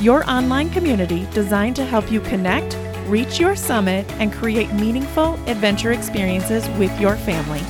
your 0.00 0.28
online 0.28 0.70
community 0.70 1.26
designed 1.32 1.76
to 1.76 1.84
help 1.84 2.10
you 2.10 2.20
connect, 2.20 2.76
reach 3.06 3.38
your 3.38 3.54
summit, 3.54 4.04
and 4.20 4.32
create 4.32 4.72
meaningful 4.72 5.34
adventure 5.48 5.92
experiences 5.92 6.68
with 6.78 7.00
your 7.00 7.16
family. 7.16 7.60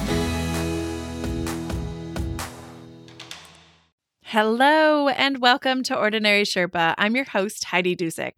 Hello, 4.22 5.08
and 5.08 5.40
welcome 5.40 5.82
to 5.84 5.96
Ordinary 5.96 6.42
Sherpa. 6.42 6.94
I'm 6.98 7.14
your 7.14 7.26
host, 7.26 7.66
Heidi 7.66 7.94
Dusick. 7.94 8.32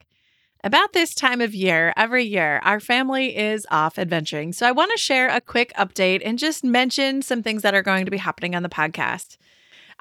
About 0.65 0.93
this 0.93 1.15
time 1.15 1.41
of 1.41 1.55
year, 1.55 1.93
every 1.97 2.25
year, 2.25 2.61
our 2.65 2.81
family 2.81 3.37
is 3.37 3.67
off 3.71 3.99
adventuring. 3.99 4.53
So 4.53 4.67
I 4.67 4.73
want 4.73 4.91
to 4.91 4.99
share 4.99 5.29
a 5.29 5.41
quick 5.41 5.73
update 5.79 6.23
and 6.25 6.39
just 6.39 6.65
mention 6.65 7.23
some 7.23 7.43
things 7.43 7.63
that 7.63 7.75
are 7.75 7.83
going 7.83 8.05
to 8.05 8.11
be 8.11 8.17
happening 8.17 8.57
on 8.57 8.65
the 8.65 8.69
podcast. 8.69 9.37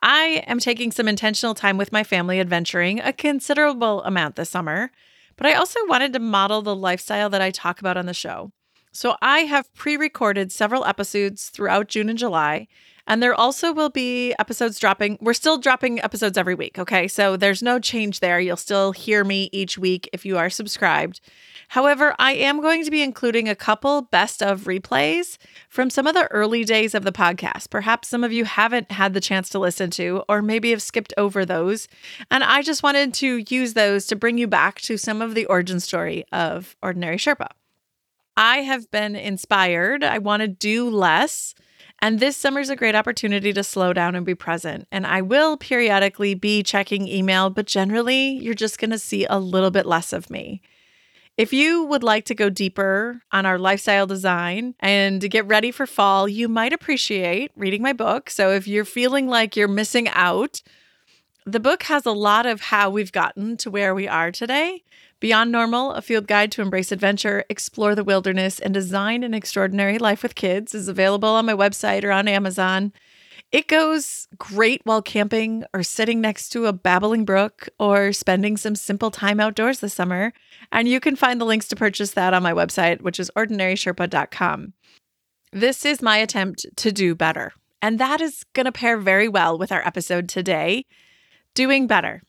I 0.07 0.43
am 0.45 0.59
taking 0.59 0.91
some 0.91 1.07
intentional 1.07 1.55
time 1.55 1.77
with 1.77 1.91
my 1.91 2.03
family 2.03 2.39
adventuring 2.39 2.99
a 2.99 3.11
considerable 3.11 4.03
amount 4.03 4.35
this 4.35 4.51
summer, 4.51 4.91
but 5.35 5.47
I 5.47 5.53
also 5.53 5.79
wanted 5.87 6.13
to 6.13 6.19
model 6.19 6.61
the 6.61 6.75
lifestyle 6.75 7.27
that 7.31 7.41
I 7.41 7.49
talk 7.49 7.79
about 7.79 7.97
on 7.97 8.05
the 8.05 8.13
show. 8.13 8.51
So 8.91 9.17
I 9.19 9.39
have 9.39 9.73
pre 9.73 9.97
recorded 9.97 10.51
several 10.51 10.85
episodes 10.85 11.49
throughout 11.49 11.87
June 11.87 12.07
and 12.07 12.19
July. 12.19 12.67
And 13.07 13.21
there 13.21 13.33
also 13.33 13.73
will 13.73 13.89
be 13.89 14.33
episodes 14.37 14.77
dropping. 14.77 15.17
We're 15.21 15.33
still 15.33 15.57
dropping 15.57 15.99
episodes 16.01 16.37
every 16.37 16.55
week. 16.55 16.77
Okay. 16.77 17.07
So 17.07 17.35
there's 17.35 17.63
no 17.63 17.79
change 17.79 18.19
there. 18.19 18.39
You'll 18.39 18.57
still 18.57 18.91
hear 18.91 19.23
me 19.23 19.49
each 19.51 19.77
week 19.77 20.07
if 20.13 20.23
you 20.23 20.37
are 20.37 20.51
subscribed. 20.51 21.19
However, 21.69 22.15
I 22.19 22.33
am 22.33 22.61
going 22.61 22.83
to 22.83 22.91
be 22.91 23.01
including 23.01 23.49
a 23.49 23.55
couple 23.55 24.03
best 24.03 24.41
of 24.41 24.61
replays 24.61 25.37
from 25.69 25.89
some 25.89 26.07
of 26.07 26.13
the 26.13 26.27
early 26.31 26.63
days 26.63 26.93
of 26.93 27.03
the 27.03 27.11
podcast. 27.11 27.69
Perhaps 27.69 28.07
some 28.07 28.23
of 28.23 28.31
you 28.31 28.45
haven't 28.45 28.91
had 28.91 29.13
the 29.13 29.21
chance 29.21 29.49
to 29.49 29.59
listen 29.59 29.89
to, 29.91 30.23
or 30.29 30.41
maybe 30.41 30.71
have 30.71 30.81
skipped 30.81 31.13
over 31.17 31.45
those. 31.45 31.87
And 32.29 32.43
I 32.43 32.61
just 32.61 32.83
wanted 32.83 33.13
to 33.15 33.43
use 33.49 33.73
those 33.73 34.05
to 34.07 34.15
bring 34.15 34.37
you 34.37 34.47
back 34.47 34.81
to 34.81 34.97
some 34.97 35.21
of 35.21 35.35
the 35.35 35.45
origin 35.45 35.79
story 35.79 36.25
of 36.31 36.75
Ordinary 36.81 37.17
Sherpa. 37.17 37.49
I 38.37 38.57
have 38.57 38.91
been 38.91 39.15
inspired. 39.15 40.03
I 40.03 40.17
want 40.17 40.41
to 40.41 40.47
do 40.47 40.89
less. 40.89 41.55
And 41.99 42.19
this 42.19 42.35
summer 42.35 42.59
is 42.59 42.69
a 42.69 42.75
great 42.75 42.95
opportunity 42.95 43.53
to 43.53 43.63
slow 43.63 43.93
down 43.93 44.15
and 44.15 44.25
be 44.25 44.35
present. 44.35 44.87
And 44.91 45.07
I 45.07 45.21
will 45.21 45.55
periodically 45.55 46.33
be 46.35 46.61
checking 46.61 47.07
email, 47.07 47.49
but 47.49 47.65
generally, 47.65 48.31
you're 48.31 48.53
just 48.53 48.79
going 48.79 48.91
to 48.91 48.99
see 48.99 49.25
a 49.29 49.39
little 49.39 49.71
bit 49.71 49.85
less 49.85 50.11
of 50.11 50.29
me. 50.29 50.61
If 51.37 51.51
you 51.51 51.83
would 51.83 52.03
like 52.03 52.23
to 52.25 52.35
go 52.35 52.49
deeper 52.49 53.21
on 53.29 53.45
our 53.45 53.59
lifestyle 53.59 54.07
design 54.07 54.73
and 54.79 55.19
get 55.29 55.45
ready 55.45 55.69
for 55.69 55.85
fall, 55.85 56.29
you 56.29 56.47
might 56.47 56.71
appreciate 56.71 57.51
reading 57.57 57.81
my 57.81 57.91
book. 57.91 58.29
So 58.29 58.51
if 58.51 58.69
you're 58.69 58.85
feeling 58.85 59.27
like 59.27 59.57
you're 59.57 59.67
missing 59.67 60.07
out, 60.09 60.61
the 61.45 61.59
book 61.59 61.83
has 61.83 62.05
a 62.05 62.11
lot 62.11 62.45
of 62.45 62.61
how 62.61 62.89
we've 62.89 63.11
gotten 63.11 63.57
to 63.57 63.69
where 63.69 63.93
we 63.93 64.07
are 64.07 64.31
today. 64.31 64.83
Beyond 65.19 65.51
Normal, 65.51 65.91
a 65.91 66.01
field 66.01 66.25
guide 66.25 66.53
to 66.53 66.61
embrace 66.61 66.93
adventure, 66.93 67.43
explore 67.49 67.95
the 67.95 68.03
wilderness, 68.03 68.59
and 68.59 68.73
design 68.73 69.21
an 69.21 69.33
extraordinary 69.33 69.97
life 69.97 70.23
with 70.23 70.35
kids 70.35 70.73
is 70.73 70.87
available 70.87 71.29
on 71.29 71.45
my 71.45 71.53
website 71.53 72.05
or 72.05 72.11
on 72.11 72.29
Amazon. 72.29 72.93
It 73.55 73.69
goes 73.69 74.27
great 74.37 74.81
while 74.83 75.01
camping 75.01 75.63
or 75.73 75.81
sitting 75.81 76.19
next 76.19 76.49
to 76.49 76.65
a 76.65 76.73
babbling 76.73 77.23
brook 77.23 77.69
or 77.79 78.11
spending 78.11 78.57
some 78.57 78.75
simple 78.75 79.11
time 79.11 79.39
outdoors 79.39 79.79
this 79.79 79.93
summer. 79.93 80.33
And 80.73 80.89
you 80.89 80.99
can 80.99 81.15
find 81.15 81.39
the 81.39 81.45
links 81.45 81.69
to 81.69 81.77
purchase 81.77 82.11
that 82.11 82.33
on 82.33 82.43
my 82.43 82.51
website, 82.51 82.99
which 82.99 83.17
is 83.17 83.31
ordinarysherpa.com. 83.33 84.73
This 85.53 85.85
is 85.85 86.01
my 86.01 86.17
attempt 86.17 86.65
to 86.75 86.91
do 86.91 87.15
better. 87.15 87.53
And 87.81 87.97
that 87.97 88.19
is 88.19 88.43
going 88.51 88.65
to 88.65 88.73
pair 88.73 88.97
very 88.97 89.29
well 89.29 89.57
with 89.57 89.71
our 89.71 89.87
episode 89.87 90.27
today 90.27 90.83
doing 91.53 91.87
better. 91.87 92.23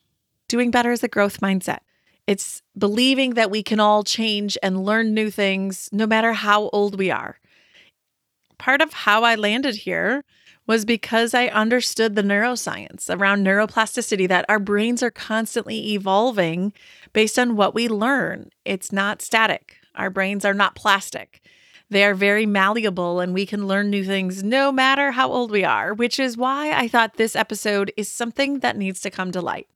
Doing 0.46 0.70
better 0.70 0.92
is 0.92 1.02
a 1.02 1.08
growth 1.08 1.40
mindset. 1.40 1.80
It's 2.28 2.62
believing 2.78 3.34
that 3.34 3.50
we 3.50 3.64
can 3.64 3.80
all 3.80 4.04
change 4.04 4.56
and 4.62 4.84
learn 4.84 5.12
new 5.12 5.32
things 5.32 5.88
no 5.90 6.06
matter 6.06 6.34
how 6.34 6.68
old 6.68 6.96
we 6.96 7.10
are. 7.10 7.40
Part 8.58 8.80
of 8.80 8.92
how 8.92 9.24
I 9.24 9.34
landed 9.34 9.74
here 9.74 10.22
was 10.66 10.84
because 10.84 11.34
I 11.34 11.46
understood 11.46 12.14
the 12.14 12.22
neuroscience 12.22 13.08
around 13.08 13.44
neuroplasticity 13.44 14.28
that 14.28 14.44
our 14.48 14.58
brains 14.58 15.02
are 15.02 15.10
constantly 15.10 15.92
evolving 15.92 16.72
based 17.12 17.38
on 17.38 17.56
what 17.56 17.74
we 17.74 17.88
learn. 17.88 18.50
It's 18.64 18.92
not 18.92 19.22
static. 19.22 19.76
Our 19.94 20.10
brains 20.10 20.44
are 20.44 20.54
not 20.54 20.74
plastic. 20.74 21.40
They 21.88 22.04
are 22.04 22.14
very 22.14 22.46
malleable 22.46 23.20
and 23.20 23.32
we 23.32 23.46
can 23.46 23.68
learn 23.68 23.90
new 23.90 24.04
things 24.04 24.42
no 24.42 24.72
matter 24.72 25.12
how 25.12 25.30
old 25.30 25.50
we 25.50 25.64
are, 25.64 25.94
which 25.94 26.18
is 26.18 26.36
why 26.36 26.72
I 26.72 26.88
thought 26.88 27.14
this 27.14 27.36
episode 27.36 27.92
is 27.96 28.08
something 28.08 28.58
that 28.60 28.76
needs 28.76 29.00
to 29.00 29.10
come 29.10 29.30
to 29.32 29.40
light. 29.40 29.68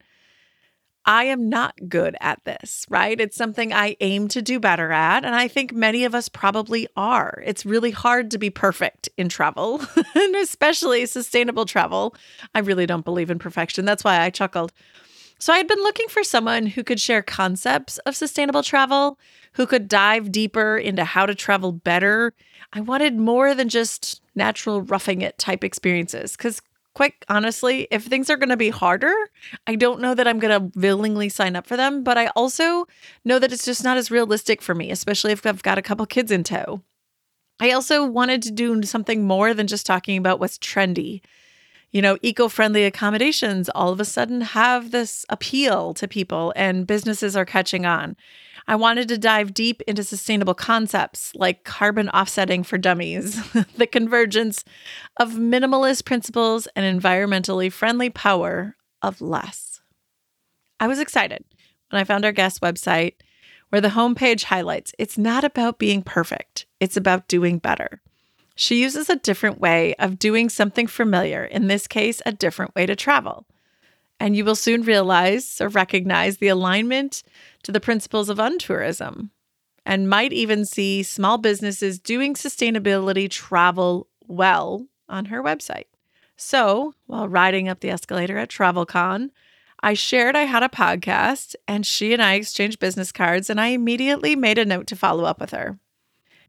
I 1.07 1.25
am 1.25 1.49
not 1.49 1.75
good 1.89 2.17
at 2.21 2.45
this, 2.45 2.87
right? 2.89 3.19
It's 3.19 3.37
something 3.37 3.73
I 3.73 3.97
aim 4.01 4.29
to 4.29 4.43
do 4.43 4.61
better 4.61 4.93
at. 4.93 5.25
And 5.25 5.35
I 5.35 5.49
think 5.49 5.73
many 5.73 6.05
of 6.05 6.15
us 6.15 6.29
probably 6.29 6.87
are. 6.97 7.43
It's 7.45 7.65
really 7.65 7.91
hard 7.91 8.31
to 8.33 8.39
be 8.39 8.51
perfect 8.51 9.09
in 9.17 9.29
travel, 9.29 9.81
and 10.15 10.37
especially 10.37 11.07
sustainable 11.07 11.65
travel. 11.65 12.15
I 12.55 12.61
really 12.61 12.87
don't 12.87 13.05
believe 13.05 13.31
in 13.31 13.39
perfection. 13.39 13.85
That's 13.85 14.05
why 14.05 14.21
I 14.21 14.31
chuckled. 14.31 14.73
So 15.39 15.55
I 15.55 15.57
had 15.57 15.69
been 15.69 15.83
looking 15.83 16.09
for 16.09 16.23
someone 16.23 16.67
who 16.67 16.85
could 16.85 17.01
share 17.01 17.23
concepts 17.23 17.97
of 18.01 18.15
sustainable 18.15 18.63
travel, 18.63 19.19
who 19.53 19.67
could 19.67 19.89
dive 19.89 20.31
deeper 20.31 20.77
into 20.77 21.03
how 21.03 21.25
to 21.25 21.35
travel 21.35 21.73
better. 21.73 22.35
I 22.75 22.83
wanted 22.83 23.17
more 23.17 23.55
than 23.55 23.71
just 23.71 24.21
natural 24.35 24.83
roughing 24.83 25.23
it 25.23 25.39
type 25.39 25.65
experiences 25.65 26.37
because 26.37 26.61
quite 27.01 27.25
honestly, 27.31 27.89
if 27.91 28.05
things 28.05 28.29
are 28.29 28.37
going 28.37 28.51
to 28.51 28.59
be 28.59 28.69
harder, 28.69 29.15
I 29.67 29.75
don't 29.75 30.03
know 30.03 30.15
that 30.15 30.29
I'm 30.29 30.39
going 30.39 30.71
to 30.71 30.79
willingly 30.79 31.31
sign 31.31 31.57
up 31.57 31.67
for 31.67 31.75
them. 31.75 32.05
But 32.05 32.19
I 32.19 32.27
also 32.37 32.87
know 33.25 33.39
that 33.39 33.55
it's 33.55 33.65
just 33.65 33.83
not 33.83 33.97
as 33.97 34.11
realistic 34.11 34.61
for 34.61 34.75
me, 34.75 34.91
especially 34.91 35.33
if 35.33 35.47
I've 35.47 35.63
got 35.63 35.79
a 35.79 35.83
couple 35.83 36.05
kids 36.05 36.31
in 36.31 36.45
tow. 36.45 36.83
I 37.59 37.71
also 37.71 38.05
wanted 38.05 38.43
to 38.43 38.51
do 38.51 38.83
something 38.83 39.27
more 39.27 39.55
than 39.55 39.67
just 39.67 39.87
talking 39.87 40.19
about 40.19 40.41
what's 40.41 40.59
trendy. 40.59 41.23
You 41.91 42.03
know, 42.03 42.19
eco 42.21 42.49
friendly 42.49 42.85
accommodations 42.85 43.71
all 43.71 43.93
of 43.93 44.01
a 44.01 44.05
sudden 44.05 44.43
have 44.43 44.91
this 44.91 45.25
appeal 45.31 45.95
to 45.95 46.07
people, 46.07 46.53
and 46.55 46.87
businesses 46.87 47.35
are 47.35 47.47
catching 47.47 47.87
on. 47.87 48.15
I 48.71 48.77
wanted 48.77 49.09
to 49.09 49.19
dive 49.19 49.53
deep 49.53 49.83
into 49.89 50.05
sustainable 50.05 50.55
concepts 50.55 51.33
like 51.35 51.65
carbon 51.65 52.09
offsetting 52.11 52.63
for 52.63 52.79
dummies, 52.79 53.35
the 53.77 53.89
convergence 53.89 54.65
of 55.17 55.33
minimalist 55.33 56.05
principles 56.05 56.69
and 56.77 57.03
environmentally 57.03 57.73
friendly 57.73 58.11
power 58.11 58.77
of 59.03 59.21
less. 59.21 59.81
I 60.79 60.87
was 60.87 61.01
excited 61.01 61.45
when 61.91 62.01
I 62.01 62.05
found 62.05 62.25
our 62.25 62.31
guest 62.31 62.61
website 62.61 63.15
where 63.71 63.81
the 63.81 63.89
homepage 63.89 64.45
highlights 64.45 64.93
it's 65.01 65.19
not 65.19 65.43
about 65.43 65.81
being 65.81 66.01
perfect, 66.01 66.67
it's 66.79 66.97
about 66.97 67.27
doing 67.27 67.59
better. 67.59 68.01
She 68.55 68.81
uses 68.81 69.11
a 69.11 69.17
different 69.17 69.59
way 69.59 69.97
of 69.99 70.17
doing 70.17 70.49
something 70.49 70.87
familiar, 70.87 71.45
in 71.45 71.67
this 71.67 71.89
case, 71.89 72.23
a 72.25 72.31
different 72.31 72.77
way 72.77 72.87
to 72.87 72.95
travel 72.95 73.47
and 74.21 74.37
you 74.37 74.45
will 74.45 74.55
soon 74.55 74.83
realize 74.83 75.61
or 75.61 75.69
recognize 75.69 76.37
the 76.37 76.49
alignment 76.49 77.23
to 77.63 77.73
the 77.73 77.81
principles 77.81 78.29
of 78.29 78.37
untourism 78.37 79.31
and 79.87 80.11
might 80.11 80.33
even 80.33 80.67
see 80.67 81.03
small 81.03 81.39
businesses 81.39 81.99
doing 81.99 82.35
sustainability 82.35 83.29
travel 83.29 84.07
well 84.29 84.87
on 85.09 85.25
her 85.27 85.43
website. 85.43 85.87
So, 86.37 86.95
while 87.07 87.29
riding 87.29 87.69
up 87.69 87.81
the 87.81 87.91
escalator 87.91 88.39
at 88.39 88.51
TravelCon, 88.51 89.31
I 89.83 89.95
shared 89.95 90.37
I 90.37 90.43
had 90.43 90.63
a 90.63 90.69
podcast 90.69 91.57
and 91.67 91.87
she 91.87 92.13
and 92.13 92.23
I 92.23 92.35
exchanged 92.35 92.79
business 92.79 93.13
cards, 93.13 93.49
and 93.49 93.61
I 93.61 93.69
immediately 93.69 94.37
made 94.37 94.59
a 94.59 94.65
note 94.65 94.87
to 94.89 94.97
follow 94.97 95.25
up 95.25 95.41
with 95.41 95.51
her. 95.51 95.79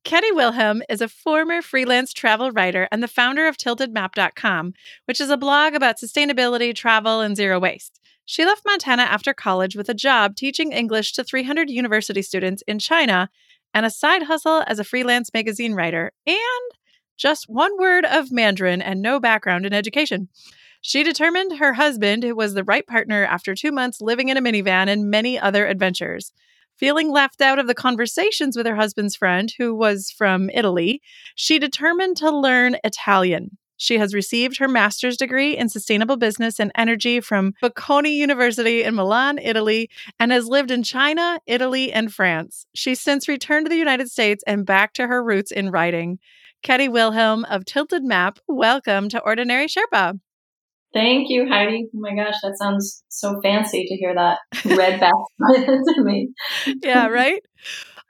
Kenny 0.04 0.32
Wilhelm 0.32 0.82
is 0.90 1.00
a 1.00 1.08
former 1.08 1.62
freelance 1.62 2.12
travel 2.12 2.52
writer 2.52 2.88
and 2.92 3.04
the 3.04 3.08
founder 3.08 3.48
of 3.48 3.56
tiltedmap.com, 3.56 4.74
which 5.06 5.22
is 5.22 5.30
a 5.30 5.38
blog 5.38 5.76
about 5.76 5.98
sustainability, 5.98 6.74
travel, 6.74 7.22
and 7.22 7.38
zero 7.38 7.60
waste. 7.60 8.00
She 8.26 8.44
left 8.44 8.64
Montana 8.66 9.04
after 9.04 9.34
college 9.34 9.76
with 9.76 9.90
a 9.90 9.94
job 9.94 10.36
teaching 10.36 10.72
English 10.72 11.14
to 11.14 11.24
300 11.24 11.70
university 11.70 12.22
students 12.24 12.64
in 12.68 12.80
China 12.80 13.30
and 13.74 13.86
a 13.86 13.92
side 13.92 14.24
hustle 14.24 14.64
as 14.68 14.80
a 14.80 14.84
freelance 14.84 15.30
magazine 15.34 15.74
writer, 15.74 16.12
and 16.26 16.38
just 17.18 17.46
one 17.48 17.78
word 17.78 18.06
of 18.06 18.32
Mandarin 18.32 18.82
and 18.82 19.02
no 19.02 19.20
background 19.20 19.66
in 19.66 19.74
education. 19.74 20.30
She 20.82 21.04
determined 21.04 21.60
her 21.60 21.74
husband 21.74 22.26
was 22.36 22.56
the 22.56 22.64
right 22.64 22.86
partner 22.86 23.24
after 23.24 23.54
two 23.54 23.72
months 23.72 24.02
living 24.02 24.30
in 24.30 24.38
a 24.38 24.42
minivan 24.42 24.90
and 24.90 25.12
many 25.12 25.40
other 25.40 25.68
adventures. 25.68 26.34
Feeling 26.82 27.12
left 27.12 27.42
out 27.42 27.60
of 27.60 27.68
the 27.68 27.76
conversations 27.76 28.58
with 28.58 28.66
her 28.66 28.76
husband's 28.76 29.16
friend, 29.16 29.54
who 29.56 29.76
was 29.76 30.10
from 30.10 30.50
Italy, 30.50 31.00
she 31.36 31.60
determined 31.60 32.18
to 32.18 32.32
learn 32.32 32.76
Italian. 32.84 33.60
She 33.78 34.00
has 34.00 34.16
received 34.16 34.58
her 34.58 34.68
master's 34.68 35.16
degree 35.16 35.56
in 35.56 35.70
sustainable 35.70 36.18
business 36.18 36.60
and 36.60 36.72
energy 36.74 37.20
from 37.20 37.54
Bocconi 37.62 38.16
University 38.16 38.82
in 38.82 38.96
Milan, 38.96 39.38
Italy, 39.38 39.92
and 40.20 40.32
has 40.32 40.48
lived 40.48 40.72
in 40.72 40.82
China, 40.82 41.40
Italy, 41.46 41.94
and 41.94 42.12
France. 42.12 42.66
She's 42.74 43.00
since 43.00 43.28
returned 43.28 43.68
to 43.68 43.70
the 43.70 43.76
United 43.76 44.10
States 44.10 44.44
and 44.48 44.66
back 44.66 44.94
to 44.94 45.06
her 45.06 45.24
roots 45.24 45.52
in 45.52 45.70
writing. 45.70 46.18
Ketti 46.64 46.92
Wilhelm 46.92 47.46
of 47.46 47.64
Tilted 47.64 48.04
Map, 48.04 48.40
welcome 48.48 49.08
to 49.10 49.22
Ordinary 49.22 49.68
Sherpa. 49.68 50.20
Thank 50.94 51.30
you, 51.30 51.48
Heidi. 51.48 51.88
Oh 51.96 52.00
my 52.00 52.14
gosh, 52.16 52.36
that 52.44 52.58
sounds 52.58 53.04
so 53.10 53.40
fancy 53.42 53.86
to 53.86 53.96
hear 53.96 54.14
that 54.14 54.40
read 54.66 55.00
back 55.00 55.14
to 55.40 56.04
me. 56.04 56.30
Yeah, 56.82 57.08
right? 57.08 57.42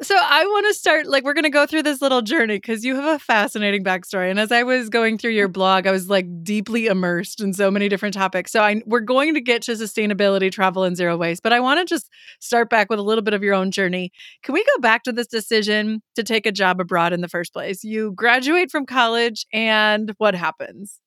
So 0.01 0.15
I 0.19 0.43
want 0.45 0.65
to 0.65 0.73
start 0.73 1.05
like 1.05 1.23
we're 1.23 1.35
going 1.35 1.43
to 1.43 1.51
go 1.51 1.67
through 1.67 1.83
this 1.83 2.01
little 2.01 2.23
journey 2.23 2.55
because 2.55 2.83
you 2.83 2.95
have 2.95 3.05
a 3.05 3.19
fascinating 3.19 3.83
backstory. 3.83 4.31
And 4.31 4.39
as 4.39 4.51
I 4.51 4.63
was 4.63 4.89
going 4.89 5.19
through 5.19 5.31
your 5.31 5.47
blog, 5.47 5.85
I 5.85 5.91
was 5.91 6.09
like 6.09 6.25
deeply 6.43 6.87
immersed 6.87 7.39
in 7.39 7.53
so 7.53 7.69
many 7.69 7.87
different 7.87 8.15
topics. 8.15 8.51
So 8.51 8.61
I 8.63 8.81
we're 8.87 9.01
going 9.01 9.35
to 9.35 9.41
get 9.41 9.61
to 9.63 9.73
sustainability, 9.73 10.51
travel, 10.51 10.83
and 10.83 10.97
zero 10.97 11.17
waste. 11.17 11.43
But 11.43 11.53
I 11.53 11.59
want 11.59 11.81
to 11.81 11.85
just 11.85 12.09
start 12.39 12.67
back 12.67 12.89
with 12.89 12.97
a 12.97 13.03
little 13.03 13.21
bit 13.21 13.35
of 13.35 13.43
your 13.43 13.53
own 13.53 13.69
journey. 13.69 14.11
Can 14.41 14.53
we 14.53 14.63
go 14.63 14.81
back 14.81 15.03
to 15.03 15.11
this 15.11 15.27
decision 15.27 16.01
to 16.15 16.23
take 16.23 16.47
a 16.47 16.51
job 16.51 16.79
abroad 16.79 17.13
in 17.13 17.21
the 17.21 17.29
first 17.29 17.53
place? 17.53 17.83
You 17.83 18.13
graduate 18.13 18.71
from 18.71 18.87
college, 18.87 19.45
and 19.53 20.15
what 20.17 20.33
happens? 20.33 20.99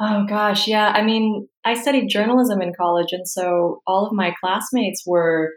Oh 0.00 0.26
gosh, 0.28 0.68
yeah. 0.68 0.88
I 0.88 1.02
mean, 1.02 1.48
I 1.64 1.74
studied 1.74 2.08
journalism 2.08 2.60
in 2.60 2.74
college, 2.74 3.12
and 3.12 3.26
so 3.26 3.82
all 3.86 4.06
of 4.06 4.12
my 4.12 4.34
classmates 4.40 5.02
were 5.06 5.54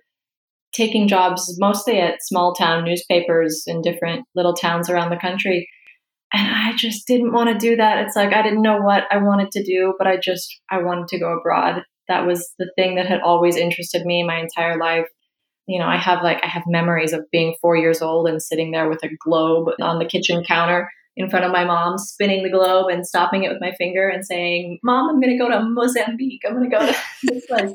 taking 0.73 1.07
jobs 1.07 1.57
mostly 1.59 1.99
at 1.99 2.23
small 2.23 2.53
town 2.53 2.85
newspapers 2.85 3.63
in 3.67 3.81
different 3.81 4.25
little 4.35 4.53
towns 4.53 4.89
around 4.89 5.09
the 5.11 5.17
country. 5.17 5.69
And 6.33 6.47
I 6.47 6.75
just 6.77 7.07
didn't 7.07 7.33
want 7.33 7.49
to 7.49 7.57
do 7.57 7.77
that. 7.77 8.05
It's 8.05 8.15
like 8.15 8.33
I 8.33 8.43
didn't 8.43 8.61
know 8.63 8.79
what 8.81 9.05
I 9.11 9.17
wanted 9.17 9.51
to 9.53 9.63
do, 9.63 9.95
but 9.97 10.07
I 10.07 10.17
just 10.17 10.47
I 10.71 10.83
wanted 10.83 11.07
to 11.09 11.19
go 11.19 11.37
abroad. 11.37 11.83
That 12.09 12.27
was 12.27 12.53
the 12.59 12.71
thing 12.77 12.95
that 12.95 13.07
had 13.07 13.21
always 13.21 13.57
interested 13.57 14.05
me 14.05 14.23
my 14.23 14.39
entire 14.39 14.77
life. 14.79 15.07
You 15.67 15.79
know, 15.79 15.87
I 15.87 15.97
have 15.97 16.23
like 16.23 16.43
I 16.43 16.47
have 16.47 16.63
memories 16.67 17.13
of 17.13 17.25
being 17.31 17.55
4 17.61 17.77
years 17.77 18.01
old 18.01 18.27
and 18.27 18.41
sitting 18.41 18.71
there 18.71 18.89
with 18.89 19.03
a 19.03 19.09
globe 19.23 19.69
on 19.81 19.99
the 19.99 20.05
kitchen 20.05 20.43
counter 20.43 20.89
in 21.19 21.29
front 21.29 21.43
of 21.43 21.51
my 21.51 21.65
mom, 21.65 21.97
spinning 21.97 22.43
the 22.43 22.49
globe 22.49 22.87
and 22.89 23.05
stopping 23.05 23.43
it 23.43 23.49
with 23.49 23.59
my 23.59 23.73
finger 23.77 24.07
and 24.07 24.25
saying, 24.25 24.79
"Mom, 24.81 25.09
I'm 25.09 25.19
going 25.19 25.37
to 25.37 25.37
go 25.37 25.49
to 25.49 25.61
Mozambique. 25.61 26.41
I'm 26.47 26.55
going 26.55 26.69
to 26.69 26.75
go 26.75 26.85
to 26.85 26.97
this 27.23 27.45
place." 27.45 27.73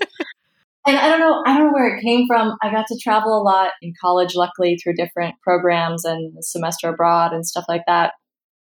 and 0.87 0.96
I 0.96 1.08
don't 1.08 1.20
know, 1.20 1.43
I 1.46 1.56
don't 1.56 1.69
know 1.69 1.73
where 1.73 1.94
it 1.94 2.02
came 2.02 2.26
from. 2.26 2.56
I 2.62 2.70
got 2.70 2.87
to 2.88 2.99
travel 3.02 3.41
a 3.41 3.43
lot 3.43 3.73
in 3.82 3.93
college, 4.00 4.35
luckily 4.35 4.76
through 4.76 4.94
different 4.94 5.35
programs 5.43 6.05
and 6.05 6.35
semester 6.41 6.88
abroad 6.88 7.32
and 7.32 7.46
stuff 7.46 7.67
like 7.69 7.82
that. 7.87 8.14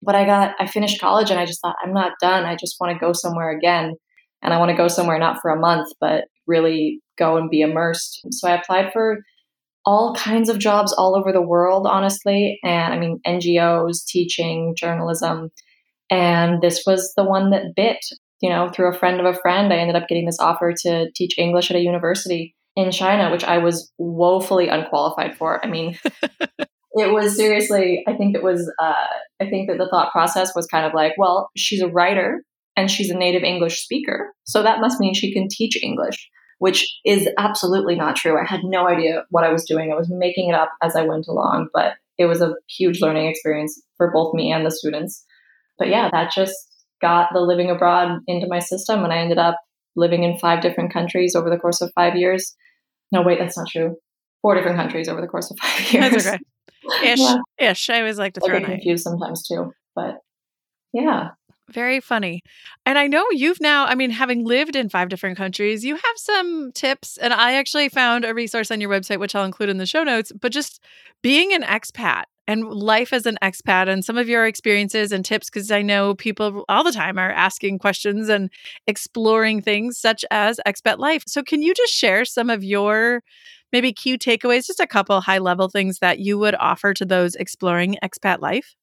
But 0.01 0.15
I 0.15 0.25
got, 0.25 0.55
I 0.59 0.67
finished 0.67 1.01
college 1.01 1.31
and 1.31 1.39
I 1.39 1.45
just 1.45 1.59
thought, 1.61 1.75
I'm 1.83 1.93
not 1.93 2.13
done. 2.21 2.45
I 2.45 2.55
just 2.55 2.77
want 2.79 2.93
to 2.93 2.99
go 2.99 3.13
somewhere 3.13 3.49
again. 3.49 3.95
And 4.43 4.53
I 4.53 4.59
want 4.59 4.69
to 4.69 4.77
go 4.77 4.87
somewhere 4.87 5.17
not 5.17 5.39
for 5.41 5.49
a 5.49 5.59
month, 5.59 5.89
but 5.99 6.25
really 6.45 7.01
go 7.17 7.37
and 7.37 7.49
be 7.49 7.61
immersed. 7.61 8.21
So 8.31 8.47
I 8.47 8.55
applied 8.55 8.93
for 8.93 9.17
all 9.87 10.13
kinds 10.13 10.49
of 10.49 10.59
jobs 10.59 10.93
all 10.93 11.15
over 11.17 11.31
the 11.31 11.41
world, 11.41 11.87
honestly. 11.87 12.59
And 12.63 12.93
I 12.93 12.99
mean, 12.99 13.19
NGOs, 13.25 14.05
teaching, 14.05 14.75
journalism. 14.77 15.49
And 16.11 16.61
this 16.61 16.83
was 16.85 17.13
the 17.15 17.23
one 17.23 17.51
that 17.51 17.73
bit 17.75 18.05
you 18.41 18.49
know, 18.49 18.69
through 18.69 18.89
a 18.89 18.97
friend 18.97 19.19
of 19.19 19.25
a 19.25 19.37
friend, 19.39 19.73
I 19.73 19.77
ended 19.77 19.95
up 19.95 20.07
getting 20.07 20.25
this 20.25 20.39
offer 20.39 20.73
to 20.83 21.09
teach 21.15 21.37
English 21.37 21.71
at 21.71 21.77
a 21.77 21.81
university 21.81 22.55
in 22.75 22.91
China, 22.91 23.31
which 23.31 23.43
I 23.43 23.57
was 23.57 23.91
woefully 23.97 24.67
unqualified 24.67 25.35
for. 25.35 25.63
I 25.65 25.69
mean, 25.69 25.97
it 26.91 27.11
was 27.11 27.35
seriously, 27.35 28.03
I 28.07 28.13
think 28.13 28.35
it 28.35 28.43
was, 28.43 28.71
uh, 28.79 29.07
I 29.41 29.49
think 29.49 29.69
that 29.69 29.77
the 29.79 29.89
thought 29.89 30.11
process 30.11 30.53
was 30.55 30.67
kind 30.67 30.85
of 30.85 30.93
like, 30.93 31.13
well, 31.17 31.49
she's 31.57 31.81
a 31.81 31.87
writer 31.87 32.43
and 32.75 32.91
she's 32.91 33.09
a 33.09 33.17
native 33.17 33.43
English 33.43 33.81
speaker. 33.81 34.33
So 34.43 34.61
that 34.61 34.81
must 34.81 34.99
mean 34.99 35.15
she 35.15 35.33
can 35.33 35.47
teach 35.49 35.81
English, 35.81 36.29
which 36.59 36.99
is 37.05 37.29
absolutely 37.37 37.95
not 37.95 38.15
true. 38.15 38.39
I 38.39 38.45
had 38.45 38.61
no 38.63 38.87
idea 38.87 39.23
what 39.29 39.43
I 39.43 39.51
was 39.51 39.65
doing. 39.65 39.91
I 39.91 39.95
was 39.95 40.09
making 40.09 40.49
it 40.49 40.55
up 40.55 40.71
as 40.81 40.95
I 40.95 41.03
went 41.03 41.27
along, 41.27 41.69
but 41.73 41.93
it 42.17 42.25
was 42.25 42.41
a 42.41 42.55
huge 42.67 43.01
learning 43.01 43.27
experience 43.27 43.81
for 43.97 44.11
both 44.11 44.33
me 44.33 44.51
and 44.51 44.65
the 44.65 44.71
students. 44.71 45.23
But 45.77 45.89
yeah, 45.89 46.09
that 46.11 46.31
just 46.31 46.55
got 47.01 47.29
the 47.33 47.41
living 47.41 47.69
abroad 47.69 48.19
into 48.27 48.47
my 48.47 48.59
system 48.59 49.03
and 49.03 49.13
I 49.13 49.17
ended 49.17 49.37
up 49.37 49.59
living 49.95 50.23
in 50.23 50.39
five 50.39 50.61
different 50.61 50.91
countries 50.91 51.35
over 51.35 51.49
the 51.49 51.57
course 51.57 51.81
of 51.81 51.91
five 51.93 52.15
years. 52.15 52.55
No, 53.11 53.21
wait, 53.21 53.39
that's 53.39 53.57
not 53.57 53.67
true. 53.67 53.95
Four 54.41 54.55
different 54.55 54.77
countries 54.77 55.07
over 55.07 55.21
the 55.21 55.27
course 55.27 55.51
of 55.51 55.57
five 55.61 55.93
years. 55.93 56.23
That's 56.23 56.27
okay. 56.27 56.39
Ish, 57.03 57.19
yeah. 57.19 57.71
ish. 57.71 57.89
I 57.89 57.99
always 57.99 58.17
like 58.17 58.33
to 58.35 58.39
throw 58.39 58.55
I 58.55 58.59
get 58.59 58.69
confused 58.69 59.03
sometimes 59.03 59.45
too, 59.45 59.73
but 59.95 60.19
yeah. 60.93 61.29
Very 61.69 61.99
funny. 61.99 62.43
And 62.85 62.97
I 62.97 63.07
know 63.07 63.25
you've 63.31 63.59
now, 63.59 63.85
I 63.85 63.95
mean, 63.95 64.09
having 64.09 64.45
lived 64.45 64.77
in 64.77 64.87
five 64.87 65.09
different 65.09 65.37
countries, 65.37 65.83
you 65.83 65.95
have 65.95 66.15
some 66.17 66.71
tips. 66.73 67.17
And 67.17 67.33
I 67.33 67.53
actually 67.55 67.89
found 67.89 68.23
a 68.23 68.33
resource 68.33 68.71
on 68.71 68.79
your 68.79 68.89
website, 68.89 69.19
which 69.19 69.35
I'll 69.35 69.43
include 69.43 69.69
in 69.69 69.77
the 69.77 69.85
show 69.85 70.03
notes. 70.03 70.31
But 70.39 70.53
just 70.53 70.81
being 71.21 71.53
an 71.53 71.63
expat 71.63 72.23
and 72.47 72.63
life 72.69 73.11
as 73.11 73.25
an 73.25 73.37
expat 73.43 73.89
and 73.89 74.05
some 74.05 74.17
of 74.17 74.29
your 74.29 74.45
experiences 74.45 75.11
and 75.11 75.25
tips 75.25 75.49
because 75.49 75.69
I 75.69 75.81
know 75.81 76.15
people 76.15 76.63
all 76.69 76.85
the 76.85 76.93
time 76.93 77.17
are 77.17 77.31
asking 77.31 77.79
questions 77.79 78.29
and 78.29 78.49
exploring 78.87 79.61
things 79.61 79.97
such 79.97 80.23
as 80.31 80.61
expat 80.65 80.99
life. 80.99 81.23
So 81.27 81.43
can 81.43 81.61
you 81.61 81.73
just 81.73 81.91
share 81.93 82.23
some 82.23 82.49
of 82.49 82.63
your 82.63 83.23
maybe 83.73 83.91
key 83.91 84.17
takeaways, 84.17 84.67
just 84.67 84.79
a 84.79 84.87
couple 84.87 85.19
high 85.19 85.39
level 85.39 85.67
things 85.67 85.99
that 85.99 86.19
you 86.19 86.37
would 86.39 86.55
offer 86.55 86.93
to 86.93 87.03
those 87.03 87.35
exploring 87.35 87.97
expat 88.01 88.39
life? 88.39 88.73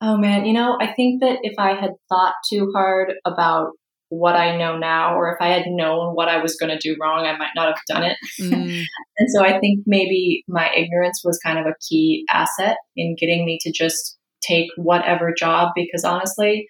Oh 0.00 0.16
man, 0.16 0.44
you 0.44 0.52
know, 0.52 0.76
I 0.80 0.92
think 0.92 1.22
that 1.22 1.38
if 1.42 1.54
I 1.58 1.74
had 1.74 1.92
thought 2.08 2.34
too 2.50 2.70
hard 2.74 3.14
about 3.24 3.70
what 4.08 4.36
I 4.36 4.56
know 4.56 4.78
now, 4.78 5.16
or 5.16 5.32
if 5.32 5.38
I 5.40 5.48
had 5.48 5.66
known 5.66 6.14
what 6.14 6.28
I 6.28 6.40
was 6.40 6.56
going 6.56 6.70
to 6.70 6.78
do 6.78 6.96
wrong, 7.00 7.26
I 7.26 7.36
might 7.36 7.50
not 7.56 7.66
have 7.66 7.80
done 7.88 8.04
it. 8.04 8.16
Mm. 8.40 8.84
and 9.18 9.30
so 9.34 9.44
I 9.44 9.58
think 9.58 9.80
maybe 9.86 10.44
my 10.48 10.70
ignorance 10.76 11.22
was 11.24 11.40
kind 11.44 11.58
of 11.58 11.66
a 11.66 11.74
key 11.88 12.24
asset 12.30 12.76
in 12.94 13.16
getting 13.18 13.44
me 13.44 13.58
to 13.62 13.72
just 13.72 14.16
take 14.42 14.68
whatever 14.76 15.32
job 15.36 15.70
because 15.74 16.04
honestly, 16.04 16.68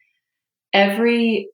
every 0.73 1.49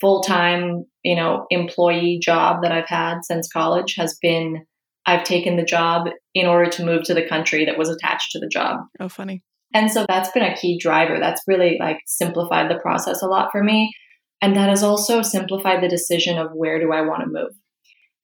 full 0.00 0.22
time, 0.22 0.84
you 1.04 1.14
know, 1.14 1.46
employee 1.50 2.18
job 2.20 2.62
that 2.62 2.72
I've 2.72 2.88
had 2.88 3.18
since 3.22 3.48
college 3.52 3.94
has 3.96 4.16
been 4.20 4.64
I've 5.06 5.24
taken 5.24 5.56
the 5.56 5.64
job 5.64 6.08
in 6.34 6.46
order 6.46 6.70
to 6.70 6.84
move 6.84 7.04
to 7.04 7.14
the 7.14 7.26
country 7.26 7.64
that 7.64 7.78
was 7.78 7.88
attached 7.88 8.32
to 8.32 8.38
the 8.38 8.48
job. 8.48 8.80
Oh, 9.00 9.08
funny. 9.08 9.42
And 9.74 9.90
so 9.90 10.06
that's 10.08 10.30
been 10.32 10.42
a 10.42 10.56
key 10.56 10.78
driver. 10.78 11.18
That's 11.20 11.42
really 11.46 11.76
like 11.78 11.98
simplified 12.06 12.70
the 12.70 12.80
process 12.80 13.22
a 13.22 13.26
lot 13.26 13.50
for 13.52 13.62
me 13.62 13.92
and 14.40 14.56
that 14.56 14.68
has 14.68 14.82
also 14.82 15.22
simplified 15.22 15.82
the 15.82 15.88
decision 15.88 16.38
of 16.38 16.52
where 16.52 16.78
do 16.78 16.92
I 16.92 17.02
want 17.02 17.22
to 17.22 17.30
move. 17.30 17.52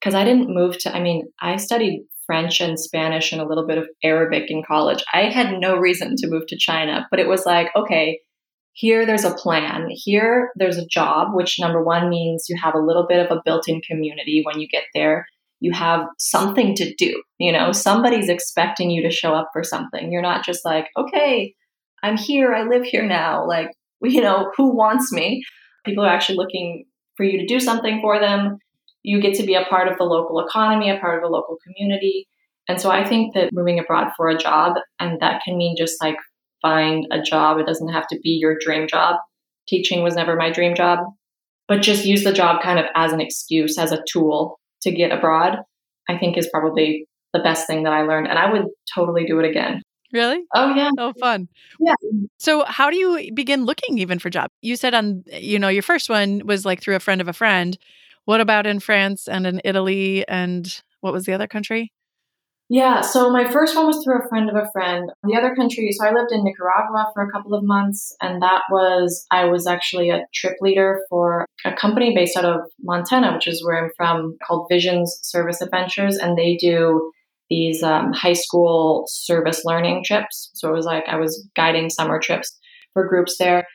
Because 0.00 0.14
I 0.14 0.24
didn't 0.24 0.54
move 0.54 0.78
to, 0.80 0.94
I 0.94 1.00
mean, 1.00 1.26
I 1.40 1.56
studied 1.56 2.04
French 2.26 2.60
and 2.60 2.78
Spanish 2.78 3.32
and 3.32 3.40
a 3.40 3.46
little 3.46 3.66
bit 3.66 3.78
of 3.78 3.88
Arabic 4.02 4.50
in 4.50 4.62
college. 4.66 5.02
I 5.12 5.30
had 5.30 5.58
no 5.58 5.76
reason 5.76 6.14
to 6.16 6.28
move 6.28 6.46
to 6.48 6.58
China, 6.58 7.06
but 7.10 7.20
it 7.20 7.28
was 7.28 7.44
like, 7.46 7.68
okay, 7.74 8.20
here 8.72 9.06
there's 9.06 9.24
a 9.24 9.34
plan. 9.34 9.86
Here 9.90 10.50
there's 10.56 10.78
a 10.78 10.86
job, 10.86 11.28
which 11.32 11.58
number 11.58 11.82
one 11.82 12.08
means 12.08 12.46
you 12.48 12.56
have 12.62 12.74
a 12.74 12.84
little 12.84 13.06
bit 13.08 13.24
of 13.24 13.36
a 13.36 13.40
built 13.44 13.68
in 13.68 13.80
community 13.80 14.42
when 14.44 14.60
you 14.60 14.68
get 14.68 14.84
there. 14.94 15.26
You 15.60 15.72
have 15.72 16.06
something 16.18 16.74
to 16.76 16.94
do. 16.94 17.22
You 17.38 17.52
know, 17.52 17.72
somebody's 17.72 18.28
expecting 18.28 18.90
you 18.90 19.02
to 19.02 19.10
show 19.10 19.32
up 19.34 19.48
for 19.52 19.62
something. 19.62 20.12
You're 20.12 20.22
not 20.22 20.44
just 20.44 20.64
like, 20.64 20.88
okay, 20.96 21.54
I'm 22.02 22.16
here. 22.16 22.52
I 22.54 22.64
live 22.64 22.84
here 22.84 23.06
now. 23.06 23.46
Like, 23.46 23.70
you 24.02 24.20
know, 24.20 24.50
who 24.56 24.74
wants 24.74 25.12
me? 25.12 25.42
people 25.84 26.04
are 26.04 26.08
actually 26.08 26.36
looking 26.36 26.84
for 27.16 27.24
you 27.24 27.38
to 27.38 27.46
do 27.46 27.60
something 27.60 28.00
for 28.00 28.18
them. 28.18 28.58
You 29.02 29.20
get 29.20 29.34
to 29.34 29.46
be 29.46 29.54
a 29.54 29.64
part 29.64 29.88
of 29.88 29.98
the 29.98 30.04
local 30.04 30.40
economy, 30.40 30.90
a 30.90 30.98
part 30.98 31.16
of 31.16 31.22
the 31.22 31.28
local 31.28 31.58
community. 31.64 32.26
And 32.68 32.80
so 32.80 32.90
I 32.90 33.06
think 33.06 33.34
that 33.34 33.50
moving 33.52 33.78
abroad 33.78 34.12
for 34.16 34.28
a 34.28 34.38
job, 34.38 34.76
and 34.98 35.20
that 35.20 35.42
can 35.44 35.58
mean 35.58 35.76
just 35.76 36.02
like 36.02 36.16
find 36.62 37.06
a 37.12 37.20
job, 37.20 37.58
it 37.58 37.66
doesn't 37.66 37.92
have 37.92 38.06
to 38.08 38.18
be 38.22 38.30
your 38.30 38.56
dream 38.58 38.88
job. 38.88 39.16
Teaching 39.68 40.02
was 40.02 40.16
never 40.16 40.36
my 40.36 40.50
dream 40.50 40.74
job, 40.74 41.00
but 41.68 41.82
just 41.82 42.06
use 42.06 42.24
the 42.24 42.32
job 42.32 42.62
kind 42.62 42.78
of 42.78 42.86
as 42.94 43.12
an 43.12 43.20
excuse, 43.20 43.78
as 43.78 43.92
a 43.92 44.02
tool 44.10 44.58
to 44.84 44.92
get 44.92 45.12
abroad, 45.12 45.58
I 46.08 46.16
think 46.16 46.38
is 46.38 46.48
probably 46.48 47.06
the 47.32 47.40
best 47.40 47.66
thing 47.66 47.82
that 47.82 47.92
I 47.92 48.02
learned. 48.02 48.28
And 48.28 48.38
I 48.38 48.50
would 48.50 48.66
totally 48.94 49.26
do 49.26 49.38
it 49.40 49.48
again. 49.48 49.82
Really? 50.12 50.44
Oh 50.54 50.72
yeah. 50.74 50.90
Oh 50.96 51.12
fun. 51.20 51.48
Yeah. 51.80 51.94
So 52.38 52.64
how 52.64 52.88
do 52.88 52.96
you 52.96 53.32
begin 53.34 53.64
looking 53.64 53.98
even 53.98 54.20
for 54.20 54.30
jobs? 54.30 54.52
You 54.62 54.76
said 54.76 54.94
on 54.94 55.24
you 55.26 55.58
know 55.58 55.68
your 55.68 55.82
first 55.82 56.08
one 56.08 56.42
was 56.44 56.64
like 56.64 56.80
through 56.80 56.94
a 56.94 57.00
friend 57.00 57.20
of 57.20 57.26
a 57.26 57.32
friend. 57.32 57.76
What 58.24 58.40
about 58.40 58.66
in 58.66 58.78
France 58.78 59.26
and 59.26 59.46
in 59.46 59.60
Italy 59.64 60.26
and 60.28 60.82
what 61.00 61.12
was 61.12 61.26
the 61.26 61.32
other 61.32 61.48
country? 61.48 61.92
Yeah, 62.74 63.02
so 63.02 63.30
my 63.30 63.48
first 63.48 63.76
one 63.76 63.86
was 63.86 64.02
through 64.02 64.18
a 64.18 64.28
friend 64.28 64.50
of 64.50 64.56
a 64.56 64.68
friend. 64.72 65.08
The 65.22 65.36
other 65.36 65.54
country, 65.54 65.92
so 65.92 66.04
I 66.04 66.12
lived 66.12 66.32
in 66.32 66.42
Nicaragua 66.42 67.12
for 67.14 67.22
a 67.22 67.30
couple 67.30 67.54
of 67.54 67.62
months, 67.62 68.12
and 68.20 68.42
that 68.42 68.62
was, 68.68 69.24
I 69.30 69.44
was 69.44 69.68
actually 69.68 70.10
a 70.10 70.26
trip 70.34 70.54
leader 70.60 70.98
for 71.08 71.46
a 71.64 71.72
company 71.72 72.16
based 72.16 72.36
out 72.36 72.44
of 72.44 72.62
Montana, 72.82 73.32
which 73.32 73.46
is 73.46 73.64
where 73.64 73.80
I'm 73.80 73.92
from, 73.96 74.36
called 74.44 74.66
Visions 74.68 75.20
Service 75.22 75.60
Adventures, 75.60 76.16
and 76.16 76.36
they 76.36 76.56
do 76.56 77.12
these 77.48 77.84
um, 77.84 78.12
high 78.12 78.32
school 78.32 79.04
service 79.06 79.64
learning 79.64 80.02
trips. 80.04 80.50
So 80.54 80.68
it 80.68 80.74
was 80.74 80.84
like 80.84 81.04
I 81.06 81.14
was 81.14 81.48
guiding 81.54 81.90
summer 81.90 82.18
trips 82.18 82.58
for 82.92 83.06
groups 83.06 83.36
there. 83.38 83.68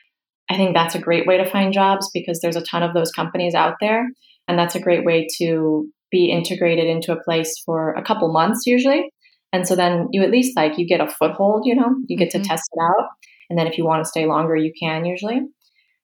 I 0.50 0.58
think 0.58 0.74
that's 0.74 0.94
a 0.94 1.00
great 1.00 1.26
way 1.26 1.38
to 1.38 1.50
find 1.50 1.72
jobs 1.72 2.10
because 2.12 2.40
there's 2.40 2.56
a 2.56 2.64
ton 2.70 2.82
of 2.82 2.92
those 2.92 3.12
companies 3.12 3.54
out 3.54 3.76
there. 3.80 4.06
And 4.46 4.58
that's 4.58 4.74
a 4.74 4.80
great 4.80 5.06
way 5.06 5.26
to 5.38 5.88
be 6.10 6.30
integrated 6.30 6.86
into 6.86 7.12
a 7.12 7.22
place 7.22 7.60
for 7.64 7.92
a 7.94 8.02
couple 8.02 8.32
months 8.32 8.66
usually. 8.66 9.10
And 9.52 9.66
so 9.66 9.74
then 9.74 10.08
you 10.12 10.22
at 10.22 10.30
least 10.30 10.56
like 10.56 10.78
you 10.78 10.86
get 10.86 11.00
a 11.00 11.08
foothold, 11.08 11.62
you 11.64 11.74
know, 11.74 11.94
you 12.06 12.16
get 12.16 12.28
mm-hmm. 12.28 12.42
to 12.42 12.48
test 12.48 12.68
it 12.72 12.80
out. 12.82 13.08
And 13.48 13.58
then 13.58 13.66
if 13.66 13.76
you 13.76 13.84
want 13.84 14.04
to 14.04 14.08
stay 14.08 14.26
longer, 14.26 14.56
you 14.56 14.72
can 14.80 15.04
usually. 15.04 15.40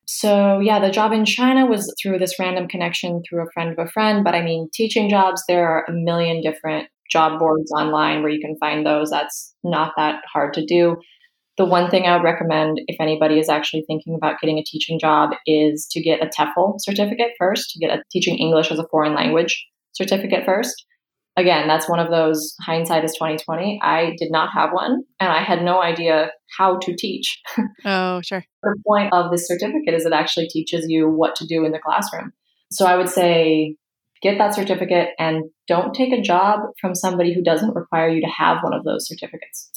So 0.06 0.60
yeah, 0.60 0.78
the 0.78 0.90
job 0.90 1.12
in 1.12 1.24
China 1.24 1.66
was 1.66 1.92
through 2.00 2.18
this 2.18 2.38
random 2.38 2.68
connection 2.68 3.22
through 3.28 3.42
a 3.42 3.50
friend 3.52 3.72
of 3.72 3.86
a 3.86 3.90
friend. 3.90 4.24
But 4.24 4.34
I 4.34 4.42
mean, 4.42 4.68
teaching 4.72 5.08
jobs, 5.08 5.42
there 5.48 5.68
are 5.68 5.84
a 5.88 5.92
million 5.92 6.40
different 6.40 6.88
job 7.10 7.38
boards 7.38 7.70
online 7.72 8.22
where 8.22 8.30
you 8.30 8.40
can 8.40 8.56
find 8.58 8.84
those. 8.84 9.10
That's 9.10 9.54
not 9.62 9.92
that 9.96 10.22
hard 10.32 10.54
to 10.54 10.64
do. 10.64 10.96
The 11.56 11.64
one 11.64 11.90
thing 11.90 12.04
I 12.04 12.14
would 12.16 12.24
recommend 12.24 12.80
if 12.86 12.96
anybody 13.00 13.38
is 13.38 13.48
actually 13.48 13.84
thinking 13.86 14.14
about 14.14 14.40
getting 14.40 14.58
a 14.58 14.64
teaching 14.64 14.98
job 14.98 15.30
is 15.46 15.88
to 15.92 16.02
get 16.02 16.22
a 16.22 16.26
TEFL 16.26 16.74
certificate 16.80 17.30
first, 17.38 17.70
to 17.70 17.78
get 17.78 17.96
a 17.96 18.02
teaching 18.12 18.36
English 18.38 18.70
as 18.70 18.78
a 18.78 18.86
foreign 18.90 19.14
language 19.14 19.66
certificate 19.96 20.44
first. 20.44 20.84
Again, 21.38 21.68
that's 21.68 21.88
one 21.88 21.98
of 21.98 22.10
those 22.10 22.54
hindsight 22.62 23.04
is 23.04 23.12
2020. 23.12 23.78
I 23.82 24.14
did 24.16 24.30
not 24.30 24.50
have 24.54 24.72
one 24.72 25.02
and 25.20 25.30
I 25.30 25.42
had 25.42 25.62
no 25.62 25.82
idea 25.82 26.30
how 26.56 26.78
to 26.78 26.94
teach. 26.96 27.40
Oh, 27.84 28.20
sure. 28.22 28.44
the 28.62 28.74
point 28.86 29.12
of 29.12 29.30
this 29.30 29.46
certificate 29.46 29.94
is 29.94 30.06
it 30.06 30.12
actually 30.12 30.48
teaches 30.48 30.86
you 30.88 31.08
what 31.08 31.36
to 31.36 31.46
do 31.46 31.64
in 31.64 31.72
the 31.72 31.78
classroom. 31.78 32.32
So 32.72 32.86
I 32.86 32.96
would 32.96 33.08
say 33.08 33.76
get 34.22 34.38
that 34.38 34.54
certificate 34.54 35.10
and 35.18 35.44
don't 35.68 35.94
take 35.94 36.12
a 36.12 36.20
job 36.20 36.60
from 36.80 36.94
somebody 36.94 37.34
who 37.34 37.42
doesn't 37.42 37.74
require 37.74 38.08
you 38.08 38.20
to 38.22 38.26
have 38.26 38.62
one 38.62 38.74
of 38.74 38.84
those 38.84 39.06
certificates. 39.06 39.70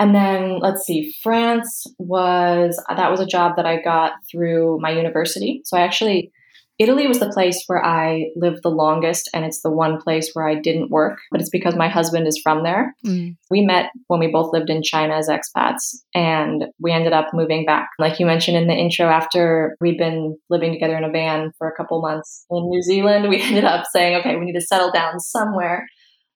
And 0.00 0.14
then 0.14 0.58
let's 0.58 0.84
see, 0.84 1.14
France 1.22 1.86
was 1.98 2.82
that 2.88 3.10
was 3.10 3.20
a 3.20 3.26
job 3.26 3.56
that 3.56 3.66
I 3.66 3.80
got 3.80 4.12
through 4.30 4.78
my 4.80 4.90
university. 4.90 5.62
So 5.64 5.76
I 5.76 5.82
actually 5.82 6.32
Italy 6.78 7.06
was 7.06 7.20
the 7.20 7.30
place 7.30 7.62
where 7.68 7.84
I 7.84 8.30
lived 8.34 8.60
the 8.62 8.68
longest, 8.68 9.30
and 9.32 9.44
it's 9.44 9.62
the 9.62 9.70
one 9.70 10.00
place 10.00 10.30
where 10.32 10.48
I 10.48 10.56
didn't 10.56 10.90
work, 10.90 11.20
but 11.30 11.40
it's 11.40 11.50
because 11.50 11.76
my 11.76 11.88
husband 11.88 12.26
is 12.26 12.40
from 12.42 12.64
there. 12.64 12.94
Mm. 13.06 13.36
We 13.48 13.62
met 13.62 13.90
when 14.08 14.18
we 14.18 14.26
both 14.26 14.52
lived 14.52 14.70
in 14.70 14.82
China 14.82 15.14
as 15.14 15.28
expats, 15.28 15.94
and 16.14 16.64
we 16.80 16.90
ended 16.90 17.12
up 17.12 17.28
moving 17.32 17.64
back. 17.64 17.90
Like 18.00 18.18
you 18.18 18.26
mentioned 18.26 18.56
in 18.56 18.66
the 18.66 18.74
intro, 18.74 19.06
after 19.06 19.76
we'd 19.80 19.98
been 19.98 20.36
living 20.50 20.72
together 20.72 20.96
in 20.96 21.04
a 21.04 21.10
van 21.10 21.52
for 21.58 21.68
a 21.68 21.76
couple 21.76 22.02
months 22.02 22.44
in 22.50 22.68
New 22.68 22.82
Zealand, 22.82 23.28
we 23.28 23.40
ended 23.40 23.64
up 23.64 23.84
saying, 23.92 24.16
okay, 24.16 24.36
we 24.36 24.44
need 24.44 24.58
to 24.58 24.60
settle 24.60 24.90
down 24.90 25.20
somewhere. 25.20 25.86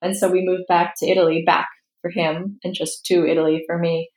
And 0.00 0.16
so 0.16 0.30
we 0.30 0.47
moved 0.47 0.64
back 0.68 0.95
to 0.99 1.09
Italy, 1.09 1.42
back 1.45 1.66
for 2.00 2.11
him, 2.12 2.61
and 2.62 2.75
just 2.75 3.04
to 3.07 3.26
Italy 3.26 3.64
for 3.66 3.76
me. 3.76 4.09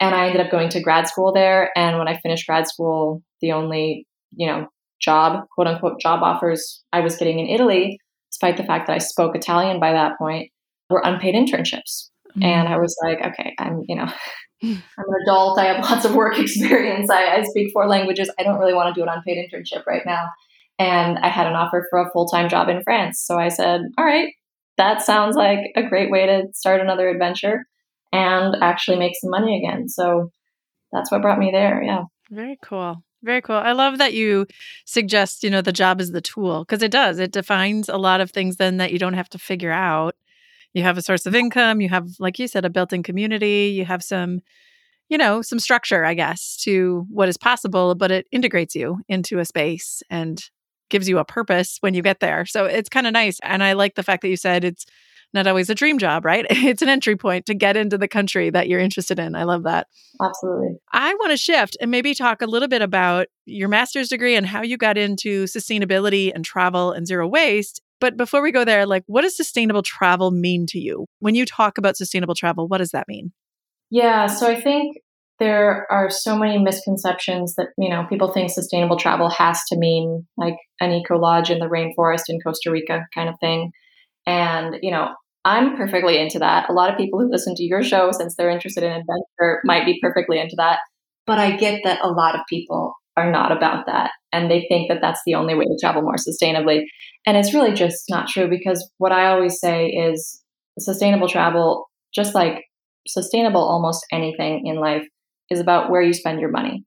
And 0.00 0.14
I 0.14 0.28
ended 0.28 0.40
up 0.40 0.50
going 0.50 0.70
to 0.70 0.80
grad 0.80 1.06
school 1.06 1.34
there. 1.34 1.70
And 1.76 1.98
when 1.98 2.08
I 2.08 2.18
finished 2.18 2.46
grad 2.46 2.66
school, 2.66 3.22
the 3.42 3.52
only, 3.52 4.06
you 4.34 4.46
know, 4.46 4.68
job, 5.00 5.44
quote 5.54 5.66
unquote, 5.66 6.00
job 6.00 6.22
offers 6.22 6.82
I 6.92 7.00
was 7.00 7.16
getting 7.16 7.38
in 7.38 7.48
Italy, 7.48 7.98
despite 8.30 8.56
the 8.56 8.64
fact 8.64 8.86
that 8.86 8.94
I 8.94 8.98
spoke 8.98 9.36
Italian 9.36 9.80
by 9.80 9.92
that 9.92 10.18
point, 10.18 10.50
were 10.90 11.02
unpaid 11.04 11.34
internships. 11.34 12.10
Mm-hmm. 12.30 12.42
And 12.44 12.68
I 12.68 12.78
was 12.78 12.94
like, 13.02 13.18
okay, 13.24 13.54
I'm, 13.58 13.82
you 13.88 13.96
know, 13.96 14.12
I'm 14.62 14.70
an 14.70 15.22
adult. 15.22 15.58
I 15.58 15.66
have 15.66 15.84
lots 15.84 16.04
of 16.04 16.14
work 16.14 16.38
experience. 16.38 17.10
I, 17.10 17.36
I 17.36 17.42
speak 17.42 17.72
four 17.72 17.86
languages. 17.88 18.30
I 18.38 18.42
don't 18.42 18.58
really 18.58 18.74
want 18.74 18.94
to 18.94 18.98
do 18.98 19.06
an 19.06 19.12
unpaid 19.12 19.38
internship 19.38 19.86
right 19.86 20.02
now. 20.06 20.28
And 20.78 21.18
I 21.18 21.28
had 21.28 21.46
an 21.46 21.54
offer 21.54 21.86
for 21.88 22.00
a 22.00 22.10
full 22.10 22.26
time 22.26 22.48
job 22.48 22.68
in 22.68 22.82
France. 22.82 23.22
So 23.24 23.38
I 23.38 23.48
said, 23.48 23.82
all 23.96 24.04
right, 24.04 24.32
that 24.76 25.02
sounds 25.02 25.36
like 25.36 25.60
a 25.74 25.82
great 25.82 26.10
way 26.10 26.26
to 26.26 26.44
start 26.52 26.80
another 26.80 27.08
adventure 27.08 27.64
and 28.12 28.56
actually 28.62 28.98
make 28.98 29.14
some 29.20 29.30
money 29.30 29.58
again. 29.58 29.88
So 29.88 30.30
that's 30.92 31.10
what 31.10 31.22
brought 31.22 31.38
me 31.38 31.50
there. 31.50 31.82
Yeah. 31.82 32.04
Very 32.30 32.58
cool. 32.62 33.02
Very 33.22 33.40
cool. 33.42 33.56
I 33.56 33.72
love 33.72 33.98
that 33.98 34.14
you 34.14 34.46
suggest, 34.84 35.42
you 35.42 35.50
know, 35.50 35.62
the 35.62 35.72
job 35.72 36.00
is 36.00 36.12
the 36.12 36.20
tool 36.20 36.60
because 36.64 36.82
it 36.82 36.90
does. 36.90 37.18
It 37.18 37.32
defines 37.32 37.88
a 37.88 37.96
lot 37.96 38.20
of 38.20 38.30
things 38.30 38.56
then 38.56 38.76
that 38.76 38.92
you 38.92 38.98
don't 38.98 39.14
have 39.14 39.28
to 39.30 39.38
figure 39.38 39.72
out. 39.72 40.14
You 40.74 40.82
have 40.82 40.98
a 40.98 41.02
source 41.02 41.26
of 41.26 41.34
income, 41.34 41.80
you 41.80 41.88
have 41.88 42.08
like 42.20 42.38
you 42.38 42.48
said 42.48 42.64
a 42.64 42.70
built-in 42.70 43.02
community, 43.02 43.72
you 43.76 43.84
have 43.84 44.02
some 44.04 44.40
you 45.08 45.18
know, 45.18 45.42
some 45.42 45.58
structure, 45.60 46.04
I 46.04 46.14
guess, 46.14 46.56
to 46.64 47.06
what 47.10 47.28
is 47.28 47.36
possible, 47.36 47.94
but 47.94 48.10
it 48.10 48.26
integrates 48.32 48.74
you 48.74 48.98
into 49.08 49.38
a 49.40 49.44
space 49.44 50.02
and 50.10 50.42
gives 50.90 51.08
you 51.08 51.18
a 51.18 51.24
purpose 51.24 51.78
when 51.80 51.94
you 51.94 52.02
get 52.02 52.20
there. 52.20 52.46
So 52.46 52.64
it's 52.66 52.88
kind 52.88 53.06
of 53.06 53.12
nice. 53.12 53.38
And 53.42 53.62
I 53.62 53.74
like 53.74 53.96
the 53.96 54.02
fact 54.02 54.22
that 54.22 54.30
you 54.30 54.36
said 54.36 54.64
it's 54.64 54.86
not 55.36 55.46
always 55.46 55.70
a 55.70 55.74
dream 55.74 55.98
job, 55.98 56.24
right? 56.24 56.44
It's 56.66 56.82
an 56.82 56.88
entry 56.88 57.16
point 57.16 57.46
to 57.46 57.54
get 57.54 57.76
into 57.76 57.96
the 57.96 58.08
country 58.08 58.50
that 58.50 58.68
you're 58.68 58.80
interested 58.80 59.18
in. 59.20 59.36
I 59.36 59.44
love 59.44 59.62
that. 59.62 59.86
Absolutely. 60.20 60.78
I 60.92 61.14
want 61.14 61.30
to 61.30 61.36
shift 61.36 61.76
and 61.80 61.90
maybe 61.90 62.12
talk 62.12 62.42
a 62.42 62.46
little 62.46 62.68
bit 62.68 62.82
about 62.82 63.28
your 63.44 63.68
master's 63.68 64.08
degree 64.08 64.34
and 64.34 64.44
how 64.46 64.62
you 64.62 64.76
got 64.76 64.98
into 64.98 65.44
sustainability 65.44 66.32
and 66.34 66.44
travel 66.44 66.90
and 66.90 67.06
zero 67.06 67.28
waste. 67.28 67.80
But 68.00 68.16
before 68.16 68.42
we 68.42 68.50
go 68.50 68.64
there, 68.64 68.84
like 68.84 69.04
what 69.06 69.22
does 69.22 69.36
sustainable 69.36 69.82
travel 69.82 70.32
mean 70.32 70.66
to 70.70 70.78
you? 70.80 71.06
When 71.20 71.34
you 71.34 71.46
talk 71.46 71.78
about 71.78 71.96
sustainable 71.96 72.34
travel, 72.34 72.66
what 72.66 72.78
does 72.78 72.90
that 72.90 73.06
mean? 73.06 73.32
Yeah, 73.90 74.26
so 74.26 74.50
I 74.50 74.60
think 74.60 74.96
there 75.38 75.86
are 75.90 76.10
so 76.10 76.36
many 76.36 76.58
misconceptions 76.58 77.54
that, 77.56 77.68
you 77.76 77.90
know, 77.90 78.06
people 78.08 78.32
think 78.32 78.50
sustainable 78.50 78.96
travel 78.96 79.28
has 79.28 79.62
to 79.68 79.76
mean 79.76 80.26
like 80.36 80.56
an 80.80 80.92
eco 80.92 81.18
lodge 81.18 81.50
in 81.50 81.58
the 81.58 81.66
rainforest 81.66 82.24
in 82.28 82.40
Costa 82.40 82.70
Rica 82.70 83.06
kind 83.14 83.28
of 83.28 83.38
thing. 83.38 83.72
And, 84.26 84.78
you 84.82 84.90
know, 84.90 85.14
I'm 85.46 85.76
perfectly 85.76 86.18
into 86.18 86.40
that. 86.40 86.68
A 86.68 86.72
lot 86.72 86.90
of 86.90 86.98
people 86.98 87.20
who 87.20 87.30
listen 87.30 87.54
to 87.54 87.62
your 87.62 87.82
show, 87.84 88.10
since 88.10 88.34
they're 88.34 88.50
interested 88.50 88.82
in 88.82 88.90
adventure, 88.90 89.60
might 89.64 89.86
be 89.86 90.00
perfectly 90.02 90.40
into 90.40 90.56
that. 90.56 90.80
But 91.24 91.38
I 91.38 91.56
get 91.56 91.82
that 91.84 92.04
a 92.04 92.08
lot 92.08 92.34
of 92.34 92.40
people 92.48 92.94
are 93.16 93.30
not 93.30 93.52
about 93.52 93.86
that. 93.86 94.10
And 94.32 94.50
they 94.50 94.66
think 94.68 94.88
that 94.88 94.98
that's 95.00 95.20
the 95.24 95.36
only 95.36 95.54
way 95.54 95.64
to 95.64 95.78
travel 95.80 96.02
more 96.02 96.16
sustainably. 96.16 96.82
And 97.26 97.36
it's 97.36 97.54
really 97.54 97.72
just 97.72 98.06
not 98.10 98.28
true 98.28 98.50
because 98.50 98.90
what 98.98 99.12
I 99.12 99.28
always 99.28 99.60
say 99.60 99.86
is 99.86 100.42
sustainable 100.80 101.28
travel, 101.28 101.86
just 102.12 102.34
like 102.34 102.64
sustainable 103.06 103.62
almost 103.62 104.04
anything 104.12 104.66
in 104.66 104.76
life, 104.76 105.06
is 105.48 105.60
about 105.60 105.90
where 105.90 106.02
you 106.02 106.12
spend 106.12 106.40
your 106.40 106.50
money. 106.50 106.84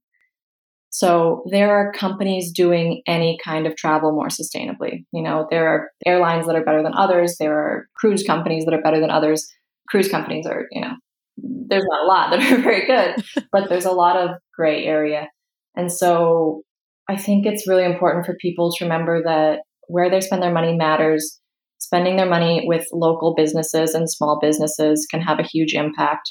So 0.92 1.44
there 1.52 1.72
are 1.72 1.92
companies 1.94 2.52
doing 2.52 3.02
any 3.08 3.38
kind 3.44 3.68
of 3.68 3.76
travel 3.76 4.12
more 4.12 4.28
sustainably. 4.28 5.06
You 5.14 5.22
know, 5.22 5.48
there 5.52 5.68
are 5.68 5.92
airlines 6.06 6.48
that 6.48 6.56
are 6.56 6.64
better 6.64 6.82
than 6.82 6.96
others. 6.96 7.38
There 7.40 7.54
are 7.54 7.88
cruise 7.96 8.24
companies 8.24 8.66
that 8.66 8.74
are 8.74 8.82
better 8.82 9.00
than 9.00 9.12
others. 9.12 9.48
Cruise 9.88 10.10
companies 10.10 10.48
are, 10.48 10.66
you 10.72 10.82
know, 10.82 10.94
there's 11.38 11.86
not 11.88 12.04
a 12.04 12.08
lot 12.08 12.32
that 12.32 12.52
are 12.52 12.58
very 12.62 12.86
good, 12.86 13.24
but 13.52 13.70
there's 13.70 13.86
a 13.86 13.92
lot 13.92 14.16
of 14.16 14.32
gray 14.56 14.86
area. 14.86 15.28
And 15.76 15.92
so 15.92 16.64
I 17.08 17.16
think 17.16 17.46
it's 17.46 17.68
really 17.68 17.86
important 17.86 18.26
for 18.26 18.36
people 18.42 18.72
to 18.72 18.86
remember 18.86 19.24
that 19.24 19.60
where 19.88 20.10
they 20.10 20.22
spend 20.22 20.42
their 20.42 20.54
money 20.54 20.76
matters. 20.76 21.40
Spending 21.82 22.18
their 22.18 22.30
money 22.30 22.66
with 22.68 22.86
local 22.92 23.34
businesses 23.36 23.94
and 23.94 24.12
small 24.12 24.38
businesses 24.42 25.08
can 25.10 25.22
have 25.22 25.40
a 25.40 25.48
huge 25.48 25.74
impact. 25.74 26.30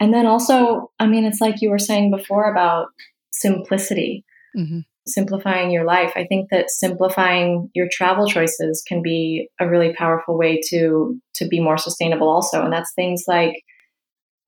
And 0.00 0.12
then 0.12 0.26
also, 0.26 0.90
I 0.98 1.06
mean, 1.06 1.24
it's 1.24 1.40
like 1.40 1.62
you 1.62 1.70
were 1.70 1.78
saying 1.78 2.10
before 2.10 2.50
about 2.50 2.88
simplicity, 3.32 4.24
mm-hmm. 4.56 4.80
simplifying 5.06 5.70
your 5.70 5.84
life. 5.84 6.12
I 6.16 6.26
think 6.26 6.48
that 6.50 6.70
simplifying 6.70 7.70
your 7.74 7.88
travel 7.90 8.26
choices 8.26 8.82
can 8.86 9.02
be 9.02 9.48
a 9.60 9.68
really 9.68 9.94
powerful 9.94 10.38
way 10.38 10.60
to 10.70 11.18
to 11.36 11.48
be 11.48 11.60
more 11.60 11.78
sustainable 11.78 12.28
also. 12.28 12.62
And 12.62 12.72
that's 12.72 12.92
things 12.94 13.24
like 13.26 13.54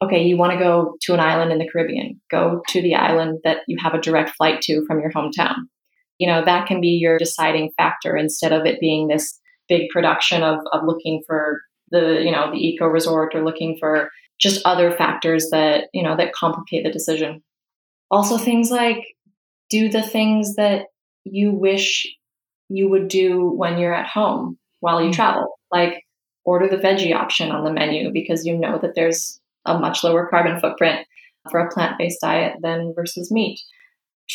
okay, 0.03 0.23
you 0.23 0.37
want 0.37 0.53
to 0.53 0.59
go 0.59 0.97
to 1.03 1.15
an 1.15 1.21
island 1.21 1.53
in 1.53 1.59
the 1.59 1.69
Caribbean, 1.71 2.21
go 2.31 2.63
to 2.69 2.83
the 2.83 2.95
island 2.95 3.39
that 3.45 3.59
you 3.67 3.77
have 3.81 3.95
a 3.95 4.01
direct 4.01 4.31
flight 4.31 4.61
to 4.63 4.85
from 4.87 5.01
your 5.01 5.11
hometown. 5.13 5.55
You 6.19 6.29
know, 6.29 6.45
that 6.45 6.67
can 6.67 6.81
be 6.81 6.99
your 7.01 7.19
deciding 7.19 7.73
factor 7.77 8.17
instead 8.17 8.53
of 8.53 8.67
it 8.67 8.81
being 8.81 9.09
this 9.09 9.39
big 9.69 9.89
production 9.91 10.43
of, 10.43 10.59
of 10.73 10.83
looking 10.85 11.23
for 11.27 11.61
the, 11.91 12.21
you 12.23 12.31
know, 12.31 12.51
the 12.51 12.59
eco 12.59 12.87
resort 12.87 13.35
or 13.35 13.45
looking 13.45 13.77
for 13.79 14.11
just 14.41 14.65
other 14.65 14.91
factors 14.91 15.49
that, 15.51 15.89
you 15.93 16.03
know, 16.03 16.17
that 16.17 16.33
complicate 16.33 16.85
the 16.85 16.93
decision. 16.93 17.43
Also, 18.15 18.39
things 18.39 18.71
like 18.71 19.17
do 19.71 19.89
the 19.89 20.03
things 20.03 20.55
that 20.55 20.87
you 21.25 21.51
wish 21.51 22.07
you 22.69 22.89
would 22.89 23.09
do 23.09 23.51
when 23.51 23.79
you're 23.79 23.93
at 23.93 24.07
home 24.07 24.57
while 24.79 25.03
you 25.03 25.11
mm. 25.11 25.15
travel. 25.15 25.59
Like 25.73 26.05
order 26.45 26.69
the 26.69 26.77
veggie 26.77 27.13
option 27.13 27.51
on 27.51 27.65
the 27.65 27.73
menu 27.73 28.13
because 28.13 28.47
you 28.47 28.57
know 28.57 28.79
that 28.79 28.95
there's 28.95 29.41
a 29.65 29.77
much 29.79 30.05
lower 30.05 30.29
carbon 30.29 30.61
footprint 30.61 31.07
for 31.51 31.59
a 31.59 31.71
plant 31.73 31.99
based 31.99 32.21
diet 32.21 32.59
than 32.63 32.93
versus 32.95 33.33
meat. 33.33 33.59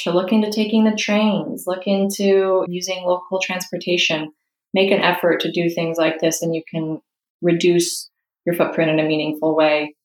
To 0.04 0.12
look 0.12 0.34
into 0.34 0.52
taking 0.52 0.84
the 0.84 0.96
trains, 0.96 1.64
look 1.66 1.88
into 1.88 2.66
using 2.68 3.06
local 3.06 3.40
transportation, 3.40 4.34
make 4.74 4.92
an 4.92 5.00
effort 5.00 5.40
to 5.40 5.52
do 5.54 5.70
things 5.70 5.98
like 5.98 6.20
this, 6.20 6.42
and 6.42 6.54
you 6.54 6.64
can 6.70 7.02
reduce 7.42 8.10
your 8.46 8.56
footprint 8.56 8.92
in 8.92 9.00
a 9.00 9.08
meaningful 9.08 9.56
way 9.56 9.96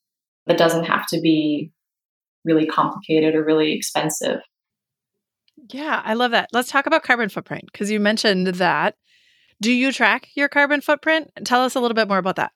that 0.46 0.58
doesn't 0.58 0.84
have 0.84 1.08
to 1.08 1.20
be 1.20 1.72
really 2.44 2.66
complicated 2.66 3.34
or 3.34 3.44
really 3.44 3.72
expensive. 3.72 4.40
Yeah, 5.70 6.02
I 6.04 6.14
love 6.14 6.32
that. 6.32 6.50
Let's 6.52 6.70
talk 6.70 6.86
about 6.86 7.02
carbon 7.02 7.28
footprint 7.28 7.64
because 7.72 7.90
you 7.90 8.00
mentioned 8.00 8.46
that. 8.46 8.96
Do 9.60 9.72
you 9.72 9.92
track 9.92 10.28
your 10.34 10.48
carbon 10.48 10.80
footprint? 10.80 11.30
Tell 11.44 11.62
us 11.62 11.74
a 11.74 11.80
little 11.80 11.94
bit 11.94 12.08
more 12.08 12.18
about 12.18 12.36
that. 12.36 12.52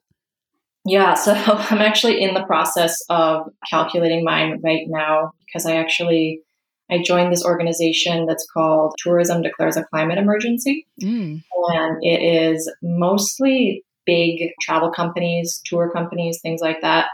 Yeah, 0.85 1.14
so 1.14 1.33
I'm 1.37 1.78
actually 1.78 2.21
in 2.21 2.35
the 2.35 2.45
process 2.45 2.97
of 3.09 3.49
calculating 3.71 4.25
mine 4.25 4.61
right 4.62 4.85
now 4.88 5.33
because 5.47 5.64
I 5.66 5.76
actually 5.76 6.42
I 6.90 7.02
joined 7.02 7.33
this 7.33 7.45
organization 7.45 8.26
that's 8.26 8.47
called 8.52 8.95
Tourism 8.99 9.42
Declares 9.42 9.76
a 9.76 9.85
Climate 9.85 10.18
Emergency. 10.18 10.87
Mm. 11.02 11.42
And 11.71 11.99
it 12.02 12.23
is 12.23 12.73
mostly 12.83 13.85
big 14.07 14.52
travel 14.62 14.90
companies, 14.90 15.61
tour 15.66 15.90
companies, 15.90 16.40
things 16.40 16.62
like 16.62 16.80
that. 16.80 17.09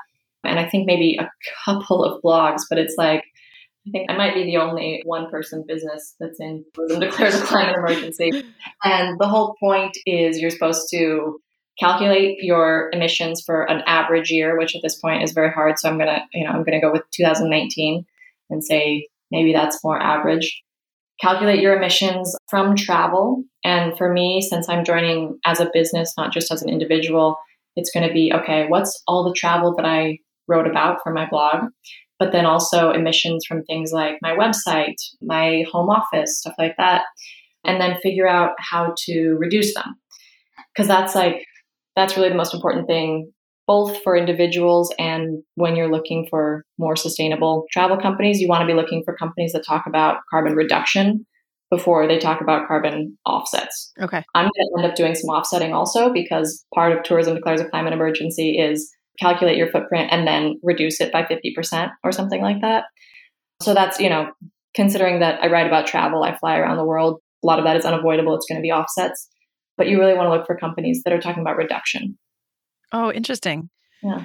And 0.47 0.59
I 0.59 0.69
think 0.69 0.87
maybe 0.87 1.19
a 1.19 1.31
couple 1.65 2.05
of 2.05 2.23
blogs, 2.23 2.63
but 2.69 2.79
it's 2.79 2.95
like, 2.97 3.25
I 3.87 3.91
think 3.91 4.11
I 4.11 4.17
might 4.17 4.35
be 4.35 4.45
the 4.45 4.57
only 4.57 5.03
one 5.05 5.31
person 5.31 5.65
business 5.67 6.15
that's 6.19 6.41
in 6.41 6.65
tourism 6.75 7.01
declares 7.01 7.35
a 7.35 7.45
climate 7.45 7.77
emergency. 7.77 8.31
And 8.83 9.19
the 9.21 9.29
whole 9.29 9.57
point 9.61 9.97
is 10.07 10.41
you're 10.41 10.51
supposed 10.51 10.89
to 10.93 11.39
calculate 11.79 12.39
your 12.41 12.91
emissions 12.93 13.43
for 13.45 13.69
an 13.71 13.83
average 13.87 14.31
year, 14.31 14.57
which 14.59 14.75
at 14.75 14.81
this 14.83 14.99
point 14.99 15.23
is 15.23 15.33
very 15.33 15.51
hard. 15.51 15.79
So 15.79 15.89
I'm 15.89 15.99
gonna, 15.99 16.25
you 16.33 16.45
know, 16.45 16.51
I'm 16.51 16.65
gonna 16.65 16.81
go 16.81 16.93
with 16.93 17.03
2019 17.15 18.07
and 18.49 18.65
say 18.65 19.07
maybe 19.31 19.53
that's 19.53 19.83
more 19.85 20.01
average. 20.01 20.63
Calculate 21.21 21.61
your 21.61 21.77
emissions 21.77 22.35
from 22.49 22.77
travel. 22.77 23.45
And 23.65 23.97
for 23.97 24.13
me, 24.13 24.41
since 24.41 24.69
I'm 24.69 24.85
joining 24.85 25.39
as 25.45 25.61
a 25.61 25.71
business, 25.73 26.15
not 26.17 26.33
just 26.33 26.51
as 26.51 26.63
an 26.63 26.69
individual, 26.69 27.37
it's 27.77 27.91
going 27.91 28.07
to 28.07 28.13
be 28.13 28.33
okay, 28.33 28.67
what's 28.69 29.03
all 29.07 29.25
the 29.25 29.35
travel 29.35 29.75
that 29.77 29.85
I 29.85 30.19
wrote 30.49 30.67
about 30.67 30.99
for 31.03 31.13
my 31.13 31.29
blog? 31.29 31.71
But 32.19 32.33
then 32.33 32.47
also 32.47 32.91
emissions 32.91 33.45
from 33.47 33.65
things 33.65 33.93
like 33.93 34.19
my 34.23 34.37
website, 34.37 34.97
my 35.21 35.65
home 35.71 35.91
office, 35.91 36.39
stuff 36.39 36.55
like 36.59 36.77
that. 36.79 37.03
And 37.65 37.81
then 37.81 37.99
figure 38.03 38.29
out 38.29 38.53
how 38.59 38.95
to 39.07 39.37
reduce 39.39 39.75
them. 39.75 39.97
Because 40.75 40.87
that's 40.87 41.15
like, 41.15 41.45
that's 41.97 42.17
really 42.17 42.29
the 42.29 42.35
most 42.35 42.55
important 42.55 42.87
thing 42.87 43.33
both 43.67 44.03
for 44.03 44.17
individuals 44.17 44.93
and 44.99 45.43
when 45.55 45.77
you're 45.77 45.91
looking 45.91 46.27
for 46.29 46.65
more 46.79 46.97
sustainable 46.97 47.65
travel 47.73 47.97
companies, 47.97 48.41
you 48.41 48.49
want 48.49 48.61
to 48.61 48.67
be 48.67 48.79
looking 48.79 49.03
for 49.05 49.17
companies 49.17 49.53
that 49.53 49.65
talk 49.67 49.85
about 49.87 50.19
carbon 50.31 50.55
reduction 50.55 51.25
before 51.71 52.07
they 52.07 52.19
talk 52.19 52.41
about 52.41 52.69
carbon 52.69 53.17
offsets. 53.25 53.93
Okay. 54.01 54.23
I'm 54.35 54.45
going 54.45 54.53
to 54.53 54.75
end 54.79 54.91
up 54.91 54.97
doing 54.97 55.15
some 55.15 55.31
offsetting 55.31 55.73
also 55.73 56.13
because 56.13 56.65
part 56.75 56.93
of 56.93 57.03
Tourism 57.03 57.35
Declares 57.35 57.61
a 57.61 57.69
Climate 57.69 57.95
Emergency 57.95 58.59
is 58.59 58.91
calculate 59.21 59.57
your 59.57 59.71
footprint 59.71 60.09
and 60.11 60.27
then 60.27 60.59
reduce 60.63 61.01
it 61.01 61.13
by 61.13 61.23
50% 61.23 61.91
or 62.03 62.13
something 62.13 62.43
like 62.43 62.61
that. 62.63 62.85
So 63.63 63.75
that's, 63.75 64.01
you 64.01 64.11
know, 64.11 64.33
considering 64.75 65.21
that 65.21 65.43
I 65.43 65.49
write 65.49 65.67
about 65.67 65.87
travel, 65.87 66.25
I 66.25 66.37
fly 66.37 66.59
around 66.59 66.77
the 66.77 66.85
world, 66.85 67.21
a 67.43 67.47
lot 67.47 67.59
of 67.59 67.65
that 67.65 67.77
is 67.77 67.85
unavoidable. 67.85 68.35
It's 68.35 68.47
going 68.49 68.59
to 68.59 68.63
be 68.63 68.73
offsets. 68.73 69.29
But 69.77 69.89
you 69.89 69.99
really 69.99 70.15
want 70.15 70.27
to 70.27 70.31
look 70.31 70.47
for 70.47 70.57
companies 70.57 71.03
that 71.05 71.13
are 71.13 71.21
talking 71.21 71.41
about 71.41 71.57
reduction. 71.57 72.17
Oh, 72.93 73.13
interesting. 73.13 73.71
Yeah. 74.03 74.25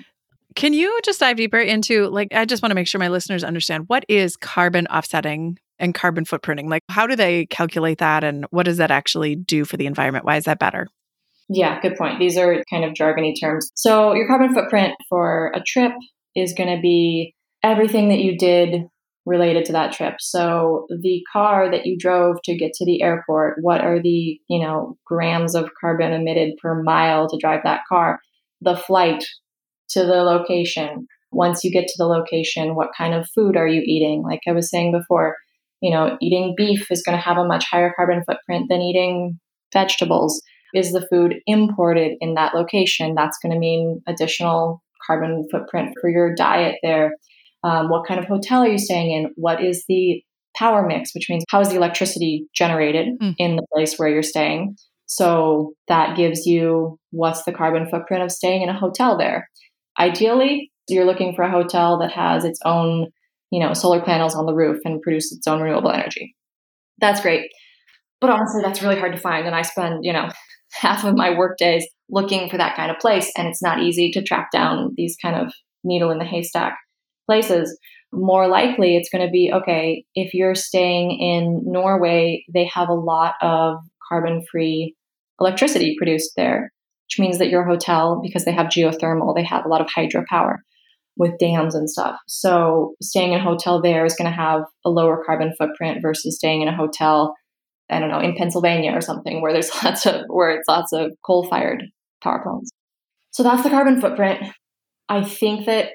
Can 0.56 0.74
you 0.74 1.00
just 1.04 1.20
dive 1.20 1.38
deeper 1.38 1.60
into 1.60 2.08
like 2.08 2.34
I 2.34 2.46
just 2.46 2.62
want 2.62 2.72
to 2.72 2.76
make 2.76 2.88
sure 2.88 3.00
my 3.00 3.08
listeners 3.08 3.44
understand 3.44 3.86
what 3.88 4.04
is 4.10 4.36
carbon 4.36 4.88
offsetting 4.88 5.58
and 5.78 5.94
carbon 5.94 6.26
footprinting? 6.26 6.70
Like 6.70 6.84
how 6.90 7.08
do 7.08 7.16
they 7.16 7.46
calculate 7.48 8.00
that 8.00 8.24
and 8.24 8.46
what 8.50 8.64
does 8.64 8.78
that 8.78 8.92
actually 8.92 9.36
do 9.36 9.66
for 9.66 9.78
the 9.78 9.86
environment? 9.86 10.26
Why 10.26 10.38
is 10.38 10.46
that 10.46 10.60
better? 10.60 10.88
Yeah, 11.50 11.80
good 11.82 11.96
point. 11.98 12.20
These 12.20 12.38
are 12.38 12.64
kind 12.70 12.86
of 12.86 12.94
jargony 12.94 13.34
terms. 13.40 13.72
So 13.76 14.14
your 14.14 14.28
carbon 14.28 14.54
footprint 14.54 14.94
for 15.10 15.52
a 15.56 15.62
trip 15.66 15.94
is 16.36 16.54
going 16.54 16.74
to 16.76 16.82
be 16.82 17.34
everything 17.64 18.10
that 18.10 18.20
you 18.20 18.38
did 18.38 18.84
related 19.26 19.66
to 19.66 19.74
that 19.74 19.92
trip. 19.92 20.16
So 20.20 20.86
the 21.02 21.22
car 21.32 21.70
that 21.70 21.86
you 21.86 21.98
drove 21.98 22.38
to 22.46 22.56
get 22.56 22.74
to 22.74 22.86
the 22.86 23.02
airport, 23.02 23.58
what 23.62 23.82
are 23.82 24.02
the, 24.02 24.40
you 24.48 24.60
know, 24.60 24.98
grams 25.06 25.56
of 25.56 25.72
carbon 25.80 26.14
emitted 26.14 26.54
per 26.62 26.82
mile 26.82 27.28
to 27.28 27.38
drive 27.40 27.62
that 27.64 27.82
car? 27.90 28.20
the 28.62 28.76
flight 28.76 29.24
to 29.90 30.02
the 30.02 30.24
location. 30.24 31.08
Once 31.32 31.64
you 31.64 31.72
get 31.72 31.88
to 31.88 31.96
the 31.98 32.08
location, 32.08 32.76
what 32.76 32.90
kind 32.98 33.14
of 33.14 33.30
food 33.34 33.56
are 33.56 33.68
you 33.68 33.82
eating? 33.86 34.24
Like 34.24 34.42
I 34.48 34.52
was 34.52 34.70
saying 34.70 34.92
before, 34.92 35.36
you 35.82 35.92
know, 35.92 36.18
eating 36.22 36.54
beef 36.58 36.92
is 36.92 37.04
going 37.04 37.18
to 37.18 37.24
have 37.24 37.38
a 37.38 37.46
much 37.46 37.66
higher 37.70 37.94
carbon 37.96 38.24
footprint 38.26 38.68
than 38.70 38.82
eating 38.82 39.40
vegetables. 39.72 40.42
Is 40.74 40.92
the 40.92 41.08
food 41.10 41.36
imported 41.48 42.18
in 42.22 42.36
that 42.36 42.54
location? 42.54 43.16
That's 43.16 43.38
going 43.42 43.54
to 43.54 43.60
mean 43.60 44.02
additional 44.08 44.82
carbon 45.06 45.48
footprint 45.52 45.96
for 46.00 46.10
your 46.10 46.34
diet 46.36 46.76
there. 46.84 47.14
Um, 47.64 47.90
what 47.90 48.08
kind 48.08 48.20
of 48.20 48.26
hotel 48.26 48.62
are 48.62 48.68
you 48.68 48.78
staying 48.78 49.12
in? 49.12 49.32
What 49.36 49.64
is 49.64 49.84
the 49.88 50.24
power 50.56 50.86
mix, 50.86 51.14
which 51.14 51.28
means 51.30 51.44
how 51.50 51.62
is 51.62 51.70
the 51.70 51.76
electricity 51.76 52.48
generated 52.54 53.08
mm. 53.22 53.34
in 53.38 53.56
the 53.56 53.66
place 53.74 53.98
where 53.98 54.10
you're 54.10 54.24
staying? 54.24 54.76
So 55.08 55.74
that 55.88 56.16
gives 56.16 56.46
you 56.46 57.00
what's 57.12 57.44
the 57.44 57.52
carbon 57.52 57.90
footprint 57.90 58.24
of 58.24 58.32
staying 58.32 58.62
in 58.62 58.70
a 58.70 58.80
hotel 58.80 59.18
there. 59.18 59.50
Ideally, 60.00 60.72
you're 60.88 61.06
looking 61.06 61.34
for 61.36 61.44
a 61.44 61.52
hotel 61.52 62.00
that 62.00 62.12
has 62.12 62.46
its 62.46 62.60
own, 62.64 63.08
you 63.52 63.60
know, 63.60 63.74
solar 63.74 64.02
panels 64.02 64.36
on 64.36 64.46
the 64.46 64.54
roof 64.54 64.80
and 64.86 65.02
produces 65.02 65.38
its 65.38 65.48
own 65.48 65.62
renewable 65.62 65.92
energy. 65.92 66.36
That's 67.00 67.22
great. 67.22 67.50
But 68.22 68.30
honestly, 68.30 68.62
that's 68.62 68.82
really 68.82 69.00
hard 69.00 69.14
to 69.14 69.20
find. 69.20 69.48
And 69.48 69.56
I 69.56 69.62
spend, 69.62 70.04
you 70.04 70.14
know, 70.14 70.30
half 70.72 71.04
of 71.04 71.16
my 71.16 71.38
work 71.38 71.58
days 71.58 71.88
looking 72.10 72.50
for 72.50 72.58
that 72.58 72.76
kind 72.76 72.92
of 72.92 73.00
place. 73.00 73.32
And 73.38 73.48
it's 73.48 73.62
not 73.62 73.82
easy 73.82 74.12
to 74.12 74.24
track 74.24 74.50
down 74.52 74.94
these 74.96 75.16
kind 75.22 75.36
of 75.36 75.54
needle 75.84 76.12
in 76.12 76.20
the 76.20 76.26
haystack 76.26 76.78
places. 77.26 77.78
More 78.12 78.48
likely, 78.48 78.96
it's 78.96 79.10
going 79.10 79.26
to 79.26 79.32
be 79.32 79.52
okay, 79.54 80.04
if 80.16 80.34
you're 80.34 80.56
staying 80.56 81.12
in 81.12 81.62
Norway, 81.66 82.44
they 82.52 82.66
have 82.74 82.90
a 82.90 82.94
lot 82.94 83.36
of 83.42 83.78
carbon 84.10 84.44
free 84.52 84.96
electricity 85.40 85.96
produced 85.98 86.32
there, 86.36 86.72
which 87.06 87.20
means 87.20 87.38
that 87.38 87.50
your 87.50 87.66
hotel, 87.66 88.20
because 88.24 88.46
they 88.46 88.52
have 88.52 88.68
geothermal, 88.68 89.36
they 89.36 89.44
have 89.44 89.64
a 89.64 89.70
lot 89.70 89.82
of 89.82 89.88
hydropower 89.96 90.58
with 91.18 91.38
dams 91.38 91.76
and 91.76 91.90
stuff. 91.90 92.16
So 92.28 92.96
staying 93.02 93.34
in 93.34 93.42
a 93.42 93.44
hotel 93.44 93.82
there 93.82 94.06
is 94.06 94.16
going 94.16 94.30
to 94.30 94.36
have 94.36 94.62
a 94.86 94.90
lower 94.90 95.22
carbon 95.24 95.54
footprint 95.58 96.00
versus 96.02 96.38
staying 96.38 96.62
in 96.62 96.68
a 96.68 96.76
hotel, 96.76 97.36
I 97.90 98.00
don't 98.00 98.10
know, 98.10 98.20
in 98.20 98.36
Pennsylvania 98.36 98.92
or 98.92 99.02
something 99.02 99.42
where 99.42 99.54
there's 99.54 99.72
lots 99.84 100.06
of 100.06 100.24
where 100.28 100.52
it's 100.52 100.68
lots 100.68 100.94
of 100.94 101.12
coal 101.26 101.48
fired 101.48 101.84
power 102.24 102.42
plants. 102.44 102.72
So 103.32 103.44
that's 103.44 103.64
the 103.64 103.70
carbon 103.70 104.02
footprint. 104.02 104.44
I 105.08 105.24
think 105.24 105.66
that 105.66 105.92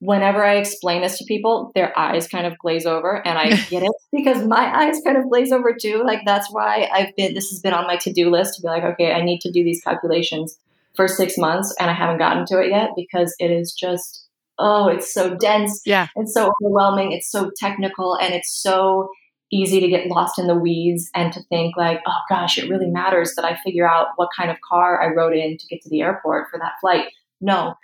whenever 0.00 0.44
I 0.44 0.56
explain 0.56 1.02
this 1.02 1.18
to 1.18 1.24
people, 1.24 1.72
their 1.74 1.96
eyes 1.98 2.28
kind 2.28 2.46
of 2.46 2.58
glaze 2.58 2.86
over, 2.86 3.26
and 3.26 3.38
I 3.38 3.50
get 3.70 3.82
it 3.82 3.92
because 4.12 4.46
my 4.46 4.86
eyes 4.86 5.00
kind 5.04 5.16
of 5.16 5.28
glaze 5.28 5.52
over 5.52 5.74
too. 5.78 6.02
Like 6.04 6.20
that's 6.24 6.48
why 6.50 6.88
I've 6.92 7.14
been. 7.16 7.34
This 7.34 7.50
has 7.50 7.60
been 7.60 7.74
on 7.74 7.86
my 7.86 7.96
to 7.96 8.12
do 8.12 8.30
list 8.30 8.56
to 8.56 8.62
be 8.62 8.68
like, 8.68 8.84
okay, 8.84 9.12
I 9.12 9.22
need 9.22 9.40
to 9.42 9.50
do 9.50 9.64
these 9.64 9.82
calculations 9.82 10.58
for 10.94 11.08
six 11.08 11.36
months, 11.38 11.74
and 11.78 11.90
I 11.90 11.94
haven't 11.94 12.18
gotten 12.18 12.46
to 12.46 12.60
it 12.60 12.70
yet 12.70 12.90
because 12.96 13.34
it 13.38 13.50
is 13.50 13.72
just 13.72 14.26
oh, 14.60 14.88
it's 14.88 15.12
so 15.12 15.36
dense. 15.36 15.82
Yeah, 15.84 16.08
it's 16.16 16.34
so 16.34 16.50
overwhelming. 16.62 17.12
It's 17.12 17.30
so 17.30 17.50
technical, 17.56 18.16
and 18.16 18.34
it's 18.34 18.52
so 18.52 19.08
easy 19.52 19.80
to 19.80 19.88
get 19.88 20.08
lost 20.08 20.38
in 20.38 20.46
the 20.46 20.54
weeds 20.54 21.10
and 21.14 21.32
to 21.32 21.42
think 21.44 21.76
like, 21.76 22.00
oh 22.06 22.20
gosh, 22.28 22.58
it 22.58 22.68
really 22.68 22.90
matters 22.90 23.34
that 23.34 23.44
I 23.44 23.56
figure 23.64 23.88
out 23.88 24.08
what 24.16 24.28
kind 24.38 24.50
of 24.50 24.56
car 24.68 25.02
I 25.02 25.14
rode 25.14 25.34
in 25.34 25.56
to 25.56 25.66
get 25.68 25.80
to 25.82 25.88
the 25.88 26.02
airport 26.02 26.48
for 26.50 26.58
that 26.58 26.74
flight. 26.80 27.06
No, 27.40 27.74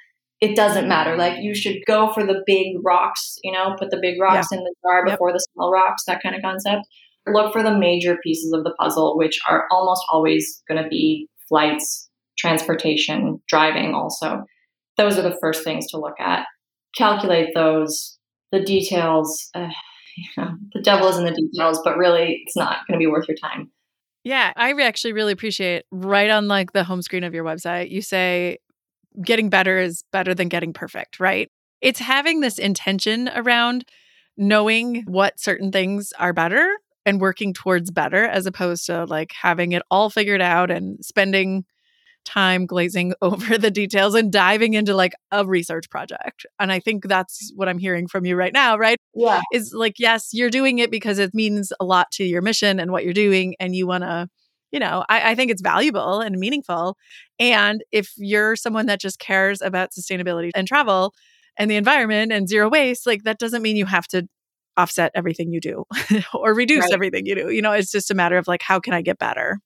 it 0.40 0.56
doesn't 0.56 0.88
matter. 0.88 1.16
Like 1.16 1.42
you 1.42 1.54
should 1.54 1.78
go 1.86 2.12
for 2.12 2.24
the 2.24 2.42
big 2.46 2.76
rocks, 2.84 3.38
you 3.42 3.52
know, 3.52 3.76
put 3.78 3.90
the 3.90 3.98
big 4.00 4.20
rocks 4.20 4.48
yeah. 4.50 4.58
in 4.58 4.64
the 4.64 4.74
jar 4.82 5.04
before 5.04 5.30
yep. 5.30 5.36
the 5.36 5.46
small 5.54 5.72
rocks, 5.72 6.04
that 6.06 6.22
kind 6.22 6.34
of 6.34 6.42
concept. 6.42 6.86
Look 7.26 7.52
for 7.52 7.62
the 7.62 7.76
major 7.76 8.18
pieces 8.22 8.52
of 8.52 8.64
the 8.64 8.74
puzzle, 8.78 9.16
which 9.16 9.40
are 9.48 9.66
almost 9.70 10.02
always 10.12 10.62
going 10.68 10.82
to 10.82 10.88
be 10.88 11.28
flights, 11.48 12.10
transportation, 12.36 13.40
driving, 13.48 13.94
also. 13.94 14.44
Those 14.98 15.18
are 15.18 15.22
the 15.22 15.38
first 15.40 15.64
things 15.64 15.86
to 15.88 15.98
look 15.98 16.20
at. 16.20 16.46
Calculate 16.96 17.54
those. 17.54 18.18
The 18.52 18.60
details, 18.60 19.48
uh, 19.54 19.70
know, 20.36 20.56
the 20.72 20.80
devil 20.80 21.08
is 21.08 21.18
in 21.18 21.24
the 21.24 21.32
details, 21.32 21.80
but 21.84 21.96
really 21.96 22.42
it's 22.44 22.56
not 22.56 22.86
going 22.86 22.98
to 22.98 23.02
be 23.02 23.06
worth 23.06 23.28
your 23.28 23.36
time. 23.36 23.70
Yeah, 24.24 24.52
I 24.56 24.72
actually 24.82 25.12
really 25.12 25.32
appreciate 25.32 25.84
right 25.90 26.30
on 26.30 26.48
like 26.48 26.72
the 26.72 26.84
home 26.84 27.02
screen 27.02 27.24
of 27.24 27.34
your 27.34 27.44
website. 27.44 27.90
You 27.90 28.00
say 28.00 28.58
getting 29.22 29.50
better 29.50 29.78
is 29.78 30.04
better 30.12 30.34
than 30.34 30.48
getting 30.48 30.72
perfect, 30.72 31.20
right? 31.20 31.50
It's 31.80 32.00
having 32.00 32.40
this 32.40 32.58
intention 32.58 33.30
around 33.34 33.84
knowing 34.36 35.04
what 35.06 35.38
certain 35.38 35.70
things 35.70 36.12
are 36.18 36.32
better 36.32 36.74
and 37.06 37.20
working 37.20 37.52
towards 37.52 37.90
better 37.90 38.24
as 38.24 38.46
opposed 38.46 38.86
to 38.86 39.04
like 39.04 39.32
having 39.40 39.72
it 39.72 39.82
all 39.90 40.10
figured 40.10 40.40
out 40.40 40.70
and 40.70 41.04
spending 41.04 41.64
time 42.24 42.66
glazing 42.66 43.14
over 43.22 43.58
the 43.58 43.70
details 43.70 44.14
and 44.14 44.32
diving 44.32 44.74
into 44.74 44.94
like 44.94 45.14
a 45.30 45.46
research 45.46 45.88
project. 45.90 46.46
And 46.58 46.72
I 46.72 46.80
think 46.80 47.06
that's 47.06 47.52
what 47.54 47.68
I'm 47.68 47.78
hearing 47.78 48.08
from 48.08 48.24
you 48.24 48.36
right 48.36 48.52
now, 48.52 48.76
right? 48.76 48.98
Yeah. 49.14 49.40
Is 49.52 49.72
like, 49.74 49.94
yes, 49.98 50.30
you're 50.32 50.50
doing 50.50 50.78
it 50.78 50.90
because 50.90 51.18
it 51.18 51.34
means 51.34 51.72
a 51.80 51.84
lot 51.84 52.10
to 52.12 52.24
your 52.24 52.42
mission 52.42 52.80
and 52.80 52.90
what 52.90 53.04
you're 53.04 53.12
doing. 53.12 53.54
And 53.60 53.74
you 53.74 53.86
want 53.86 54.04
to 54.04 54.28
you 54.74 54.80
know, 54.80 55.04
I, 55.08 55.30
I 55.30 55.34
think 55.36 55.52
it's 55.52 55.62
valuable 55.62 56.20
and 56.20 56.36
meaningful. 56.36 56.96
And 57.38 57.84
if 57.92 58.12
you're 58.16 58.56
someone 58.56 58.86
that 58.86 59.00
just 59.00 59.20
cares 59.20 59.62
about 59.62 59.92
sustainability 59.92 60.50
and 60.52 60.66
travel 60.66 61.14
and 61.56 61.70
the 61.70 61.76
environment 61.76 62.32
and 62.32 62.48
zero 62.48 62.68
waste, 62.68 63.06
like 63.06 63.22
that 63.22 63.38
doesn't 63.38 63.62
mean 63.62 63.76
you 63.76 63.86
have 63.86 64.08
to 64.08 64.26
offset 64.76 65.12
everything 65.14 65.52
you 65.52 65.60
do 65.60 65.84
or 66.34 66.54
reduce 66.54 66.82
right. 66.82 66.92
everything 66.92 67.24
you 67.24 67.36
do. 67.36 67.50
You 67.50 67.62
know, 67.62 67.70
it's 67.70 67.92
just 67.92 68.10
a 68.10 68.14
matter 68.14 68.36
of 68.36 68.48
like, 68.48 68.62
how 68.62 68.80
can 68.80 68.94
I 68.94 69.00
get 69.00 69.16
better? 69.16 69.60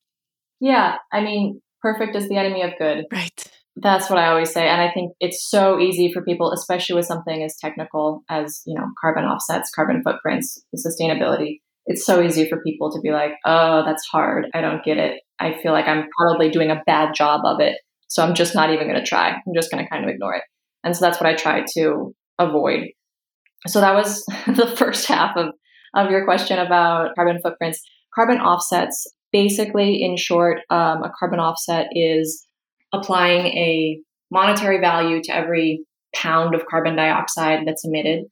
Yeah. 0.61 0.97
I 1.11 1.23
mean, 1.23 1.62
perfect 1.83 2.17
is 2.17 2.29
the 2.29 2.37
enemy 2.37 2.62
of 2.62 2.73
good. 2.79 3.05
Right. 3.12 3.53
That's 3.77 4.11
what 4.11 4.19
I 4.19 4.29
always 4.29 4.53
say. 4.53 4.69
And 4.69 4.81
I 4.81 4.91
think 4.93 5.12
it's 5.21 5.49
so 5.49 5.79
easy 5.79 6.12
for 6.12 6.23
people, 6.23 6.53
especially 6.53 6.97
with 6.97 7.07
something 7.07 7.43
as 7.45 7.57
technical 7.61 8.25
as, 8.29 8.61
you 8.67 8.75
know, 8.75 8.87
carbon 9.01 9.25
offsets, 9.25 9.71
carbon 9.75 10.03
footprints, 10.03 10.59
sustainability. 10.75 11.61
It's 11.87 12.05
so 12.05 12.21
easy 12.21 12.49
for 12.49 12.61
people 12.62 12.91
to 12.91 13.01
be 13.01 13.12
like, 13.12 13.33
oh, 13.47 13.85
that's 13.87 14.07
hard. 14.11 14.47
I 14.53 14.61
don't 14.61 14.85
get 14.85 14.99
it. 14.99 15.21
I 15.38 15.57
feel 15.62 15.73
like 15.73 15.87
I'm 15.87 16.09
probably 16.19 16.51
doing 16.51 16.71
a 16.71 16.83
bad 16.87 17.14
job 17.14 17.43
of 17.45 17.61
it. 17.61 17.79
So 18.09 18.23
I'm 18.23 18.35
just 18.35 18.55
not 18.55 18.71
even 18.71 18.88
going 18.88 19.01
to 19.01 19.07
try. 19.07 19.31
I'm 19.31 19.55
just 19.55 19.71
going 19.71 19.85
to 19.85 19.88
kind 19.88 20.05
of 20.05 20.11
ignore 20.11 20.35
it. 20.35 20.43
And 20.83 20.97
so 20.97 21.05
that's 21.05 21.21
what 21.21 21.29
I 21.29 21.35
try 21.35 21.64
to 21.75 22.14
avoid. 22.38 22.88
So 23.67 23.81
that 23.81 23.95
was 23.95 24.25
the 24.47 24.75
first 24.77 25.07
half 25.07 25.37
of, 25.37 25.51
of 25.95 26.11
your 26.11 26.25
question 26.25 26.59
about 26.59 27.14
carbon 27.14 27.38
footprints. 27.43 27.81
Carbon 28.14 28.38
offsets, 28.38 29.07
basically, 29.33 30.03
in 30.03 30.17
short, 30.17 30.61
um, 30.71 31.03
a 31.03 31.12
carbon 31.19 31.41
offset 31.41 31.88
is 31.93 32.47
applying 32.93 33.47
a 33.47 34.01
monetary 34.31 34.81
value 34.81 35.23
to 35.23 35.35
every 35.35 35.85
pound 36.14 36.55
of 36.55 36.67
carbon 36.67 36.97
dioxide 36.97 37.61
that's 37.67 37.85
emitted. 37.85 38.25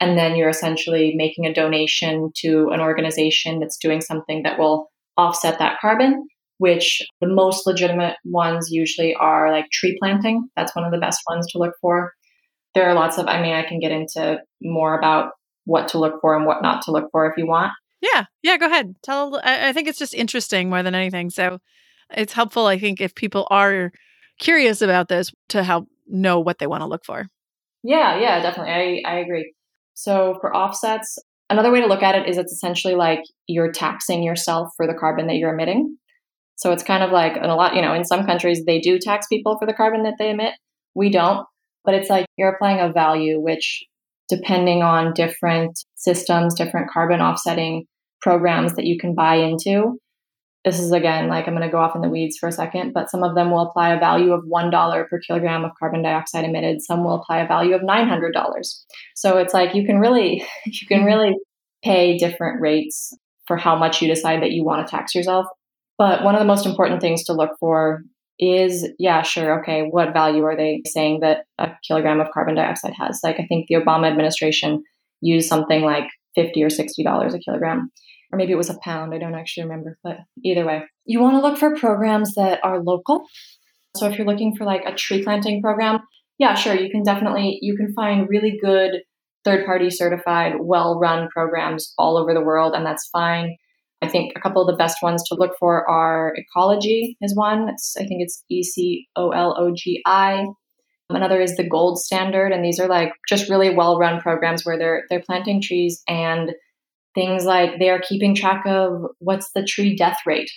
And 0.00 0.18
then 0.18 0.36
you're 0.36 0.48
essentially 0.48 1.14
making 1.16 1.46
a 1.46 1.54
donation 1.54 2.30
to 2.38 2.70
an 2.72 2.80
organization 2.80 3.60
that's 3.60 3.78
doing 3.78 4.00
something 4.00 4.42
that 4.42 4.58
will 4.58 4.90
offset 5.16 5.58
that 5.58 5.78
carbon, 5.80 6.26
which 6.58 7.00
the 7.20 7.28
most 7.28 7.66
legitimate 7.66 8.16
ones 8.24 8.68
usually 8.70 9.14
are 9.14 9.52
like 9.52 9.66
tree 9.72 9.96
planting. 10.00 10.48
That's 10.56 10.74
one 10.74 10.84
of 10.84 10.92
the 10.92 10.98
best 10.98 11.20
ones 11.28 11.46
to 11.52 11.58
look 11.58 11.74
for. 11.80 12.12
There 12.74 12.88
are 12.88 12.94
lots 12.94 13.18
of, 13.18 13.26
I 13.26 13.40
mean, 13.40 13.54
I 13.54 13.62
can 13.62 13.78
get 13.78 13.92
into 13.92 14.40
more 14.60 14.98
about 14.98 15.30
what 15.64 15.88
to 15.88 15.98
look 15.98 16.20
for 16.20 16.36
and 16.36 16.44
what 16.44 16.62
not 16.62 16.82
to 16.82 16.90
look 16.90 17.08
for 17.12 17.26
if 17.26 17.36
you 17.36 17.46
want. 17.46 17.72
Yeah. 18.12 18.24
Yeah. 18.42 18.58
Go 18.58 18.66
ahead. 18.66 18.94
Tell, 19.02 19.40
I 19.42 19.72
think 19.72 19.88
it's 19.88 19.98
just 19.98 20.14
interesting 20.14 20.68
more 20.68 20.82
than 20.82 20.94
anything. 20.94 21.30
So 21.30 21.58
it's 22.10 22.32
helpful, 22.32 22.66
I 22.66 22.78
think, 22.78 23.00
if 23.00 23.14
people 23.14 23.46
are 23.50 23.92
curious 24.38 24.82
about 24.82 25.08
this 25.08 25.32
to 25.48 25.62
help 25.62 25.88
know 26.06 26.40
what 26.40 26.58
they 26.58 26.66
want 26.66 26.82
to 26.82 26.86
look 26.86 27.04
for. 27.04 27.26
Yeah, 27.82 28.18
yeah, 28.18 28.40
definitely. 28.40 29.04
I, 29.06 29.10
I 29.10 29.18
agree. 29.20 29.52
So 29.94 30.36
for 30.40 30.54
offsets, 30.54 31.18
another 31.48 31.70
way 31.70 31.80
to 31.80 31.86
look 31.86 32.02
at 32.02 32.14
it 32.14 32.28
is 32.28 32.36
it's 32.36 32.52
essentially 32.52 32.94
like 32.94 33.20
you're 33.46 33.72
taxing 33.72 34.22
yourself 34.22 34.68
for 34.76 34.86
the 34.86 34.94
carbon 34.94 35.26
that 35.28 35.36
you're 35.36 35.54
emitting. 35.54 35.96
So 36.56 36.72
it's 36.72 36.82
kind 36.82 37.02
of 37.02 37.10
like 37.10 37.36
in 37.36 37.44
a 37.44 37.56
lot, 37.56 37.74
you 37.74 37.82
know, 37.82 37.94
in 37.94 38.04
some 38.04 38.26
countries 38.26 38.64
they 38.66 38.80
do 38.80 38.98
tax 38.98 39.26
people 39.28 39.56
for 39.58 39.66
the 39.66 39.74
carbon 39.74 40.02
that 40.04 40.14
they 40.18 40.30
emit. 40.30 40.54
We 40.94 41.10
don't, 41.10 41.46
but 41.84 41.94
it's 41.94 42.10
like 42.10 42.26
you're 42.36 42.52
applying 42.52 42.80
a 42.80 42.92
value 42.92 43.40
which 43.40 43.84
depending 44.28 44.82
on 44.82 45.12
different 45.12 45.78
systems, 45.96 46.54
different 46.54 46.90
carbon 46.90 47.20
offsetting 47.20 47.86
programs 48.24 48.74
that 48.74 48.86
you 48.86 48.98
can 48.98 49.14
buy 49.14 49.36
into, 49.36 49.98
this 50.64 50.80
is 50.80 50.92
again 50.92 51.28
like 51.28 51.46
I'm 51.46 51.54
going 51.54 51.68
to 51.68 51.70
go 51.70 51.78
off 51.78 51.94
in 51.94 52.00
the 52.00 52.08
weeds 52.08 52.38
for 52.38 52.48
a 52.48 52.52
second, 52.52 52.94
but 52.94 53.10
some 53.10 53.22
of 53.22 53.34
them 53.34 53.50
will 53.50 53.68
apply 53.68 53.92
a 53.92 54.00
value 54.00 54.32
of 54.32 54.44
$1 54.44 55.08
per 55.08 55.20
kilogram 55.20 55.64
of 55.64 55.72
carbon 55.78 56.02
dioxide 56.02 56.46
emitted. 56.46 56.80
Some 56.80 57.04
will 57.04 57.20
apply 57.20 57.40
a 57.40 57.46
value 57.46 57.74
of 57.74 57.82
$900. 57.82 58.32
So 59.14 59.36
it's 59.36 59.52
like 59.52 59.74
you 59.74 59.84
can 59.84 59.98
really, 59.98 60.44
you 60.66 60.86
can 60.88 61.04
really 61.04 61.36
pay 61.84 62.16
different 62.16 62.62
rates 62.62 63.12
for 63.46 63.58
how 63.58 63.76
much 63.76 64.00
you 64.00 64.08
decide 64.08 64.40
that 64.40 64.52
you 64.52 64.64
want 64.64 64.86
to 64.86 64.90
tax 64.90 65.14
yourself. 65.14 65.46
But 65.98 66.24
one 66.24 66.34
of 66.34 66.40
the 66.40 66.46
most 66.46 66.64
important 66.64 67.02
things 67.02 67.24
to 67.24 67.34
look 67.34 67.50
for 67.60 68.02
is, 68.38 68.88
yeah, 68.98 69.20
sure, 69.20 69.60
okay, 69.60 69.82
what 69.82 70.14
value 70.14 70.42
are 70.44 70.56
they 70.56 70.82
saying 70.86 71.20
that 71.20 71.44
a 71.58 71.72
kilogram 71.86 72.20
of 72.20 72.28
carbon 72.32 72.54
dioxide 72.54 72.94
has? 72.98 73.20
Like 73.22 73.38
I 73.38 73.46
think 73.46 73.66
the 73.68 73.76
Obama 73.76 74.10
administration 74.10 74.82
used 75.20 75.46
something 75.46 75.82
like 75.82 76.08
50 76.34 76.62
or 76.62 76.68
$60 76.68 77.34
a 77.34 77.38
kilogram 77.38 77.90
or 78.34 78.36
maybe 78.36 78.52
it 78.52 78.56
was 78.56 78.68
a 78.68 78.78
pound. 78.82 79.14
I 79.14 79.18
don't 79.18 79.36
actually 79.36 79.62
remember, 79.62 79.96
but 80.02 80.18
either 80.44 80.66
way, 80.66 80.82
you 81.04 81.20
want 81.20 81.36
to 81.36 81.40
look 81.40 81.56
for 81.56 81.76
programs 81.76 82.34
that 82.34 82.58
are 82.64 82.82
local. 82.82 83.24
So 83.96 84.08
if 84.08 84.18
you're 84.18 84.26
looking 84.26 84.56
for 84.56 84.64
like 84.64 84.82
a 84.84 84.92
tree 84.92 85.22
planting 85.22 85.62
program, 85.62 86.00
yeah, 86.38 86.54
sure, 86.54 86.74
you 86.74 86.90
can 86.90 87.04
definitely 87.04 87.60
you 87.62 87.76
can 87.76 87.94
find 87.94 88.28
really 88.28 88.58
good 88.60 89.02
third 89.44 89.64
party 89.64 89.88
certified, 89.88 90.54
well 90.58 90.98
run 90.98 91.28
programs 91.28 91.94
all 91.96 92.16
over 92.16 92.34
the 92.34 92.40
world, 92.40 92.74
and 92.74 92.84
that's 92.84 93.08
fine. 93.12 93.56
I 94.02 94.08
think 94.08 94.32
a 94.36 94.40
couple 94.40 94.60
of 94.60 94.66
the 94.66 94.76
best 94.76 94.98
ones 95.00 95.22
to 95.28 95.36
look 95.36 95.52
for 95.60 95.88
are 95.88 96.34
Ecologi 96.36 97.14
is 97.20 97.36
one. 97.36 97.68
It's, 97.68 97.94
I 97.96 98.04
think 98.04 98.20
it's 98.20 98.42
E 98.50 98.64
C 98.64 99.06
O 99.14 99.30
L 99.30 99.54
O 99.56 99.72
G 99.76 100.02
I. 100.04 100.44
Another 101.08 101.40
is 101.40 101.54
the 101.54 101.68
Gold 101.68 102.00
Standard, 102.00 102.50
and 102.50 102.64
these 102.64 102.80
are 102.80 102.88
like 102.88 103.12
just 103.28 103.48
really 103.48 103.72
well 103.72 103.96
run 103.96 104.20
programs 104.20 104.64
where 104.64 104.76
they're 104.76 105.04
they're 105.08 105.22
planting 105.22 105.62
trees 105.62 106.02
and 106.08 106.50
things 107.14 107.44
like 107.44 107.78
they 107.78 107.90
are 107.90 108.00
keeping 108.00 108.34
track 108.34 108.64
of 108.66 109.02
what's 109.18 109.50
the 109.52 109.64
tree 109.64 109.96
death 109.96 110.18
rate, 110.26 110.50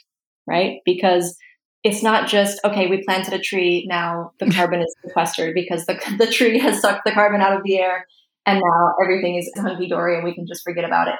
right? 0.47 0.79
Because 0.85 1.37
it's 1.83 2.03
not 2.03 2.27
just 2.27 2.59
okay 2.65 2.87
we 2.87 3.03
planted 3.03 3.33
a 3.33 3.39
tree 3.39 3.85
now 3.87 4.31
the 4.39 4.49
carbon 4.51 4.81
is 4.81 4.95
sequestered 5.05 5.53
because 5.53 5.85
the, 5.85 5.97
the 6.17 6.27
tree 6.27 6.59
has 6.59 6.81
sucked 6.81 7.05
the 7.05 7.11
carbon 7.11 7.41
out 7.41 7.55
of 7.55 7.63
the 7.63 7.77
air 7.77 8.05
and 8.45 8.59
now 8.59 8.93
everything 9.01 9.35
is 9.35 9.51
hunky-dory 9.57 10.15
and 10.15 10.23
we 10.23 10.33
can 10.33 10.47
just 10.47 10.63
forget 10.63 10.85
about 10.85 11.09
it. 11.09 11.15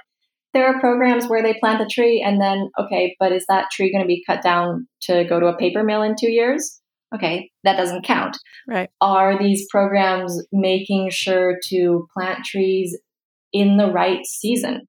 There 0.53 0.65
are 0.65 0.79
programs 0.79 1.27
where 1.27 1.43
they 1.43 1.55
plant 1.59 1.81
a 1.81 1.85
tree 1.85 2.23
and 2.25 2.41
then 2.41 2.69
okay 2.79 3.15
but 3.19 3.31
is 3.31 3.45
that 3.47 3.69
tree 3.71 3.91
going 3.91 4.03
to 4.03 4.07
be 4.07 4.23
cut 4.25 4.41
down 4.41 4.87
to 5.03 5.23
go 5.25 5.39
to 5.39 5.47
a 5.47 5.57
paper 5.57 5.83
mill 5.83 6.01
in 6.01 6.15
two 6.19 6.31
years? 6.31 6.81
Okay 7.13 7.51
that 7.63 7.77
doesn't 7.77 8.05
count. 8.05 8.37
Right. 8.67 8.89
Are 8.99 9.37
these 9.37 9.67
programs 9.69 10.43
making 10.51 11.11
sure 11.11 11.57
to 11.69 12.07
plant 12.13 12.43
trees 12.43 12.97
in 13.53 13.77
the 13.77 13.91
right 13.91 14.25
season 14.25 14.87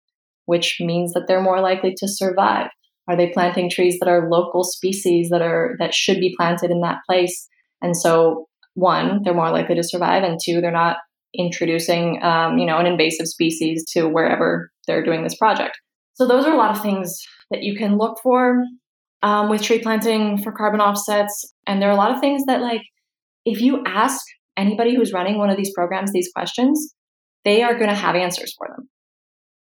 which 0.49 0.79
means 0.81 1.13
that 1.13 1.25
they're 1.29 1.43
more 1.43 1.61
likely 1.61 1.93
to 1.95 2.09
survive. 2.09 2.71
Are 3.07 3.15
they 3.19 3.29
planting 3.29 3.69
trees 3.69 3.99
that 4.01 4.09
are 4.09 4.31
local 4.31 4.65
species 4.65 5.29
that 5.29 5.43
are 5.43 5.77
that 5.79 5.93
should 5.93 6.21
be 6.21 6.35
planted 6.39 6.71
in 6.71 6.81
that 6.81 7.01
place? 7.07 7.47
And 7.83 7.95
so, 7.95 8.47
one, 8.73 9.21
they're 9.23 9.35
more 9.35 9.51
likely 9.51 9.75
to 9.75 9.83
survive, 9.83 10.23
and 10.23 10.41
two, 10.43 10.63
they're 10.63 10.71
not 10.71 10.97
introducing, 11.35 12.23
um, 12.23 12.57
you 12.57 12.65
know, 12.65 12.79
an 12.79 12.87
invasive 12.87 13.27
species 13.27 13.85
to 13.93 14.09
wherever 14.09 14.71
they're 14.87 15.05
doing 15.05 15.23
this 15.23 15.37
project. 15.37 15.79
So 16.15 16.27
those 16.27 16.47
are 16.47 16.55
a 16.55 16.57
lot 16.57 16.75
of 16.75 16.81
things 16.81 17.23
that 17.51 17.63
you 17.63 17.77
can 17.77 17.99
look 17.99 18.17
for 18.23 18.63
um, 19.21 19.51
with 19.51 19.61
tree 19.61 19.81
planting 19.81 20.43
for 20.43 20.51
carbon 20.51 20.81
offsets, 20.81 21.53
and 21.67 21.83
there 21.83 21.91
are 21.91 21.99
a 21.99 22.03
lot 22.03 22.13
of 22.13 22.21
things 22.21 22.45
that, 22.47 22.63
like, 22.63 22.83
if 23.45 23.61
you 23.61 23.83
ask 23.87 24.25
anybody 24.57 24.97
who's 24.97 25.13
running 25.13 25.37
one 25.37 25.51
of 25.51 25.59
these 25.59 25.75
programs 25.75 26.11
these 26.11 26.31
questions, 26.35 26.95
they 27.45 27.63
are 27.63 27.75
going 27.75 27.91
to 27.91 27.95
have 27.95 28.17
answers 28.17 28.55
for 28.57 28.67
them 28.75 28.89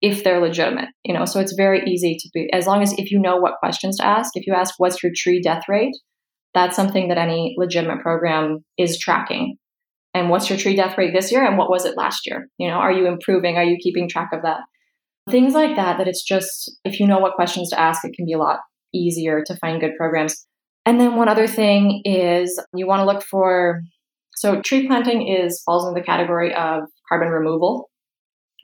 if 0.03 0.25
they're 0.25 0.41
legitimate, 0.41 0.89
you 1.05 1.15
know. 1.15 1.25
So 1.25 1.41
it's 1.41 1.55
very 1.55 1.83
easy 1.87 2.17
to 2.19 2.29
be 2.33 2.51
as 2.53 2.67
long 2.67 2.83
as 2.83 2.93
if 2.97 3.11
you 3.11 3.21
know 3.21 3.37
what 3.37 3.59
questions 3.59 3.99
to 3.99 4.07
ask. 4.07 4.33
If 4.35 4.47
you 4.47 4.55
ask 4.55 4.75
what's 4.79 5.03
your 5.03 5.13
tree 5.15 5.41
death 5.41 5.65
rate, 5.69 5.95
that's 6.55 6.77
something 6.77 7.09
that 7.09 7.19
any 7.19 7.55
legitimate 7.59 8.01
program 8.01 8.65
is 8.79 8.99
tracking. 8.99 9.57
And 10.13 10.29
what's 10.29 10.51
your 10.51 10.59
tree 10.59 10.75
death 10.75 10.99
rate 10.99 11.13
this 11.15 11.31
year 11.31 11.45
and 11.45 11.57
what 11.57 11.71
was 11.71 11.85
it 11.85 11.97
last 11.97 12.27
year? 12.27 12.49
You 12.59 12.69
know, 12.69 12.75
are 12.75 12.93
you 12.93 13.07
improving? 13.07 13.57
Are 13.57 13.65
you 13.65 13.77
keeping 13.81 14.09
track 14.09 14.31
of 14.33 14.43
that? 14.43 14.61
Things 15.31 15.55
like 15.55 15.77
that 15.77 15.99
that 15.99 16.09
it's 16.09 16.25
just 16.25 16.73
if 16.85 16.99
you 16.99 17.07
know 17.07 17.19
what 17.19 17.35
questions 17.35 17.71
to 17.71 17.79
ask, 17.79 18.05
it 18.05 18.15
can 18.17 18.27
be 18.27 18.33
a 18.33 18.39
lot 18.39 18.59
easier 18.93 19.45
to 19.47 19.57
find 19.57 19.81
good 19.81 19.93
programs. 19.97 20.47
And 20.85 21.01
then 21.01 21.15
one 21.15 21.29
other 21.29 21.47
thing 21.47 22.03
is 22.05 22.61
you 22.75 22.87
want 22.87 23.01
to 23.01 23.07
look 23.07 23.23
for 23.23 23.83
so 24.35 24.61
tree 24.63 24.87
planting 24.87 25.29
is 25.29 25.63
falls 25.65 25.87
in 25.87 25.95
the 25.95 26.01
category 26.01 26.55
of 26.55 26.85
carbon 27.09 27.29
removal, 27.29 27.91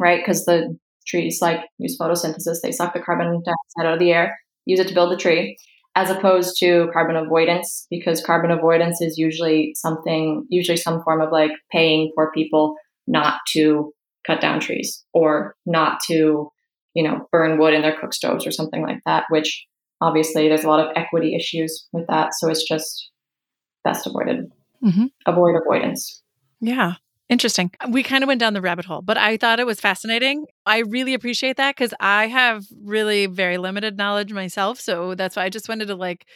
right? 0.01 0.18
Because 0.18 0.46
the 0.46 0.77
trees 1.07 1.38
like 1.40 1.61
use 1.79 1.97
photosynthesis. 2.01 2.61
They 2.62 2.73
suck 2.73 2.95
the 2.95 3.01
carbon 3.01 3.27
dioxide 3.45 3.87
out 3.87 3.95
of 3.95 3.99
the 3.99 4.12
air, 4.12 4.38
use 4.64 4.81
it 4.81 4.88
to 4.88 4.95
build 4.95 5.12
the 5.12 5.16
tree, 5.16 5.57
as 5.95 6.11
opposed 6.11 6.57
to 6.61 6.88
carbon 6.92 7.16
avoidance, 7.16 7.87
because 7.90 8.25
carbon 8.25 8.51
avoidance 8.51 9.01
is 9.01 9.16
usually 9.16 9.73
something, 9.75 10.47
usually 10.51 10.77
some 10.77 11.03
form 11.03 11.21
of 11.21 11.33
like 11.33 11.53
paying 11.73 12.12
poor 12.14 12.31
people 12.35 12.75
not 13.07 13.40
to 13.53 13.92
cut 14.27 14.40
down 14.40 14.61
trees 14.61 15.05
or 15.14 15.55
not 15.64 16.01
to, 16.09 16.51
you 16.95 17.03
know, 17.03 17.27
burn 17.33 17.59
wood 17.59 17.75
in 17.75 17.83
their 17.83 17.99
cook 17.99 18.12
stoves 18.12 18.47
or 18.47 18.51
something 18.51 18.83
like 18.83 18.99
that, 19.07 19.25
which 19.31 19.64
obviously 20.01 20.49
there's 20.49 20.64
a 20.64 20.69
lot 20.69 20.81
of 20.81 20.92
equity 20.97 21.35
issues 21.35 21.87
with 21.92 22.07
that. 22.09 22.31
So 22.37 22.51
it's 22.51 22.66
just 22.69 23.11
best 23.85 24.07
avoided. 24.07 24.51
Mm-hmm. 24.85 25.07
Avoid 25.27 25.55
avoidance. 25.62 26.23
Yeah. 26.61 26.95
Interesting. 27.29 27.73
Uh, 27.81 27.89
we 27.91 28.03
kind 28.05 28.23
of 28.23 28.29
went 28.29 28.39
down 28.41 28.53
the 28.55 28.61
rabbit 28.61 28.85
hole, 28.85 29.03
but 29.03 29.17
I 29.19 29.37
thought 29.37 29.59
it 29.59 29.67
was 29.67 29.81
fascinating. 29.81 30.47
I 30.65 30.79
really 30.79 31.12
appreciate 31.12 31.57
that 31.57 31.75
because 31.77 31.93
I 31.99 32.29
have 32.29 32.65
really 32.85 33.27
very 33.27 33.59
limited 33.59 33.97
knowledge 33.97 34.33
myself. 34.33 34.79
So 34.81 35.15
that's 35.17 35.35
why 35.35 35.43
I 35.45 35.49
just 35.49 35.69
wanted 35.69 35.87
to 35.89 35.97
like 35.97 36.27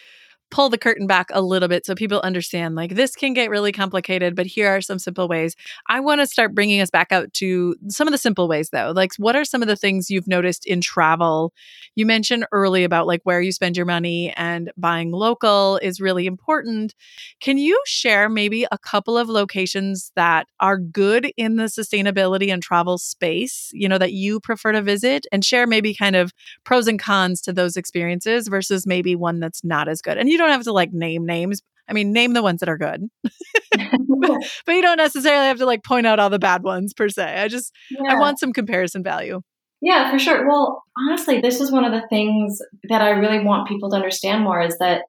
pull 0.51 0.69
the 0.69 0.79
curtain 0.79 1.07
back 1.07 1.29
a 1.33 1.41
little 1.41 1.69
bit 1.69 1.87
so 1.87 1.95
people 1.95 2.21
understand 2.21 2.75
like 2.75 2.95
this 2.95 3.15
can 3.15 3.33
get 3.33 3.51
really 3.51 3.73
complicated 3.73 4.35
but 4.35 4.47
here 4.47 4.69
are 4.69 4.81
some 4.81 4.99
simple 4.99 5.29
ways. 5.29 5.55
I 5.89 6.01
want 6.01 6.21
to 6.21 6.27
start 6.27 6.55
bringing 6.55 6.81
us 6.81 6.91
back 6.91 7.13
out 7.13 7.33
to 7.35 7.77
some 7.89 8.09
of 8.09 8.13
the 8.13 8.19
simple 8.19 8.49
ways 8.49 8.71
though. 8.71 8.93
Like 8.95 9.13
what 9.17 9.37
are 9.37 9.45
some 9.45 9.63
of 9.63 9.69
the 9.69 9.77
things 9.77 10.11
you've 10.11 10.27
noticed 10.27 10.67
in 10.67 10.81
travel? 10.81 11.53
You 11.95 12.07
mentioned 12.07 12.47
early 12.53 12.85
about 12.85 13.07
like 13.07 13.21
where 13.25 13.41
you 13.41 13.53
spend 13.53 13.77
your 13.77 13.87
money 13.87 14.33
and 14.37 14.73
buying 14.77 15.11
local 15.13 15.79
is 15.83 16.01
really 16.01 16.27
important. 16.27 16.95
Can 17.41 17.59
you 17.59 17.81
share 17.87 18.29
maybe 18.29 18.67
a 18.71 18.79
couple 18.79 19.17
of 19.17 19.29
locations 19.29 20.13
that 20.17 20.47
are 20.59 20.79
good 20.79 21.33
in 21.37 21.57
the 21.57 21.65
sustainability 21.65 22.53
and 22.53 22.63
travel 22.63 22.99
space 22.99 23.71
you 23.73 23.89
know 23.89 23.99
that 23.99 24.13
you 24.13 24.41
prefer 24.41 24.73
to 24.73 24.83
visit? 24.83 25.27
And 25.33 25.45
share 25.45 25.67
maybe 25.67 25.95
kind 25.95 26.17
of 26.17 26.33
pros 26.65 26.87
and 26.87 26.99
cons 26.99 27.41
to 27.43 27.53
those 27.53 27.77
experiences 27.77 28.49
versus 28.49 28.87
maybe 28.87 29.15
one 29.15 29.41
that's 29.41 29.63
not 29.65 29.89
as 29.89 30.03
good. 30.03 30.19
And 30.19 30.29
you 30.29 30.39
don't 30.41 30.51
have 30.51 30.65
to 30.65 30.73
like 30.73 30.93
name 30.93 31.27
names. 31.27 31.63
I 31.89 31.93
mean, 31.93 32.13
name 32.13 32.35
the 32.35 32.43
ones 32.43 32.61
that 32.61 32.69
are 32.69 32.79
good. 32.79 33.09
but, 33.23 34.41
but, 34.67 34.73
you 34.73 34.83
don't 34.83 34.97
necessarily 34.97 35.47
have 35.47 35.59
to 35.59 35.67
like 35.67 35.85
point 35.85 36.07
out 36.07 36.21
all 36.21 36.31
the 36.31 36.39
bad 36.39 36.63
ones 36.63 36.93
per 36.95 37.09
se. 37.09 37.41
I 37.41 37.49
just 37.49 37.73
yeah. 37.91 38.15
I 38.15 38.21
want 38.21 38.39
some 38.39 38.53
comparison 38.53 39.03
value. 39.03 39.41
Yeah, 39.83 40.11
for 40.11 40.19
sure. 40.19 40.47
Well, 40.47 40.83
honestly, 40.99 41.41
this 41.41 41.61
is 41.61 41.73
one 41.73 41.85
of 41.85 41.93
the 41.93 42.07
things 42.09 42.59
that 42.89 43.01
I 43.01 43.11
really 43.11 43.43
want 43.43 43.69
people 43.69 43.91
to 43.91 43.97
understand 43.97 44.45
more 44.45 44.61
is 44.61 44.77
that 44.79 45.03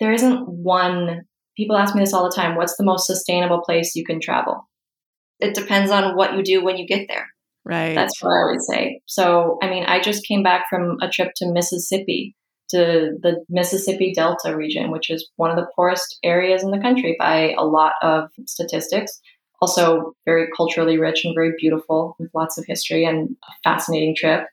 there 0.00 0.12
isn't 0.12 0.48
one 0.48 1.22
people 1.56 1.76
ask 1.76 1.94
me 1.94 2.00
this 2.00 2.14
all 2.14 2.24
the 2.24 2.34
time, 2.34 2.56
what's 2.56 2.76
the 2.76 2.84
most 2.84 3.06
sustainable 3.06 3.60
place 3.60 3.94
you 3.94 4.04
can 4.04 4.20
travel? 4.20 4.68
It 5.40 5.54
depends 5.54 5.90
on 5.90 6.16
what 6.16 6.34
you 6.34 6.42
do 6.42 6.64
when 6.64 6.78
you 6.78 6.86
get 6.86 7.06
there. 7.08 7.28
Right. 7.64 7.94
That's 7.94 8.22
what 8.22 8.30
I 8.30 8.50
would 8.50 8.62
say. 8.62 9.00
So, 9.06 9.58
I 9.62 9.68
mean, 9.68 9.84
I 9.84 10.00
just 10.00 10.26
came 10.26 10.42
back 10.42 10.64
from 10.70 10.96
a 11.02 11.08
trip 11.08 11.32
to 11.36 11.52
Mississippi 11.52 12.34
to 12.70 13.16
the 13.22 13.44
Mississippi 13.48 14.12
Delta 14.14 14.56
region, 14.56 14.90
which 14.90 15.10
is 15.10 15.28
one 15.36 15.50
of 15.50 15.56
the 15.56 15.68
poorest 15.74 16.18
areas 16.22 16.62
in 16.62 16.70
the 16.70 16.80
country 16.80 17.16
by 17.18 17.54
a 17.58 17.64
lot 17.64 17.92
of 18.02 18.30
statistics. 18.46 19.20
Also, 19.62 20.14
very 20.24 20.48
culturally 20.56 20.98
rich 20.98 21.24
and 21.24 21.34
very 21.34 21.52
beautiful 21.58 22.16
with 22.18 22.30
lots 22.34 22.56
of 22.56 22.64
history 22.66 23.04
and 23.04 23.36
a 23.48 23.52
fascinating 23.62 24.16
trip. 24.16 24.46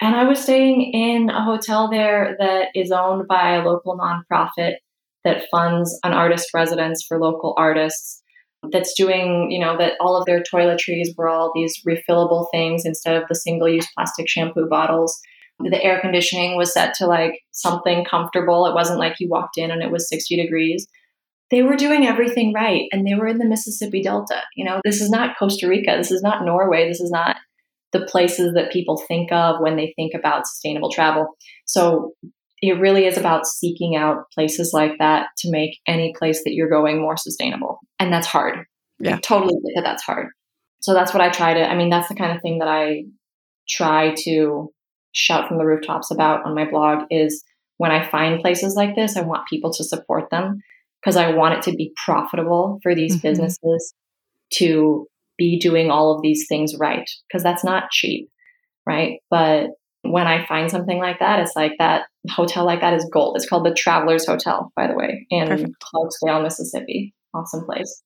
And 0.00 0.16
I 0.16 0.24
was 0.24 0.40
staying 0.40 0.92
in 0.92 1.30
a 1.30 1.44
hotel 1.44 1.88
there 1.88 2.36
that 2.38 2.68
is 2.74 2.90
owned 2.90 3.28
by 3.28 3.54
a 3.54 3.64
local 3.64 3.96
nonprofit 3.96 4.76
that 5.24 5.48
funds 5.50 5.98
an 6.04 6.12
artist 6.12 6.54
residence 6.54 7.04
for 7.06 7.18
local 7.18 7.54
artists 7.56 8.22
that's 8.70 8.94
doing, 8.94 9.50
you 9.50 9.58
know, 9.58 9.76
that 9.78 9.94
all 10.00 10.16
of 10.16 10.26
their 10.26 10.42
toiletries 10.42 11.08
were 11.16 11.28
all 11.28 11.52
these 11.54 11.80
refillable 11.86 12.46
things 12.52 12.84
instead 12.84 13.16
of 13.20 13.28
the 13.28 13.34
single 13.34 13.68
use 13.68 13.86
plastic 13.94 14.28
shampoo 14.28 14.68
bottles 14.68 15.20
the 15.58 15.82
air 15.82 16.00
conditioning 16.00 16.56
was 16.56 16.72
set 16.72 16.94
to 16.94 17.06
like 17.06 17.40
something 17.50 18.04
comfortable. 18.04 18.66
It 18.66 18.74
wasn't 18.74 18.98
like 18.98 19.16
you 19.18 19.28
walked 19.28 19.58
in 19.58 19.70
and 19.70 19.82
it 19.82 19.90
was 19.90 20.08
60 20.08 20.36
degrees. 20.36 20.86
They 21.50 21.62
were 21.62 21.76
doing 21.76 22.06
everything 22.06 22.52
right 22.52 22.84
and 22.92 23.06
they 23.06 23.14
were 23.14 23.26
in 23.26 23.38
the 23.38 23.46
Mississippi 23.46 24.02
Delta. 24.02 24.42
You 24.54 24.64
know, 24.64 24.80
this 24.84 25.00
is 25.00 25.10
not 25.10 25.36
Costa 25.38 25.66
Rica. 25.66 25.96
This 25.96 26.10
is 26.10 26.22
not 26.22 26.44
Norway. 26.44 26.88
This 26.88 27.00
is 27.00 27.10
not 27.10 27.36
the 27.92 28.04
places 28.04 28.52
that 28.54 28.70
people 28.70 29.02
think 29.08 29.32
of 29.32 29.60
when 29.60 29.76
they 29.76 29.94
think 29.96 30.12
about 30.14 30.46
sustainable 30.46 30.90
travel. 30.90 31.26
So 31.64 32.12
it 32.60 32.78
really 32.78 33.06
is 33.06 33.16
about 33.16 33.46
seeking 33.46 33.96
out 33.96 34.24
places 34.34 34.72
like 34.74 34.92
that 34.98 35.28
to 35.38 35.50
make 35.50 35.78
any 35.86 36.12
place 36.18 36.42
that 36.44 36.52
you're 36.52 36.68
going 36.68 37.00
more 37.00 37.16
sustainable. 37.16 37.78
And 37.98 38.12
that's 38.12 38.26
hard. 38.26 38.64
Yeah. 38.98 39.16
I 39.16 39.20
totally 39.20 39.54
that 39.74 39.82
that's 39.84 40.02
hard. 40.02 40.28
So 40.80 40.92
that's 40.92 41.12
what 41.12 41.20
I 41.20 41.30
try 41.30 41.54
to, 41.54 41.60
I 41.68 41.76
mean, 41.76 41.90
that's 41.90 42.08
the 42.08 42.14
kind 42.14 42.36
of 42.36 42.42
thing 42.42 42.58
that 42.58 42.68
I 42.68 43.04
try 43.68 44.14
to 44.24 44.72
shout 45.18 45.48
from 45.48 45.58
the 45.58 45.64
rooftops 45.64 46.10
about 46.10 46.46
on 46.46 46.54
my 46.54 46.68
blog 46.68 47.04
is 47.10 47.44
when 47.76 47.90
I 47.90 48.08
find 48.08 48.40
places 48.40 48.74
like 48.74 48.94
this, 48.94 49.16
I 49.16 49.22
want 49.22 49.48
people 49.48 49.72
to 49.72 49.84
support 49.84 50.30
them 50.30 50.60
because 51.00 51.16
I 51.16 51.32
want 51.32 51.54
it 51.54 51.62
to 51.70 51.76
be 51.76 51.92
profitable 52.04 52.78
for 52.82 52.94
these 52.94 53.16
mm-hmm. 53.16 53.28
businesses 53.28 53.94
to 54.54 55.06
be 55.36 55.58
doing 55.58 55.90
all 55.90 56.14
of 56.14 56.22
these 56.22 56.46
things 56.48 56.76
right 56.78 57.08
because 57.28 57.42
that's 57.42 57.64
not 57.64 57.90
cheap, 57.90 58.28
right? 58.86 59.20
But 59.30 59.70
when 60.02 60.26
I 60.26 60.46
find 60.46 60.70
something 60.70 60.98
like 60.98 61.18
that, 61.18 61.40
it's 61.40 61.56
like 61.56 61.72
that 61.78 62.06
hotel 62.30 62.64
like 62.64 62.80
that 62.80 62.94
is 62.94 63.08
gold. 63.12 63.36
It's 63.36 63.48
called 63.48 63.66
the 63.66 63.74
Travelers 63.74 64.26
Hotel, 64.26 64.72
by 64.76 64.86
the 64.86 64.94
way, 64.94 65.26
in 65.30 65.48
Perfect. 65.48 65.72
Clarksdale, 65.82 66.42
Mississippi. 66.42 67.14
Awesome 67.34 67.64
place. 67.64 68.02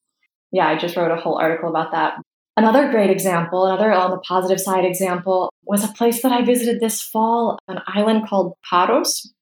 Yeah, 0.51 0.67
I 0.67 0.77
just 0.77 0.97
wrote 0.97 1.11
a 1.11 1.21
whole 1.21 1.39
article 1.39 1.71
about 1.71 1.93
that. 1.93 2.15
Another 2.57 2.91
great 2.91 3.11
example, 3.11 3.65
another 3.65 3.93
on 3.93 4.11
the 4.11 4.19
positive 4.19 4.61
side 4.61 4.85
example, 4.85 5.51
was 5.65 5.85
a 5.85 5.93
place 5.93 6.23
that 6.23 6.33
I 6.33 6.45
visited 6.45 6.81
this 6.81 7.01
fall, 7.01 7.59
an 7.67 7.79
island 7.87 8.29
called 8.29 8.55
Paros, 8.69 9.33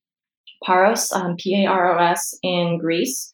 Paros, 0.65 1.11
um, 1.13 1.35
P 1.37 1.65
A 1.65 1.69
R 1.69 1.99
O 1.99 2.03
S, 2.05 2.39
in 2.43 2.79
Greece. 2.79 3.33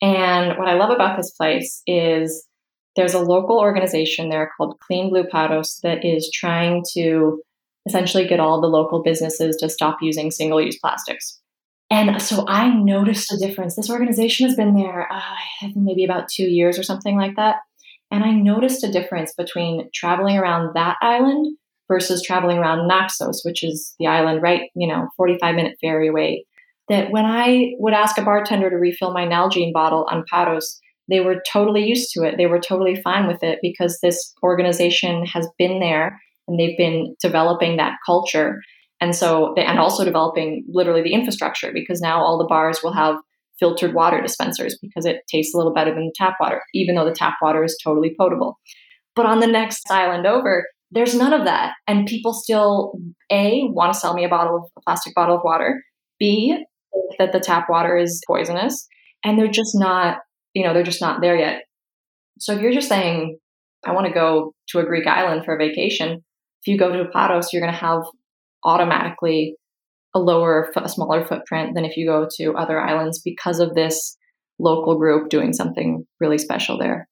And 0.00 0.56
what 0.58 0.68
I 0.68 0.74
love 0.74 0.90
about 0.90 1.16
this 1.16 1.30
place 1.32 1.82
is 1.86 2.46
there's 2.94 3.14
a 3.14 3.20
local 3.20 3.58
organization 3.58 4.28
there 4.28 4.50
called 4.56 4.78
Clean 4.86 5.10
Blue 5.10 5.24
Paros 5.24 5.80
that 5.82 6.04
is 6.04 6.30
trying 6.32 6.84
to 6.94 7.42
essentially 7.86 8.26
get 8.26 8.40
all 8.40 8.60
the 8.60 8.66
local 8.68 9.02
businesses 9.02 9.56
to 9.56 9.68
stop 9.68 9.98
using 10.02 10.30
single 10.30 10.60
use 10.60 10.78
plastics. 10.78 11.40
And 11.90 12.20
so 12.20 12.44
I 12.48 12.68
noticed 12.68 13.32
a 13.32 13.38
difference. 13.38 13.76
This 13.76 13.90
organization 13.90 14.46
has 14.46 14.56
been 14.56 14.74
there, 14.74 15.06
uh, 15.10 15.20
I 15.62 15.66
think 15.72 15.76
maybe 15.76 16.04
about 16.04 16.28
two 16.28 16.44
years 16.44 16.78
or 16.78 16.82
something 16.82 17.16
like 17.16 17.36
that. 17.36 17.56
And 18.10 18.24
I 18.24 18.30
noticed 18.30 18.84
a 18.84 18.92
difference 18.92 19.32
between 19.36 19.88
traveling 19.94 20.38
around 20.38 20.74
that 20.74 20.96
island 21.02 21.56
versus 21.88 22.22
traveling 22.22 22.58
around 22.58 22.88
Naxos, 22.88 23.42
which 23.44 23.62
is 23.62 23.94
the 23.98 24.06
island 24.06 24.42
right, 24.42 24.70
you 24.74 24.88
know, 24.88 25.08
45 25.16 25.54
minute 25.54 25.76
ferry 25.80 26.08
away. 26.08 26.46
That 26.88 27.10
when 27.10 27.26
I 27.26 27.72
would 27.78 27.94
ask 27.94 28.16
a 28.16 28.22
bartender 28.22 28.70
to 28.70 28.76
refill 28.76 29.12
my 29.12 29.26
Nalgene 29.26 29.72
bottle 29.72 30.06
on 30.10 30.24
Paros, 30.30 30.80
they 31.08 31.20
were 31.20 31.42
totally 31.50 31.84
used 31.84 32.10
to 32.12 32.22
it. 32.22 32.36
They 32.36 32.46
were 32.46 32.60
totally 32.60 33.00
fine 33.02 33.26
with 33.26 33.42
it 33.42 33.58
because 33.62 33.98
this 34.00 34.32
organization 34.42 35.24
has 35.26 35.48
been 35.58 35.80
there 35.80 36.20
and 36.46 36.58
they've 36.58 36.76
been 36.76 37.16
developing 37.20 37.76
that 37.76 37.96
culture. 38.04 38.60
And 39.00 39.14
so, 39.14 39.52
they, 39.56 39.64
and 39.64 39.78
also 39.78 40.04
developing 40.04 40.64
literally 40.68 41.02
the 41.02 41.12
infrastructure 41.12 41.72
because 41.72 42.00
now 42.00 42.20
all 42.20 42.38
the 42.38 42.46
bars 42.48 42.80
will 42.82 42.92
have 42.92 43.16
filtered 43.58 43.94
water 43.94 44.20
dispensers 44.20 44.78
because 44.80 45.06
it 45.06 45.22
tastes 45.30 45.54
a 45.54 45.56
little 45.56 45.72
better 45.72 45.94
than 45.94 46.06
the 46.06 46.14
tap 46.14 46.34
water, 46.40 46.62
even 46.74 46.94
though 46.94 47.04
the 47.04 47.14
tap 47.14 47.34
water 47.42 47.64
is 47.64 47.78
totally 47.82 48.14
potable. 48.18 48.58
But 49.14 49.26
on 49.26 49.40
the 49.40 49.46
next 49.46 49.90
island 49.90 50.26
over, 50.26 50.66
there's 50.90 51.14
none 51.14 51.32
of 51.32 51.44
that. 51.46 51.74
And 51.86 52.06
people 52.06 52.32
still, 52.32 52.92
A, 53.30 53.62
want 53.64 53.92
to 53.92 53.98
sell 53.98 54.14
me 54.14 54.24
a 54.24 54.28
bottle 54.28 54.56
of 54.56 54.62
a 54.76 54.80
plastic 54.82 55.14
bottle 55.14 55.36
of 55.36 55.42
water, 55.44 55.82
B, 56.18 56.64
that 57.18 57.32
the 57.32 57.40
tap 57.40 57.66
water 57.68 57.96
is 57.96 58.20
poisonous. 58.26 58.86
And 59.24 59.38
they're 59.38 59.48
just 59.48 59.72
not, 59.74 60.18
you 60.54 60.64
know, 60.64 60.72
they're 60.72 60.82
just 60.82 61.00
not 61.00 61.20
there 61.20 61.36
yet. 61.36 61.62
So 62.38 62.52
if 62.52 62.60
you're 62.60 62.72
just 62.72 62.88
saying, 62.88 63.38
I 63.84 63.92
want 63.92 64.06
to 64.06 64.12
go 64.12 64.52
to 64.68 64.78
a 64.78 64.84
Greek 64.84 65.06
island 65.06 65.44
for 65.44 65.54
a 65.54 65.58
vacation, 65.58 66.22
if 66.62 66.66
you 66.66 66.78
go 66.78 66.92
to 66.92 67.08
Paros, 67.10 67.52
you're 67.52 67.62
going 67.62 67.72
to 67.72 67.78
have 67.78 68.02
automatically 68.64 69.56
a 70.16 70.18
lower, 70.18 70.72
a 70.74 70.88
smaller 70.88 71.26
footprint 71.26 71.74
than 71.74 71.84
if 71.84 71.96
you 71.96 72.06
go 72.06 72.26
to 72.36 72.56
other 72.56 72.80
islands 72.80 73.20
because 73.20 73.60
of 73.60 73.74
this 73.74 74.16
local 74.58 74.96
group 74.96 75.28
doing 75.28 75.52
something 75.52 76.06
really 76.20 76.38
special 76.38 76.78
there. 76.78 77.06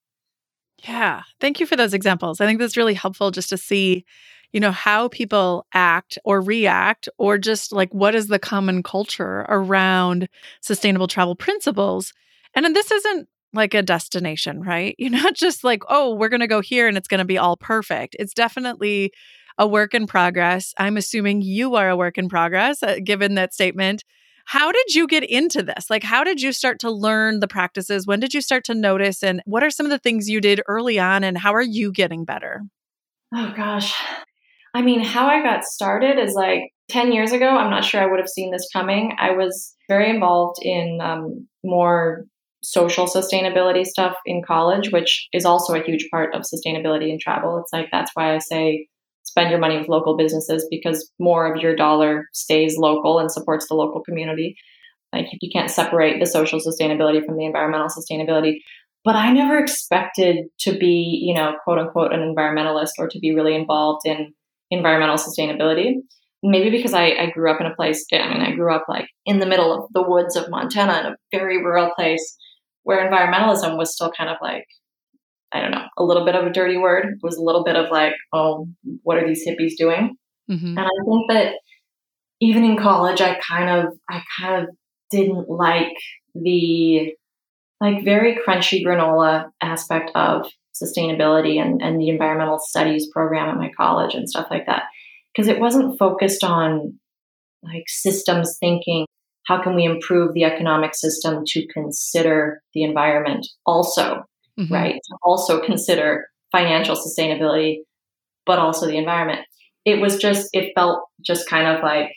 Yeah. 0.83 1.21
Thank 1.39 1.59
you 1.59 1.67
for 1.67 1.75
those 1.75 1.93
examples. 1.93 2.41
I 2.41 2.47
think 2.47 2.59
that's 2.59 2.75
really 2.75 2.95
helpful 2.95 3.29
just 3.29 3.49
to 3.49 3.57
see, 3.57 4.05
you 4.51 4.59
know, 4.59 4.71
how 4.71 5.07
people 5.09 5.67
act 5.71 6.17
or 6.25 6.41
react, 6.41 7.07
or 7.19 7.37
just 7.37 7.71
like 7.71 7.93
what 7.93 8.15
is 8.15 8.27
the 8.27 8.39
common 8.39 8.81
culture 8.81 9.45
around 9.49 10.27
sustainable 10.61 11.07
travel 11.07 11.35
principles. 11.35 12.11
And 12.55 12.65
then 12.65 12.73
this 12.73 12.91
isn't 12.91 13.29
like 13.53 13.75
a 13.75 13.83
destination, 13.83 14.61
right? 14.61 14.95
You're 14.99 15.11
not 15.11 15.35
just 15.35 15.63
like, 15.63 15.83
oh, 15.89 16.15
we're 16.15 16.29
going 16.29 16.39
to 16.39 16.47
go 16.47 16.61
here 16.61 16.87
and 16.87 16.97
it's 16.97 17.07
going 17.07 17.19
to 17.19 17.25
be 17.25 17.37
all 17.37 17.55
perfect. 17.55 18.15
It's 18.17 18.33
definitely 18.33 19.11
a 19.57 19.67
work 19.67 19.93
in 19.93 20.07
progress. 20.07 20.73
I'm 20.77 20.97
assuming 20.97 21.41
you 21.41 21.75
are 21.75 21.89
a 21.89 21.97
work 21.97 22.17
in 22.17 22.29
progress, 22.29 22.83
uh, 22.83 22.97
given 23.03 23.35
that 23.35 23.53
statement. 23.53 24.03
How 24.45 24.71
did 24.71 24.93
you 24.93 25.07
get 25.07 25.23
into 25.23 25.63
this? 25.63 25.89
Like, 25.89 26.03
how 26.03 26.23
did 26.23 26.41
you 26.41 26.51
start 26.51 26.79
to 26.81 26.91
learn 26.91 27.39
the 27.39 27.47
practices? 27.47 28.05
When 28.05 28.19
did 28.19 28.33
you 28.33 28.41
start 28.41 28.63
to 28.65 28.75
notice? 28.75 29.23
And 29.23 29.41
what 29.45 29.63
are 29.63 29.71
some 29.71 29.85
of 29.85 29.89
the 29.89 29.97
things 29.97 30.29
you 30.29 30.39
did 30.39 30.61
early 30.67 30.99
on? 30.99 31.23
And 31.23 31.37
how 31.37 31.53
are 31.55 31.63
you 31.63 31.91
getting 31.91 32.25
better? 32.25 32.61
Oh, 33.33 33.53
gosh. 33.55 33.93
I 34.75 34.81
mean, 34.81 35.03
how 35.03 35.27
I 35.27 35.41
got 35.41 35.63
started 35.63 36.19
is 36.19 36.33
like 36.33 36.71
10 36.89 37.11
years 37.11 37.31
ago. 37.31 37.47
I'm 37.47 37.71
not 37.71 37.85
sure 37.85 38.01
I 38.01 38.05
would 38.05 38.19
have 38.19 38.29
seen 38.29 38.51
this 38.51 38.69
coming. 38.71 39.15
I 39.19 39.31
was 39.31 39.73
very 39.87 40.09
involved 40.09 40.59
in 40.61 40.99
um, 41.01 41.47
more 41.63 42.25
social 42.61 43.05
sustainability 43.07 43.85
stuff 43.85 44.15
in 44.25 44.43
college, 44.45 44.91
which 44.91 45.27
is 45.33 45.45
also 45.45 45.73
a 45.73 45.83
huge 45.83 46.07
part 46.11 46.35
of 46.35 46.41
sustainability 46.41 47.09
in 47.09 47.19
travel. 47.19 47.59
It's 47.59 47.71
like 47.73 47.89
that's 47.91 48.11
why 48.15 48.35
I 48.35 48.39
say 48.39 48.87
spend 49.35 49.51
your 49.51 49.59
money 49.59 49.77
with 49.77 49.89
local 49.89 50.15
businesses 50.15 50.65
because 50.71 51.11
more 51.19 51.51
of 51.51 51.61
your 51.61 51.75
dollar 51.75 52.29
stays 52.31 52.77
local 52.77 53.19
and 53.19 53.29
supports 53.29 53.67
the 53.67 53.75
local 53.75 54.01
community. 54.01 54.55
Like 55.11 55.25
you 55.41 55.49
can't 55.51 55.69
separate 55.69 56.21
the 56.21 56.25
social 56.25 56.59
sustainability 56.59 57.23
from 57.25 57.35
the 57.35 57.45
environmental 57.45 57.89
sustainability. 57.89 58.59
But 59.03 59.17
I 59.17 59.33
never 59.33 59.57
expected 59.57 60.45
to 60.59 60.77
be, 60.77 61.21
you 61.21 61.33
know, 61.33 61.55
quote 61.65 61.79
unquote, 61.79 62.13
an 62.13 62.21
environmentalist 62.21 62.91
or 62.97 63.09
to 63.09 63.19
be 63.19 63.35
really 63.35 63.55
involved 63.55 64.07
in 64.07 64.33
environmental 64.71 65.17
sustainability. 65.17 65.95
Maybe 66.41 66.69
because 66.69 66.93
I, 66.93 67.07
I 67.07 67.29
grew 67.29 67.51
up 67.51 67.59
in 67.59 67.67
a 67.67 67.75
place, 67.75 68.05
I 68.13 68.29
mean, 68.29 68.41
I 68.41 68.55
grew 68.55 68.73
up 68.73 68.85
like 68.87 69.09
in 69.25 69.39
the 69.39 69.45
middle 69.45 69.73
of 69.73 69.91
the 69.93 70.07
woods 70.07 70.37
of 70.37 70.49
Montana 70.49 70.99
in 70.99 71.05
a 71.07 71.15
very 71.31 71.61
rural 71.61 71.91
place 71.93 72.37
where 72.83 73.09
environmentalism 73.09 73.77
was 73.77 73.93
still 73.93 74.11
kind 74.17 74.29
of 74.29 74.37
like 74.41 74.65
I 75.55 75.61
don't 75.61 75.71
know, 75.71 75.85
a 75.97 76.03
little 76.03 76.25
bit 76.25 76.35
of 76.35 76.45
a 76.45 76.51
dirty 76.51 76.77
word. 76.77 77.05
It 77.05 77.19
was 77.23 77.37
a 77.37 77.41
little 77.41 77.63
bit 77.63 77.77
of 77.77 77.89
like, 77.89 78.13
oh, 78.33 78.67
what 79.03 79.17
are 79.17 79.25
these 79.25 79.47
hippies 79.47 79.77
doing? 79.77 80.17
Mm-hmm. 80.51 80.77
And 80.77 80.79
I 80.79 81.05
think 81.05 81.31
that 81.31 81.53
even 82.41 82.65
in 82.65 82.77
college, 82.77 83.21
I 83.21 83.39
kind 83.39 83.69
of, 83.69 83.93
I 84.09 84.21
kind 84.37 84.63
of 84.63 84.75
didn't 85.09 85.49
like 85.49 85.95
the 86.33 87.13
like 87.79 88.03
very 88.03 88.37
crunchy 88.45 88.83
granola 88.85 89.45
aspect 89.61 90.11
of 90.15 90.45
sustainability 90.75 91.61
and, 91.61 91.81
and 91.81 91.99
the 92.01 92.09
environmental 92.09 92.59
studies 92.59 93.07
program 93.13 93.49
at 93.49 93.57
my 93.57 93.71
college 93.77 94.13
and 94.13 94.29
stuff 94.29 94.47
like 94.51 94.65
that. 94.65 94.83
Because 95.33 95.47
it 95.47 95.59
wasn't 95.59 95.97
focused 95.97 96.43
on 96.43 96.99
like 97.63 97.85
systems 97.87 98.57
thinking. 98.59 99.05
how 99.45 99.61
can 99.61 99.75
we 99.75 99.85
improve 99.85 100.33
the 100.33 100.43
economic 100.43 100.95
system 100.95 101.43
to 101.45 101.67
consider 101.73 102.61
the 102.73 102.83
environment 102.83 103.47
also, 103.65 104.23
mm-hmm. 104.59 104.73
right? 104.73 104.95
To 104.95 105.17
also 105.23 105.61
consider 105.61 106.27
financial 106.51 106.95
sustainability, 106.95 107.79
but 108.45 108.59
also 108.59 108.87
the 108.87 108.97
environment. 108.97 109.41
It 109.85 110.01
was 110.01 110.17
just, 110.17 110.49
it 110.53 110.71
felt 110.75 111.03
just 111.23 111.49
kind 111.49 111.67
of 111.67 111.83
like, 111.83 112.11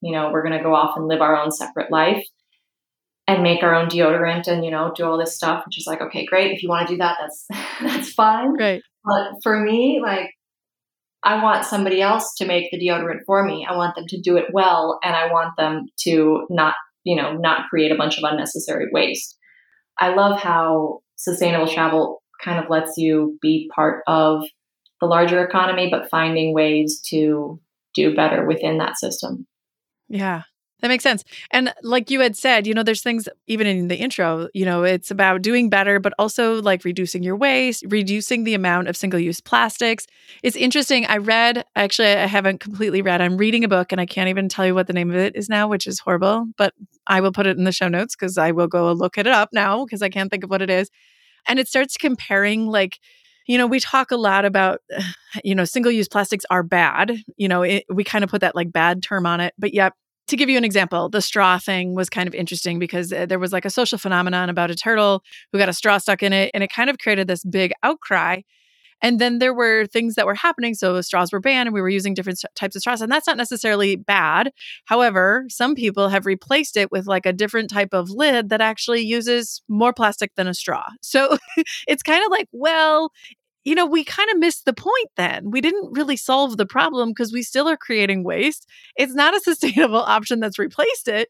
you 0.00 0.12
know, 0.12 0.30
we're 0.32 0.42
going 0.42 0.56
to 0.56 0.64
go 0.64 0.74
off 0.74 0.96
and 0.96 1.06
live 1.06 1.20
our 1.20 1.36
own 1.36 1.52
separate 1.52 1.90
life 1.90 2.24
and 3.28 3.42
make 3.42 3.62
our 3.62 3.74
own 3.74 3.88
deodorant 3.88 4.48
and, 4.48 4.64
you 4.64 4.70
know, 4.70 4.92
do 4.94 5.04
all 5.04 5.18
this 5.18 5.36
stuff, 5.36 5.64
which 5.64 5.78
is 5.78 5.86
like, 5.86 6.00
okay, 6.00 6.26
great. 6.26 6.52
If 6.52 6.62
you 6.62 6.68
want 6.68 6.88
to 6.88 6.94
do 6.94 6.98
that, 6.98 7.18
that's, 7.20 7.46
that's 7.80 8.12
fine. 8.12 8.56
Right. 8.56 8.82
But 9.04 9.34
for 9.42 9.60
me, 9.60 10.00
like, 10.02 10.30
I 11.24 11.42
want 11.42 11.64
somebody 11.64 12.02
else 12.02 12.34
to 12.38 12.46
make 12.46 12.70
the 12.70 12.78
deodorant 12.78 13.20
for 13.26 13.44
me. 13.44 13.66
I 13.68 13.76
want 13.76 13.94
them 13.94 14.06
to 14.08 14.20
do 14.20 14.36
it 14.36 14.46
well 14.52 14.98
and 15.04 15.14
I 15.14 15.30
want 15.30 15.56
them 15.56 15.86
to 16.00 16.46
not, 16.50 16.74
you 17.04 17.14
know, 17.14 17.34
not 17.34 17.68
create 17.68 17.92
a 17.92 17.96
bunch 17.96 18.18
of 18.18 18.24
unnecessary 18.24 18.86
waste. 18.90 19.36
I 20.00 20.14
love 20.14 20.40
how 20.40 21.00
sustainable 21.22 21.72
travel 21.72 22.22
kind 22.42 22.62
of 22.62 22.68
lets 22.68 22.96
you 22.96 23.38
be 23.40 23.70
part 23.74 24.02
of 24.06 24.44
the 25.00 25.06
larger 25.06 25.44
economy, 25.44 25.88
but 25.90 26.10
finding 26.10 26.54
ways 26.54 27.00
to 27.08 27.60
do 27.94 28.14
better 28.14 28.46
within 28.46 28.78
that 28.78 28.96
system. 28.96 29.46
Yeah. 30.08 30.42
That 30.80 30.88
makes 30.88 31.04
sense. 31.04 31.22
And 31.52 31.72
like 31.84 32.10
you 32.10 32.18
had 32.18 32.36
said, 32.36 32.66
you 32.66 32.74
know, 32.74 32.82
there's 32.82 33.04
things 33.04 33.28
even 33.46 33.68
in 33.68 33.86
the 33.86 33.96
intro, 33.96 34.48
you 34.52 34.64
know, 34.64 34.82
it's 34.82 35.12
about 35.12 35.40
doing 35.40 35.70
better, 35.70 36.00
but 36.00 36.12
also 36.18 36.60
like 36.60 36.84
reducing 36.84 37.22
your 37.22 37.36
waste, 37.36 37.84
reducing 37.88 38.42
the 38.42 38.54
amount 38.54 38.88
of 38.88 38.96
single 38.96 39.20
use 39.20 39.40
plastics. 39.40 40.08
It's 40.42 40.56
interesting. 40.56 41.06
I 41.06 41.18
read, 41.18 41.64
actually, 41.76 42.08
I 42.08 42.26
haven't 42.26 42.58
completely 42.58 43.00
read, 43.00 43.20
I'm 43.20 43.36
reading 43.36 43.62
a 43.62 43.68
book 43.68 43.92
and 43.92 44.00
I 44.00 44.06
can't 44.06 44.28
even 44.28 44.48
tell 44.48 44.66
you 44.66 44.74
what 44.74 44.88
the 44.88 44.92
name 44.92 45.10
of 45.10 45.16
it 45.16 45.36
is 45.36 45.48
now, 45.48 45.68
which 45.68 45.86
is 45.86 46.00
horrible, 46.00 46.46
but 46.58 46.74
I 47.06 47.20
will 47.20 47.32
put 47.32 47.46
it 47.46 47.56
in 47.56 47.62
the 47.62 47.70
show 47.70 47.86
notes 47.86 48.16
because 48.16 48.36
I 48.36 48.50
will 48.50 48.66
go 48.66 48.90
look 48.90 49.18
it 49.18 49.28
up 49.28 49.50
now 49.52 49.84
because 49.84 50.02
I 50.02 50.08
can't 50.08 50.32
think 50.32 50.42
of 50.42 50.50
what 50.50 50.62
it 50.62 50.70
is. 50.70 50.90
And 51.46 51.58
it 51.58 51.68
starts 51.68 51.96
comparing 51.96 52.66
like, 52.66 52.98
you 53.46 53.58
know, 53.58 53.66
we 53.66 53.80
talk 53.80 54.10
a 54.10 54.16
lot 54.16 54.44
about, 54.44 54.80
you 55.44 55.54
know, 55.54 55.64
single 55.64 55.92
use 55.92 56.08
plastics 56.08 56.44
are 56.50 56.62
bad. 56.62 57.12
You 57.36 57.48
know, 57.48 57.62
it, 57.62 57.84
we 57.92 58.04
kind 58.04 58.24
of 58.24 58.30
put 58.30 58.40
that 58.40 58.54
like 58.54 58.72
bad 58.72 59.02
term 59.02 59.26
on 59.26 59.40
it, 59.40 59.54
but 59.58 59.74
yet 59.74 59.92
to 60.28 60.36
give 60.36 60.48
you 60.48 60.56
an 60.56 60.64
example, 60.64 61.08
the 61.08 61.20
straw 61.20 61.58
thing 61.58 61.94
was 61.94 62.08
kind 62.08 62.28
of 62.28 62.34
interesting 62.34 62.78
because 62.78 63.12
uh, 63.12 63.26
there 63.26 63.38
was 63.38 63.52
like 63.52 63.64
a 63.64 63.70
social 63.70 63.98
phenomenon 63.98 64.48
about 64.48 64.70
a 64.70 64.74
turtle 64.74 65.22
who 65.50 65.58
got 65.58 65.68
a 65.68 65.72
straw 65.72 65.98
stuck 65.98 66.22
in 66.22 66.32
it, 66.32 66.50
and 66.54 66.62
it 66.62 66.72
kind 66.72 66.88
of 66.88 66.98
created 66.98 67.26
this 67.28 67.44
big 67.44 67.72
outcry. 67.82 68.40
And 69.02 69.18
then 69.18 69.38
there 69.38 69.52
were 69.52 69.86
things 69.86 70.14
that 70.14 70.26
were 70.26 70.34
happening. 70.34 70.74
So 70.74 71.00
straws 71.00 71.32
were 71.32 71.40
banned 71.40 71.66
and 71.66 71.74
we 71.74 71.80
were 71.82 71.88
using 71.88 72.14
different 72.14 72.42
types 72.54 72.76
of 72.76 72.80
straws. 72.80 73.00
And 73.02 73.10
that's 73.10 73.26
not 73.26 73.36
necessarily 73.36 73.96
bad. 73.96 74.52
However, 74.86 75.44
some 75.48 75.74
people 75.74 76.08
have 76.08 76.24
replaced 76.24 76.76
it 76.76 76.90
with 76.92 77.06
like 77.06 77.26
a 77.26 77.32
different 77.32 77.68
type 77.70 77.92
of 77.92 78.10
lid 78.10 78.48
that 78.50 78.60
actually 78.60 79.02
uses 79.02 79.62
more 79.68 79.92
plastic 79.92 80.34
than 80.36 80.46
a 80.46 80.54
straw. 80.54 80.86
So 81.02 81.36
it's 81.86 82.02
kind 82.02 82.24
of 82.24 82.30
like, 82.30 82.48
well, 82.52 83.12
you 83.64 83.74
know, 83.74 83.86
we 83.86 84.02
kind 84.02 84.30
of 84.30 84.38
missed 84.38 84.64
the 84.64 84.72
point 84.72 85.10
then. 85.16 85.50
We 85.50 85.60
didn't 85.60 85.92
really 85.92 86.16
solve 86.16 86.56
the 86.56 86.66
problem 86.66 87.10
because 87.10 87.32
we 87.32 87.42
still 87.42 87.68
are 87.68 87.76
creating 87.76 88.24
waste. 88.24 88.66
It's 88.96 89.14
not 89.14 89.36
a 89.36 89.40
sustainable 89.44 90.00
option 90.00 90.40
that's 90.40 90.58
replaced 90.58 91.08
it. 91.08 91.28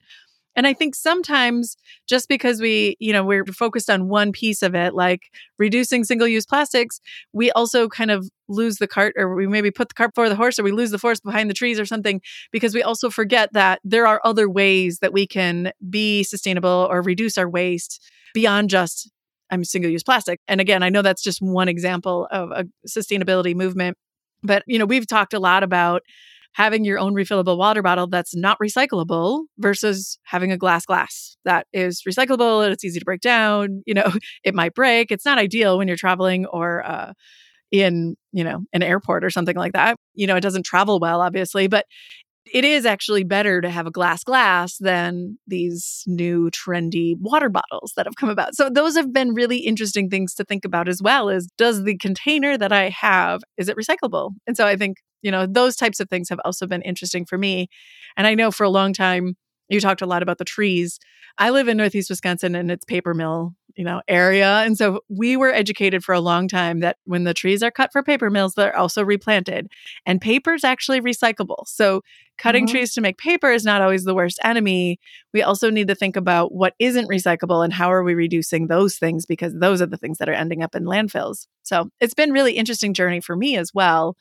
And 0.54 0.66
I 0.66 0.72
think 0.72 0.94
sometimes 0.94 1.76
just 2.08 2.28
because 2.28 2.60
we, 2.60 2.96
you 3.00 3.12
know, 3.12 3.24
we're 3.24 3.44
focused 3.46 3.88
on 3.88 4.08
one 4.08 4.32
piece 4.32 4.62
of 4.62 4.74
it, 4.74 4.94
like 4.94 5.30
reducing 5.58 6.04
single 6.04 6.28
use 6.28 6.44
plastics, 6.46 7.00
we 7.32 7.50
also 7.52 7.88
kind 7.88 8.10
of 8.10 8.28
lose 8.48 8.76
the 8.76 8.86
cart 8.86 9.14
or 9.16 9.34
we 9.34 9.46
maybe 9.46 9.70
put 9.70 9.88
the 9.88 9.94
cart 9.94 10.14
before 10.14 10.28
the 10.28 10.36
horse 10.36 10.58
or 10.58 10.62
we 10.62 10.72
lose 10.72 10.90
the 10.90 10.98
forest 10.98 11.24
behind 11.24 11.48
the 11.48 11.54
trees 11.54 11.80
or 11.80 11.86
something 11.86 12.20
because 12.50 12.74
we 12.74 12.82
also 12.82 13.08
forget 13.08 13.50
that 13.52 13.80
there 13.82 14.06
are 14.06 14.20
other 14.24 14.48
ways 14.48 14.98
that 14.98 15.12
we 15.12 15.26
can 15.26 15.72
be 15.88 16.22
sustainable 16.22 16.86
or 16.90 17.00
reduce 17.00 17.38
our 17.38 17.48
waste 17.48 18.02
beyond 18.34 18.68
just 18.68 19.10
I'm 19.50 19.64
single 19.64 19.90
use 19.90 20.02
plastic. 20.02 20.40
And 20.48 20.62
again, 20.62 20.82
I 20.82 20.88
know 20.88 21.02
that's 21.02 21.22
just 21.22 21.42
one 21.42 21.68
example 21.68 22.26
of 22.30 22.50
a 22.52 22.64
sustainability 22.88 23.54
movement, 23.54 23.98
but 24.42 24.62
you 24.66 24.78
know, 24.78 24.86
we've 24.86 25.06
talked 25.06 25.34
a 25.34 25.38
lot 25.38 25.62
about 25.62 26.02
having 26.54 26.84
your 26.84 26.98
own 26.98 27.14
refillable 27.14 27.56
water 27.56 27.82
bottle 27.82 28.06
that's 28.06 28.36
not 28.36 28.58
recyclable 28.62 29.44
versus 29.58 30.18
having 30.24 30.52
a 30.52 30.58
glass 30.58 30.84
glass 30.84 31.36
that 31.44 31.66
is 31.72 32.02
recyclable 32.08 32.62
and 32.64 32.72
it's 32.72 32.84
easy 32.84 32.98
to 32.98 33.04
break 33.04 33.20
down, 33.20 33.82
you 33.86 33.94
know, 33.94 34.12
it 34.44 34.54
might 34.54 34.74
break. 34.74 35.10
It's 35.10 35.24
not 35.24 35.38
ideal 35.38 35.78
when 35.78 35.88
you're 35.88 35.96
traveling 35.96 36.46
or 36.46 36.84
uh 36.86 37.12
in, 37.70 38.16
you 38.32 38.44
know, 38.44 38.64
an 38.74 38.82
airport 38.82 39.24
or 39.24 39.30
something 39.30 39.56
like 39.56 39.72
that. 39.72 39.96
You 40.14 40.26
know, 40.26 40.36
it 40.36 40.42
doesn't 40.42 40.66
travel 40.66 41.00
well 41.00 41.22
obviously, 41.22 41.68
but 41.68 41.86
it 42.52 42.64
is 42.64 42.84
actually 42.84 43.24
better 43.24 43.60
to 43.60 43.70
have 43.70 43.86
a 43.86 43.90
glass 43.90 44.24
glass 44.24 44.76
than 44.78 45.38
these 45.46 46.02
new 46.06 46.50
trendy 46.50 47.14
water 47.18 47.48
bottles 47.48 47.92
that 47.96 48.06
have 48.06 48.16
come 48.16 48.28
about. 48.28 48.54
So 48.54 48.68
those 48.68 48.96
have 48.96 49.12
been 49.12 49.32
really 49.32 49.58
interesting 49.58 50.10
things 50.10 50.34
to 50.34 50.44
think 50.44 50.64
about 50.64 50.88
as 50.88 51.00
well 51.02 51.28
is 51.28 51.48
does 51.56 51.84
the 51.84 51.96
container 51.98 52.58
that 52.58 52.72
I 52.72 52.88
have 52.90 53.42
is 53.56 53.68
it 53.68 53.76
recyclable? 53.76 54.32
And 54.46 54.56
so 54.56 54.66
I 54.66 54.76
think, 54.76 54.98
you 55.22 55.30
know, 55.30 55.46
those 55.46 55.76
types 55.76 56.00
of 56.00 56.08
things 56.08 56.28
have 56.28 56.40
also 56.44 56.66
been 56.66 56.82
interesting 56.82 57.24
for 57.24 57.38
me. 57.38 57.68
And 58.16 58.26
I 58.26 58.34
know 58.34 58.50
for 58.50 58.64
a 58.64 58.70
long 58.70 58.92
time 58.92 59.36
you 59.68 59.80
talked 59.80 60.02
a 60.02 60.06
lot 60.06 60.22
about 60.22 60.38
the 60.38 60.44
trees. 60.44 60.98
I 61.38 61.50
live 61.50 61.66
in 61.66 61.78
Northeast 61.78 62.10
Wisconsin 62.10 62.54
and 62.54 62.70
it's 62.70 62.84
paper 62.84 63.14
mill, 63.14 63.54
you 63.74 63.84
know, 63.84 64.02
area. 64.06 64.58
And 64.58 64.76
so 64.76 65.00
we 65.08 65.34
were 65.34 65.50
educated 65.50 66.04
for 66.04 66.14
a 66.14 66.20
long 66.20 66.46
time 66.46 66.80
that 66.80 66.98
when 67.04 67.24
the 67.24 67.32
trees 67.32 67.62
are 67.62 67.70
cut 67.70 67.90
for 67.90 68.02
paper 68.02 68.28
mills, 68.28 68.52
they're 68.52 68.76
also 68.76 69.02
replanted. 69.02 69.68
And 70.04 70.20
paper 70.20 70.52
is 70.52 70.62
actually 70.62 71.00
recyclable. 71.00 71.66
So 71.66 72.02
cutting 72.36 72.66
mm-hmm. 72.66 72.72
trees 72.72 72.92
to 72.94 73.00
make 73.00 73.16
paper 73.16 73.50
is 73.50 73.64
not 73.64 73.80
always 73.80 74.04
the 74.04 74.14
worst 74.14 74.38
enemy. 74.44 75.00
We 75.32 75.42
also 75.42 75.70
need 75.70 75.88
to 75.88 75.94
think 75.94 76.16
about 76.16 76.52
what 76.52 76.74
isn't 76.78 77.08
recyclable 77.08 77.64
and 77.64 77.72
how 77.72 77.90
are 77.90 78.04
we 78.04 78.12
reducing 78.12 78.66
those 78.66 78.98
things 78.98 79.24
because 79.24 79.54
those 79.54 79.80
are 79.80 79.86
the 79.86 79.96
things 79.96 80.18
that 80.18 80.28
are 80.28 80.34
ending 80.34 80.62
up 80.62 80.74
in 80.74 80.84
landfills. 80.84 81.46
So 81.62 81.88
it's 81.98 82.14
been 82.14 82.32
really 82.32 82.52
interesting 82.52 82.92
journey 82.92 83.22
for 83.22 83.36
me 83.36 83.56
as 83.56 83.72
well. 83.72 84.16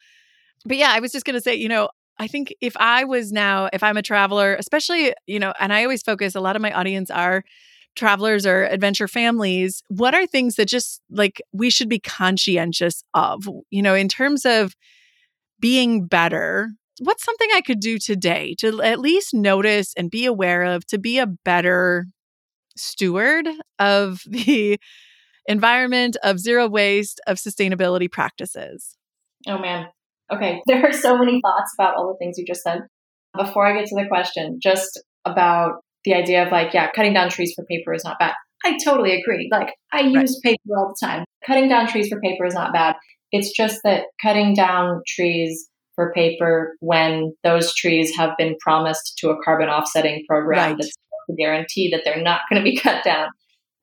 But 0.65 0.77
yeah, 0.77 0.91
I 0.91 0.99
was 0.99 1.11
just 1.11 1.25
going 1.25 1.35
to 1.35 1.41
say, 1.41 1.55
you 1.55 1.69
know, 1.69 1.89
I 2.19 2.27
think 2.27 2.53
if 2.61 2.77
I 2.77 3.03
was 3.03 3.31
now, 3.31 3.69
if 3.73 3.81
I'm 3.81 3.97
a 3.97 4.03
traveler, 4.03 4.55
especially, 4.55 5.13
you 5.25 5.39
know, 5.39 5.53
and 5.59 5.73
I 5.73 5.83
always 5.83 6.03
focus, 6.03 6.35
a 6.35 6.39
lot 6.39 6.55
of 6.55 6.61
my 6.61 6.71
audience 6.71 7.09
are 7.09 7.43
travelers 7.95 8.45
or 8.45 8.63
adventure 8.65 9.07
families. 9.07 9.83
What 9.87 10.13
are 10.13 10.25
things 10.25 10.55
that 10.55 10.67
just 10.67 11.01
like 11.09 11.41
we 11.51 11.69
should 11.69 11.89
be 11.89 11.99
conscientious 11.99 13.03
of, 13.13 13.47
you 13.69 13.81
know, 13.81 13.95
in 13.95 14.07
terms 14.07 14.45
of 14.45 14.75
being 15.59 16.05
better? 16.05 16.69
What's 16.99 17.23
something 17.23 17.49
I 17.53 17.61
could 17.61 17.79
do 17.79 17.97
today 17.97 18.55
to 18.59 18.81
at 18.81 18.99
least 18.99 19.33
notice 19.33 19.93
and 19.97 20.11
be 20.11 20.25
aware 20.25 20.63
of 20.63 20.85
to 20.87 20.97
be 20.97 21.17
a 21.17 21.27
better 21.27 22.05
steward 22.75 23.47
of 23.79 24.21
the 24.29 24.79
environment, 25.47 26.17
of 26.23 26.39
zero 26.39 26.67
waste, 26.67 27.19
of 27.27 27.37
sustainability 27.37 28.11
practices? 28.11 28.95
Oh 29.47 29.57
man, 29.57 29.87
Okay, 30.33 30.61
there 30.67 30.85
are 30.85 30.93
so 30.93 31.17
many 31.17 31.39
thoughts 31.41 31.73
about 31.77 31.95
all 31.95 32.07
the 32.07 32.17
things 32.17 32.37
you 32.37 32.45
just 32.45 32.61
said. 32.61 32.81
Before 33.37 33.65
I 33.65 33.77
get 33.77 33.87
to 33.87 33.95
the 33.95 34.07
question, 34.09 34.59
just 34.61 35.01
about 35.25 35.75
the 36.03 36.13
idea 36.13 36.45
of 36.45 36.51
like, 36.51 36.73
yeah, 36.73 36.89
cutting 36.91 37.13
down 37.13 37.29
trees 37.29 37.53
for 37.55 37.65
paper 37.65 37.93
is 37.93 38.03
not 38.03 38.19
bad. 38.19 38.33
I 38.65 38.77
totally 38.83 39.19
agree. 39.19 39.49
Like, 39.51 39.73
I 39.91 40.01
use 40.01 40.39
right. 40.43 40.51
paper 40.51 40.77
all 40.77 40.93
the 40.93 41.05
time. 41.05 41.23
Cutting 41.45 41.69
down 41.69 41.87
trees 41.87 42.09
for 42.09 42.19
paper 42.19 42.45
is 42.45 42.53
not 42.53 42.73
bad. 42.73 42.95
It's 43.31 43.51
just 43.55 43.79
that 43.83 44.03
cutting 44.21 44.53
down 44.53 45.01
trees 45.07 45.67
for 45.95 46.11
paper 46.13 46.75
when 46.79 47.33
those 47.43 47.73
trees 47.73 48.15
have 48.17 48.31
been 48.37 48.55
promised 48.59 49.17
to 49.19 49.29
a 49.29 49.43
carbon 49.43 49.69
offsetting 49.69 50.23
program 50.27 50.71
right. 50.71 50.77
that's 50.77 50.95
to 51.29 51.35
guarantee 51.35 51.89
that 51.91 52.01
they're 52.05 52.21
not 52.21 52.41
going 52.49 52.61
to 52.61 52.69
be 52.69 52.77
cut 52.81 53.03
down. 53.03 53.29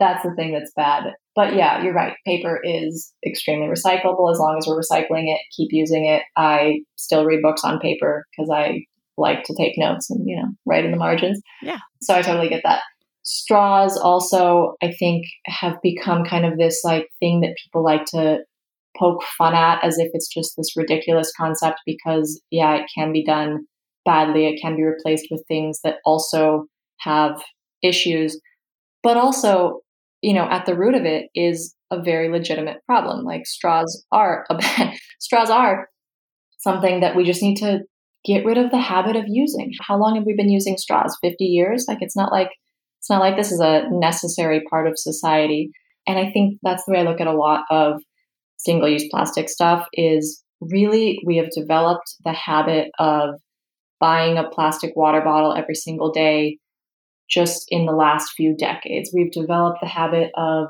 That's 0.01 0.23
the 0.23 0.35
thing 0.37 0.53
that's 0.53 0.73
bad. 0.77 1.05
But 1.39 1.55
yeah, 1.55 1.85
you're 1.85 1.95
right. 1.95 2.15
Paper 2.27 2.59
is 2.65 3.15
extremely 3.25 3.69
recyclable 3.69 4.33
as 4.33 4.41
long 4.41 4.57
as 4.59 4.67
we're 4.67 4.81
recycling 4.81 5.33
it, 5.33 5.41
keep 5.57 5.69
using 5.71 6.05
it. 6.05 6.25
I 6.37 6.81
still 6.97 7.25
read 7.25 7.43
books 7.43 7.63
on 7.63 7.79
paper 7.79 8.27
because 8.33 8.51
I 8.53 8.81
like 9.17 9.45
to 9.45 9.55
take 9.57 9.75
notes 9.77 10.11
and, 10.11 10.27
you 10.27 10.35
know, 10.35 10.49
write 10.67 10.85
in 10.85 10.91
the 10.91 10.97
margins. 10.97 11.41
Yeah. 11.63 11.79
So 12.03 12.13
I 12.13 12.23
totally 12.23 12.49
get 12.49 12.63
that. 12.65 12.81
Straws 13.23 13.97
also, 13.97 14.75
I 14.83 14.91
think, 14.99 15.27
have 15.47 15.77
become 15.81 16.25
kind 16.25 16.45
of 16.45 16.59
this 16.59 16.81
like 16.83 17.07
thing 17.21 17.43
that 17.43 17.55
people 17.63 17.85
like 17.85 18.05
to 18.07 18.39
poke 18.99 19.23
fun 19.39 19.55
at 19.55 19.79
as 19.85 19.97
if 19.97 20.09
it's 20.15 20.35
just 20.35 20.55
this 20.57 20.77
ridiculous 20.77 21.31
concept 21.39 21.79
because, 21.87 22.43
yeah, 22.51 22.79
it 22.79 22.91
can 22.93 23.13
be 23.13 23.25
done 23.25 23.65
badly. 24.05 24.49
It 24.49 24.61
can 24.61 24.75
be 24.75 24.83
replaced 24.83 25.29
with 25.31 25.45
things 25.47 25.79
that 25.85 25.99
also 26.05 26.65
have 26.99 27.41
issues. 27.81 28.41
But 29.05 29.17
also, 29.17 29.83
you 30.23 30.35
know, 30.35 30.45
at 30.45 30.67
the 30.67 30.77
root 30.77 30.95
of 30.95 31.05
it 31.05 31.27
is 31.35 31.75
a 31.91 32.03
very 32.03 32.29
legitimate 32.29 32.79
problem. 32.87 33.25
Like 33.25 33.47
straws 33.47 34.05
are 34.13 34.45
a 34.51 34.57
bad, 34.57 34.97
straws 35.21 35.51
are 35.51 35.89
something 36.59 37.01
that 37.01 37.17
we 37.17 37.25
just 37.25 37.43
need 37.43 37.57
to 37.57 37.81
get 38.25 38.45
rid 38.45 38.59
of 38.59 38.71
the 38.71 38.81
habit 38.81 39.17
of 39.17 39.25
using. 39.29 39.73
How 39.87 39.97
long 39.99 40.17
have 40.17 40.25
we 40.25 40.35
been 40.37 40.51
using 40.51 40.77
straws? 40.77 41.17
50 41.23 41.45
years? 41.45 41.87
Like 41.89 41.99
it's 42.01 42.17
not 42.17 42.33
like 42.33 42.51
it's 42.99 43.09
not 43.09 43.21
like 43.21 43.37
this 43.37 43.53
is 43.53 43.61
a 43.61 43.85
necessary 43.91 44.63
part 44.69 44.89
of 44.89 44.99
society. 44.99 45.71
And 46.07 46.19
I 46.19 46.31
think 46.33 46.59
that's 46.63 46.85
the 46.85 46.93
way 46.93 47.01
I 47.01 47.05
look 47.05 47.21
at 47.21 47.27
a 47.27 47.33
lot 47.33 47.65
of 47.71 48.03
single-use 48.57 49.09
plastic 49.11 49.49
stuff 49.49 49.87
is 49.93 50.43
really 50.61 51.21
we 51.25 51.37
have 51.37 51.51
developed 51.51 52.15
the 52.25 52.33
habit 52.33 52.91
of 52.99 53.37
buying 54.01 54.37
a 54.37 54.49
plastic 54.49 54.97
water 54.97 55.21
bottle 55.21 55.55
every 55.55 55.77
single 55.77 56.11
day 56.11 56.59
just 57.29 57.67
in 57.69 57.87
the 57.87 57.93
last 57.93 58.33
few 58.37 58.57
decades. 58.57 59.11
We've 59.15 59.33
developed 59.33 59.79
the 59.81 59.89
habit 59.89 60.31
of 60.37 60.69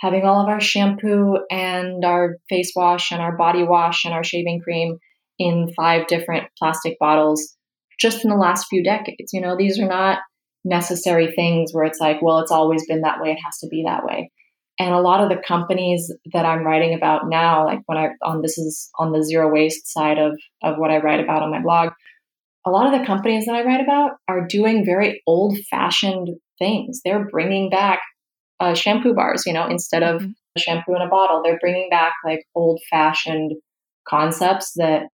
having 0.00 0.24
all 0.24 0.42
of 0.42 0.48
our 0.48 0.60
shampoo 0.60 1.38
and 1.50 2.04
our 2.04 2.36
face 2.48 2.72
wash 2.74 3.10
and 3.10 3.20
our 3.20 3.36
body 3.36 3.64
wash 3.64 4.04
and 4.04 4.14
our 4.14 4.24
shaving 4.24 4.60
cream 4.60 4.98
in 5.38 5.72
five 5.76 6.06
different 6.06 6.44
plastic 6.58 6.96
bottles 6.98 7.56
just 8.00 8.24
in 8.24 8.30
the 8.30 8.36
last 8.36 8.66
few 8.68 8.82
decades. 8.82 9.32
You 9.32 9.40
know, 9.40 9.56
these 9.56 9.78
are 9.78 9.88
not 9.88 10.18
necessary 10.64 11.32
things 11.34 11.70
where 11.72 11.84
it's 11.84 12.00
like, 12.00 12.22
well, 12.22 12.38
it's 12.38 12.52
always 12.52 12.86
been 12.86 13.02
that 13.02 13.20
way, 13.20 13.30
it 13.30 13.38
has 13.44 13.58
to 13.58 13.68
be 13.68 13.84
that 13.86 14.04
way. 14.04 14.30
And 14.80 14.94
a 14.94 15.00
lot 15.00 15.20
of 15.20 15.28
the 15.28 15.42
companies 15.46 16.12
that 16.32 16.44
I'm 16.44 16.64
writing 16.64 16.94
about 16.94 17.28
now, 17.28 17.64
like 17.64 17.80
when 17.86 17.98
I 17.98 18.10
on 18.22 18.42
this 18.42 18.58
is 18.58 18.90
on 18.98 19.10
the 19.10 19.24
zero 19.24 19.52
waste 19.52 19.92
side 19.92 20.18
of 20.18 20.38
of 20.62 20.76
what 20.78 20.92
I 20.92 20.98
write 20.98 21.20
about 21.20 21.42
on 21.42 21.50
my 21.50 21.60
blog, 21.60 21.90
a 22.68 22.70
lot 22.70 22.92
of 22.92 22.98
the 22.98 23.06
companies 23.06 23.46
that 23.46 23.54
I 23.54 23.64
write 23.64 23.80
about 23.80 24.12
are 24.28 24.46
doing 24.46 24.84
very 24.84 25.22
old 25.26 25.56
fashioned 25.70 26.28
things. 26.58 27.00
They're 27.04 27.26
bringing 27.30 27.70
back 27.70 28.00
uh, 28.60 28.74
shampoo 28.74 29.14
bars, 29.14 29.44
you 29.46 29.52
know, 29.52 29.66
instead 29.66 30.02
of 30.02 30.20
mm-hmm. 30.20 30.30
shampoo 30.58 30.94
in 30.94 31.02
a 31.02 31.08
bottle, 31.08 31.40
they're 31.42 31.58
bringing 31.60 31.88
back 31.88 32.12
like 32.24 32.44
old 32.54 32.80
fashioned 32.90 33.52
concepts 34.06 34.72
that 34.76 35.04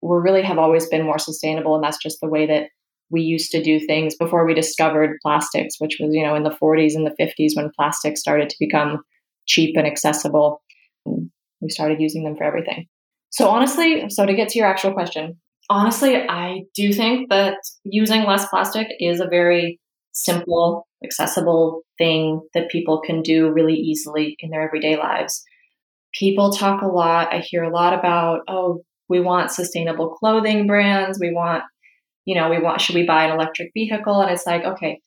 were 0.00 0.22
really 0.22 0.42
have 0.42 0.58
always 0.58 0.88
been 0.88 1.04
more 1.04 1.18
sustainable. 1.18 1.74
And 1.74 1.84
that's 1.84 2.02
just 2.02 2.18
the 2.20 2.28
way 2.28 2.46
that 2.46 2.68
we 3.10 3.20
used 3.20 3.50
to 3.50 3.62
do 3.62 3.78
things 3.78 4.16
before 4.16 4.46
we 4.46 4.54
discovered 4.54 5.18
plastics, 5.22 5.76
which 5.78 5.98
was, 6.00 6.14
you 6.14 6.24
know, 6.24 6.34
in 6.34 6.44
the 6.44 6.56
40s 6.62 6.94
and 6.94 7.06
the 7.06 7.14
50s 7.22 7.54
when 7.54 7.70
plastics 7.76 8.20
started 8.20 8.48
to 8.48 8.56
become 8.58 9.02
cheap 9.46 9.76
and 9.76 9.86
accessible. 9.86 10.62
We 11.04 11.68
started 11.68 12.00
using 12.00 12.24
them 12.24 12.36
for 12.36 12.44
everything. 12.44 12.86
So, 13.30 13.48
honestly, 13.48 14.08
so 14.08 14.24
to 14.24 14.34
get 14.34 14.48
to 14.50 14.58
your 14.58 14.68
actual 14.68 14.92
question, 14.92 15.40
honestly, 15.72 16.16
I 16.16 16.62
do 16.74 16.92
think 16.92 17.30
that 17.30 17.56
using 17.84 18.24
less 18.24 18.48
plastic 18.48 18.88
is 19.00 19.20
a 19.20 19.26
very 19.26 19.80
simple, 20.12 20.86
accessible 21.04 21.82
thing 21.98 22.40
that 22.54 22.70
people 22.70 23.00
can 23.00 23.22
do 23.22 23.50
really 23.50 23.74
easily 23.74 24.36
in 24.38 24.50
their 24.50 24.62
everyday 24.62 24.96
lives. 24.96 25.42
People 26.14 26.52
talk 26.52 26.82
a 26.82 26.86
lot. 26.86 27.32
I 27.32 27.38
hear 27.38 27.62
a 27.62 27.72
lot 27.72 27.98
about, 27.98 28.40
oh, 28.48 28.82
we 29.08 29.20
want 29.20 29.50
sustainable 29.50 30.10
clothing 30.10 30.66
brands. 30.66 31.18
We 31.20 31.32
want, 31.32 31.64
you 32.24 32.34
know, 32.34 32.50
we 32.50 32.60
want, 32.60 32.80
should 32.80 32.94
we 32.94 33.06
buy 33.06 33.24
an 33.24 33.32
electric 33.32 33.70
vehicle? 33.74 34.20
And 34.20 34.30
it's 34.30 34.46
like, 34.46 34.64
okay, 34.64 35.00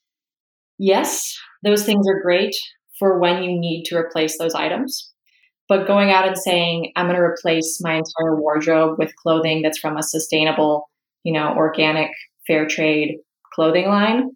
yes, 0.77 1.35
those 1.63 1.85
things 1.85 2.07
are 2.07 2.21
great 2.21 2.55
for 2.99 3.19
when 3.19 3.43
you 3.43 3.59
need 3.59 3.83
to 3.85 3.97
replace 3.97 4.37
those 4.37 4.55
items. 4.55 5.11
But 5.67 5.87
going 5.87 6.11
out 6.11 6.27
and 6.27 6.37
saying, 6.37 6.91
I'm 6.95 7.07
going 7.07 7.15
to 7.15 7.21
replace 7.21 7.79
my 7.81 7.93
entire 7.93 8.39
wardrobe 8.39 8.99
with 8.99 9.15
clothing 9.15 9.61
that's 9.61 9.79
from 9.79 9.97
a 9.97 10.03
sustainable, 10.03 10.89
you 11.23 11.33
know, 11.33 11.53
organic, 11.55 12.11
fair 12.45 12.67
trade 12.67 13.17
clothing 13.53 13.87
line, 13.87 14.31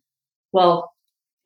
well, 0.51 0.91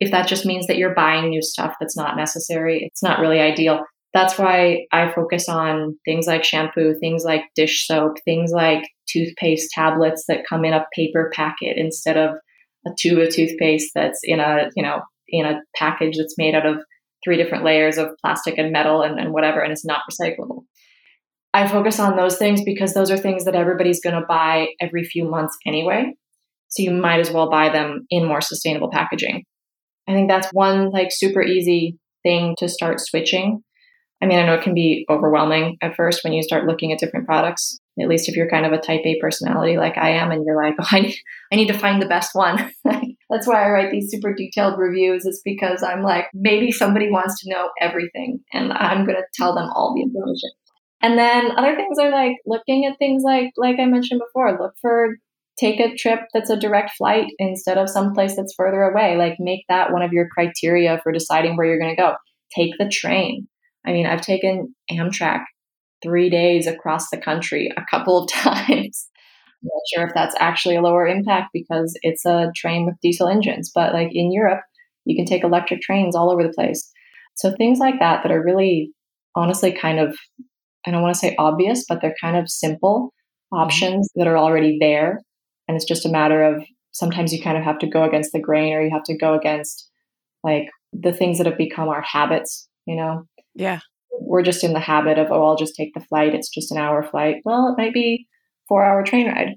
if 0.00 0.10
that 0.10 0.28
just 0.28 0.46
means 0.46 0.66
that 0.66 0.76
you're 0.76 0.94
buying 0.94 1.28
new 1.28 1.42
stuff 1.42 1.74
that's 1.78 1.96
not 1.96 2.16
necessary, 2.16 2.84
it's 2.84 3.02
not 3.02 3.20
really 3.20 3.40
ideal. 3.40 3.84
That's 4.12 4.38
why 4.38 4.86
I 4.92 5.12
focus 5.12 5.48
on 5.48 5.98
things 6.04 6.26
like 6.26 6.44
shampoo, 6.44 6.94
things 7.00 7.24
like 7.24 7.42
dish 7.54 7.86
soap, 7.86 8.16
things 8.24 8.52
like 8.52 8.88
toothpaste 9.08 9.70
tablets 9.72 10.24
that 10.28 10.46
come 10.48 10.64
in 10.64 10.72
a 10.72 10.86
paper 10.94 11.30
packet 11.34 11.76
instead 11.76 12.16
of 12.16 12.36
a 12.86 12.90
tube 12.98 13.18
of 13.18 13.30
toothpaste 13.30 13.90
that's 13.94 14.20
in 14.22 14.40
a, 14.40 14.70
you 14.76 14.82
know, 14.82 15.00
in 15.28 15.46
a 15.46 15.60
package 15.76 16.16
that's 16.16 16.38
made 16.38 16.54
out 16.54 16.66
of 16.66 16.84
three 17.24 17.36
different 17.36 17.64
layers 17.64 17.98
of 17.98 18.10
plastic 18.22 18.58
and 18.58 18.72
metal 18.72 19.02
and, 19.02 19.18
and 19.18 19.32
whatever, 19.32 19.60
and 19.60 19.72
it's 19.72 19.84
not 19.84 20.02
recyclable. 20.10 20.64
I 21.52 21.68
focus 21.68 22.00
on 22.00 22.16
those 22.16 22.36
things 22.36 22.62
because 22.64 22.94
those 22.94 23.10
are 23.10 23.16
things 23.16 23.44
that 23.44 23.54
everybody's 23.54 24.00
going 24.00 24.20
to 24.20 24.26
buy 24.26 24.68
every 24.80 25.04
few 25.04 25.24
months 25.24 25.56
anyway. 25.64 26.14
So 26.68 26.82
you 26.82 26.90
might 26.90 27.20
as 27.20 27.30
well 27.30 27.48
buy 27.48 27.68
them 27.68 28.06
in 28.10 28.26
more 28.26 28.40
sustainable 28.40 28.90
packaging. 28.90 29.44
I 30.08 30.12
think 30.12 30.28
that's 30.28 30.48
one 30.52 30.90
like 30.90 31.08
super 31.10 31.42
easy 31.42 31.96
thing 32.24 32.56
to 32.58 32.68
start 32.68 33.00
switching. 33.00 33.62
I 34.20 34.26
mean, 34.26 34.38
I 34.38 34.46
know 34.46 34.54
it 34.54 34.62
can 34.62 34.74
be 34.74 35.06
overwhelming 35.08 35.76
at 35.80 35.94
first 35.94 36.24
when 36.24 36.32
you 36.32 36.42
start 36.42 36.66
looking 36.66 36.92
at 36.92 36.98
different 36.98 37.26
products, 37.26 37.78
at 38.00 38.08
least 38.08 38.28
if 38.28 38.36
you're 38.36 38.50
kind 38.50 38.66
of 38.66 38.72
a 38.72 38.78
type 38.78 39.02
A 39.04 39.18
personality 39.20 39.76
like 39.76 39.96
I 39.96 40.10
am 40.10 40.32
and 40.32 40.44
you're 40.44 40.60
like, 40.60 40.74
oh, 40.80 40.86
I 40.90 41.00
need, 41.00 41.16
I 41.52 41.56
need 41.56 41.68
to 41.68 41.78
find 41.78 42.02
the 42.02 42.08
best 42.08 42.30
one. 42.32 42.72
That's 43.34 43.48
why 43.48 43.64
I 43.64 43.70
write 43.70 43.90
these 43.90 44.12
super 44.12 44.32
detailed 44.32 44.78
reviews, 44.78 45.26
is 45.26 45.42
because 45.44 45.82
I'm 45.82 46.04
like, 46.04 46.26
maybe 46.32 46.70
somebody 46.70 47.10
wants 47.10 47.42
to 47.42 47.50
know 47.50 47.70
everything 47.80 48.38
and 48.52 48.72
I'm 48.72 49.04
going 49.04 49.16
to 49.16 49.24
tell 49.34 49.56
them 49.56 49.68
all 49.74 49.92
the 49.92 50.02
information. 50.02 50.50
And 51.02 51.18
then 51.18 51.50
other 51.58 51.74
things 51.74 51.98
are 51.98 52.12
like 52.12 52.36
looking 52.46 52.86
at 52.86 52.96
things 52.98 53.24
like, 53.24 53.50
like 53.56 53.80
I 53.80 53.86
mentioned 53.86 54.20
before, 54.24 54.56
look 54.56 54.74
for 54.80 55.16
take 55.58 55.80
a 55.80 55.96
trip 55.96 56.20
that's 56.32 56.48
a 56.48 56.56
direct 56.56 56.92
flight 56.96 57.26
instead 57.40 57.76
of 57.76 57.90
someplace 57.90 58.36
that's 58.36 58.54
further 58.56 58.82
away. 58.82 59.16
Like 59.16 59.34
make 59.40 59.64
that 59.68 59.92
one 59.92 60.02
of 60.02 60.12
your 60.12 60.28
criteria 60.28 61.00
for 61.02 61.10
deciding 61.10 61.56
where 61.56 61.66
you're 61.66 61.80
going 61.80 61.94
to 61.94 62.00
go. 62.00 62.14
Take 62.54 62.78
the 62.78 62.88
train. 62.88 63.48
I 63.84 63.90
mean, 63.90 64.06
I've 64.06 64.20
taken 64.20 64.76
Amtrak 64.92 65.42
three 66.04 66.30
days 66.30 66.68
across 66.68 67.10
the 67.10 67.18
country 67.18 67.68
a 67.76 67.84
couple 67.90 68.22
of 68.22 68.30
times. 68.32 69.08
Not 69.64 69.82
sure 69.94 70.06
if 70.06 70.14
that's 70.14 70.36
actually 70.38 70.76
a 70.76 70.82
lower 70.82 71.06
impact 71.06 71.48
because 71.52 71.98
it's 72.02 72.24
a 72.24 72.52
train 72.54 72.86
with 72.86 73.00
diesel 73.02 73.28
engines, 73.28 73.70
but 73.74 73.92
like 73.92 74.10
in 74.12 74.32
Europe, 74.32 74.60
you 75.04 75.16
can 75.16 75.26
take 75.26 75.42
electric 75.42 75.80
trains 75.80 76.14
all 76.14 76.30
over 76.30 76.42
the 76.42 76.52
place. 76.52 76.90
So 77.36 77.52
things 77.56 77.78
like 77.78 77.98
that 78.00 78.22
that 78.22 78.32
are 78.32 78.44
really 78.44 78.92
honestly 79.34 79.72
kind 79.72 79.98
of 79.98 80.16
I 80.86 80.90
don't 80.90 81.02
want 81.02 81.14
to 81.14 81.18
say 81.18 81.34
obvious, 81.38 81.86
but 81.88 82.02
they're 82.02 82.14
kind 82.20 82.36
of 82.36 82.50
simple 82.50 83.12
mm-hmm. 83.52 83.62
options 83.62 84.08
that 84.16 84.26
are 84.26 84.36
already 84.36 84.76
there 84.78 85.20
and 85.68 85.76
it's 85.76 85.86
just 85.86 86.06
a 86.06 86.10
matter 86.10 86.42
of 86.42 86.62
sometimes 86.92 87.32
you 87.32 87.42
kind 87.42 87.56
of 87.56 87.64
have 87.64 87.78
to 87.78 87.86
go 87.86 88.04
against 88.04 88.32
the 88.32 88.40
grain 88.40 88.72
or 88.72 88.82
you 88.82 88.90
have 88.92 89.04
to 89.04 89.16
go 89.16 89.34
against 89.34 89.88
like 90.42 90.68
the 90.92 91.12
things 91.12 91.38
that 91.38 91.46
have 91.46 91.58
become 91.58 91.88
our 91.88 92.02
habits 92.02 92.68
you 92.86 92.96
know 92.96 93.26
yeah 93.54 93.80
we're 94.20 94.42
just 94.42 94.64
in 94.64 94.72
the 94.72 94.80
habit 94.80 95.18
of 95.18 95.28
oh 95.30 95.44
i'll 95.44 95.56
just 95.56 95.74
take 95.74 95.92
the 95.94 96.04
flight 96.04 96.34
it's 96.34 96.48
just 96.48 96.70
an 96.70 96.78
hour 96.78 97.02
flight 97.02 97.36
well 97.44 97.68
it 97.68 97.80
might 97.80 97.94
be 97.94 98.26
four 98.68 98.84
hour 98.84 99.02
train 99.02 99.28
ride 99.28 99.56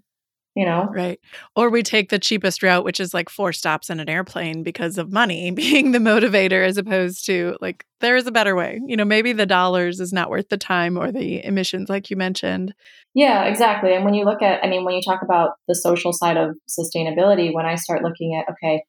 you 0.58 0.66
know? 0.66 0.90
Right. 0.92 1.20
Or 1.56 1.70
we 1.70 1.84
take 1.84 2.10
the 2.10 2.18
cheapest 2.18 2.64
route, 2.64 2.84
which 2.84 3.00
is 3.00 3.14
like 3.14 3.30
four 3.30 3.54
stops 3.54 3.92
in 3.92 4.00
an 4.00 4.10
airplane 4.10 4.64
because 4.64 4.98
of 4.98 5.14
money 5.14 5.52
being 5.56 5.92
the 5.92 6.00
motivator, 6.00 6.66
as 6.66 6.78
opposed 6.78 7.28
to 7.28 7.56
like, 7.62 7.86
there 8.00 8.16
is 8.16 8.26
a 8.26 8.32
better 8.32 8.56
way. 8.56 8.82
You 8.88 8.98
know, 8.98 9.06
maybe 9.06 9.34
the 9.34 9.46
dollars 9.46 10.00
is 10.00 10.12
not 10.12 10.32
worth 10.32 10.50
the 10.50 10.58
time 10.58 10.98
or 10.98 11.12
the 11.12 11.46
emissions, 11.46 11.90
like 11.90 12.10
you 12.10 12.18
mentioned. 12.18 12.74
Yeah, 13.14 13.44
exactly. 13.44 13.94
And 13.94 14.04
when 14.04 14.16
you 14.16 14.26
look 14.26 14.42
at, 14.42 14.64
I 14.64 14.68
mean, 14.68 14.84
when 14.84 14.96
you 14.96 15.02
talk 15.04 15.22
about 15.22 15.52
the 15.68 15.76
social 15.76 16.12
side 16.12 16.38
of 16.38 16.56
sustainability, 16.68 17.54
when 17.54 17.68
I 17.68 17.76
start 17.76 18.02
looking 18.02 18.36
at, 18.36 18.52
okay, 18.52 18.82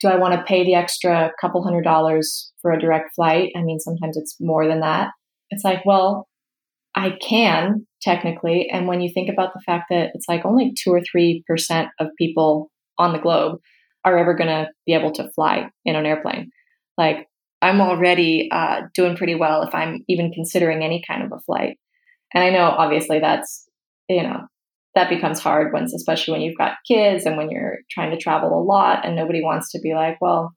do 0.00 0.08
I 0.08 0.16
want 0.16 0.34
to 0.34 0.42
pay 0.42 0.64
the 0.64 0.74
extra 0.74 1.30
couple 1.40 1.62
hundred 1.62 1.84
dollars 1.84 2.52
for 2.60 2.72
a 2.72 2.80
direct 2.80 3.14
flight? 3.14 3.52
I 3.56 3.62
mean, 3.62 3.78
sometimes 3.78 4.16
it's 4.16 4.36
more 4.40 4.66
than 4.66 4.80
that. 4.80 5.10
It's 5.50 5.62
like, 5.62 5.86
well, 5.86 6.26
I 6.96 7.16
can 7.22 7.86
technically. 8.02 8.68
And 8.70 8.86
when 8.86 9.00
you 9.00 9.10
think 9.12 9.28
about 9.28 9.54
the 9.54 9.60
fact 9.60 9.86
that 9.90 10.10
it's 10.14 10.28
like 10.28 10.44
only 10.44 10.72
two 10.78 10.92
or 10.92 11.00
3% 11.00 11.88
of 11.98 12.08
people 12.16 12.70
on 12.98 13.12
the 13.12 13.18
globe 13.18 13.60
are 14.04 14.16
ever 14.16 14.34
going 14.34 14.48
to 14.48 14.70
be 14.86 14.94
able 14.94 15.12
to 15.12 15.30
fly 15.30 15.70
in 15.84 15.96
an 15.96 16.06
airplane, 16.06 16.50
like 16.96 17.28
I'm 17.60 17.80
already 17.80 18.48
uh, 18.52 18.82
doing 18.94 19.16
pretty 19.16 19.34
well 19.34 19.62
if 19.62 19.74
I'm 19.74 20.04
even 20.08 20.32
considering 20.32 20.82
any 20.82 21.02
kind 21.06 21.22
of 21.22 21.32
a 21.32 21.40
flight. 21.40 21.78
And 22.32 22.44
I 22.44 22.50
know 22.50 22.64
obviously 22.64 23.20
that's, 23.20 23.68
you 24.08 24.22
know, 24.22 24.42
that 24.94 25.08
becomes 25.08 25.40
hard 25.40 25.72
once, 25.72 25.94
especially 25.94 26.32
when 26.32 26.42
you've 26.42 26.58
got 26.58 26.78
kids 26.86 27.24
and 27.24 27.36
when 27.36 27.50
you're 27.50 27.78
trying 27.90 28.10
to 28.10 28.16
travel 28.16 28.58
a 28.58 28.62
lot 28.62 29.04
and 29.04 29.16
nobody 29.16 29.42
wants 29.42 29.70
to 29.72 29.80
be 29.80 29.94
like, 29.94 30.20
well, 30.20 30.52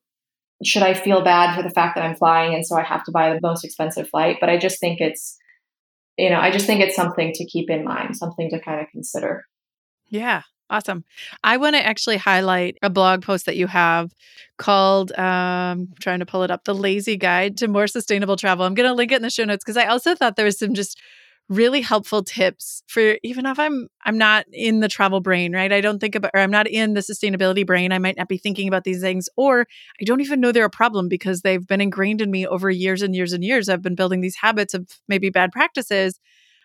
should 0.63 0.83
I 0.83 0.93
feel 0.93 1.23
bad 1.23 1.55
for 1.55 1.63
the 1.63 1.73
fact 1.73 1.95
that 1.95 2.03
I'm 2.03 2.15
flying 2.15 2.53
and 2.53 2.65
so 2.65 2.75
I 2.75 2.83
have 2.83 3.03
to 3.05 3.11
buy 3.11 3.33
the 3.33 3.39
most 3.41 3.63
expensive 3.65 4.09
flight? 4.09 4.37
But 4.39 4.49
I 4.49 4.57
just 4.57 4.79
think 4.79 4.99
it's 4.99 5.37
you 6.17 6.29
know, 6.29 6.39
I 6.39 6.51
just 6.51 6.65
think 6.65 6.81
it's 6.81 6.95
something 6.95 7.31
to 7.33 7.45
keep 7.45 7.69
in 7.69 7.83
mind, 7.83 8.17
something 8.17 8.49
to 8.51 8.59
kind 8.59 8.81
of 8.81 8.87
consider. 8.91 9.43
Yeah. 10.09 10.43
Awesome. 10.71 11.03
I 11.43 11.57
want 11.57 11.75
to 11.75 11.85
actually 11.85 12.15
highlight 12.15 12.77
a 12.81 12.89
blog 12.89 13.23
post 13.23 13.45
that 13.45 13.57
you 13.57 13.67
have 13.67 14.13
called, 14.57 15.11
um, 15.19 15.89
trying 15.99 16.19
to 16.19 16.25
pull 16.25 16.43
it 16.43 16.51
up, 16.51 16.63
The 16.63 16.73
Lazy 16.73 17.17
Guide 17.17 17.57
to 17.57 17.67
More 17.67 17.87
Sustainable 17.87 18.37
Travel. 18.37 18.65
I'm 18.65 18.73
going 18.73 18.87
to 18.87 18.95
link 18.95 19.11
it 19.11 19.17
in 19.17 19.21
the 19.21 19.29
show 19.29 19.43
notes 19.43 19.65
because 19.65 19.75
I 19.75 19.87
also 19.87 20.15
thought 20.15 20.37
there 20.37 20.45
was 20.45 20.57
some 20.57 20.73
just 20.73 20.97
really 21.51 21.81
helpful 21.81 22.23
tips 22.23 22.81
for 22.87 23.17
even 23.23 23.45
if 23.45 23.59
I'm 23.59 23.89
I'm 24.05 24.17
not 24.17 24.45
in 24.53 24.79
the 24.79 24.87
travel 24.87 25.19
brain, 25.19 25.51
right? 25.51 25.71
I 25.71 25.81
don't 25.81 25.99
think 25.99 26.15
about 26.15 26.31
or 26.33 26.39
I'm 26.39 26.49
not 26.49 26.65
in 26.65 26.93
the 26.93 27.01
sustainability 27.01 27.65
brain. 27.65 27.91
I 27.91 27.99
might 27.99 28.15
not 28.15 28.29
be 28.29 28.37
thinking 28.37 28.69
about 28.69 28.85
these 28.85 29.01
things 29.01 29.27
or 29.35 29.67
I 30.01 30.05
don't 30.05 30.21
even 30.21 30.39
know 30.39 30.53
they're 30.53 30.63
a 30.63 30.69
problem 30.69 31.09
because 31.09 31.41
they've 31.41 31.67
been 31.67 31.81
ingrained 31.81 32.21
in 32.21 32.31
me 32.31 32.47
over 32.47 32.69
years 32.69 33.01
and 33.01 33.13
years 33.13 33.33
and 33.33 33.43
years. 33.43 33.67
I've 33.67 33.81
been 33.81 33.95
building 33.95 34.21
these 34.21 34.37
habits 34.37 34.73
of 34.73 34.87
maybe 35.09 35.29
bad 35.29 35.51
practices. 35.51 36.17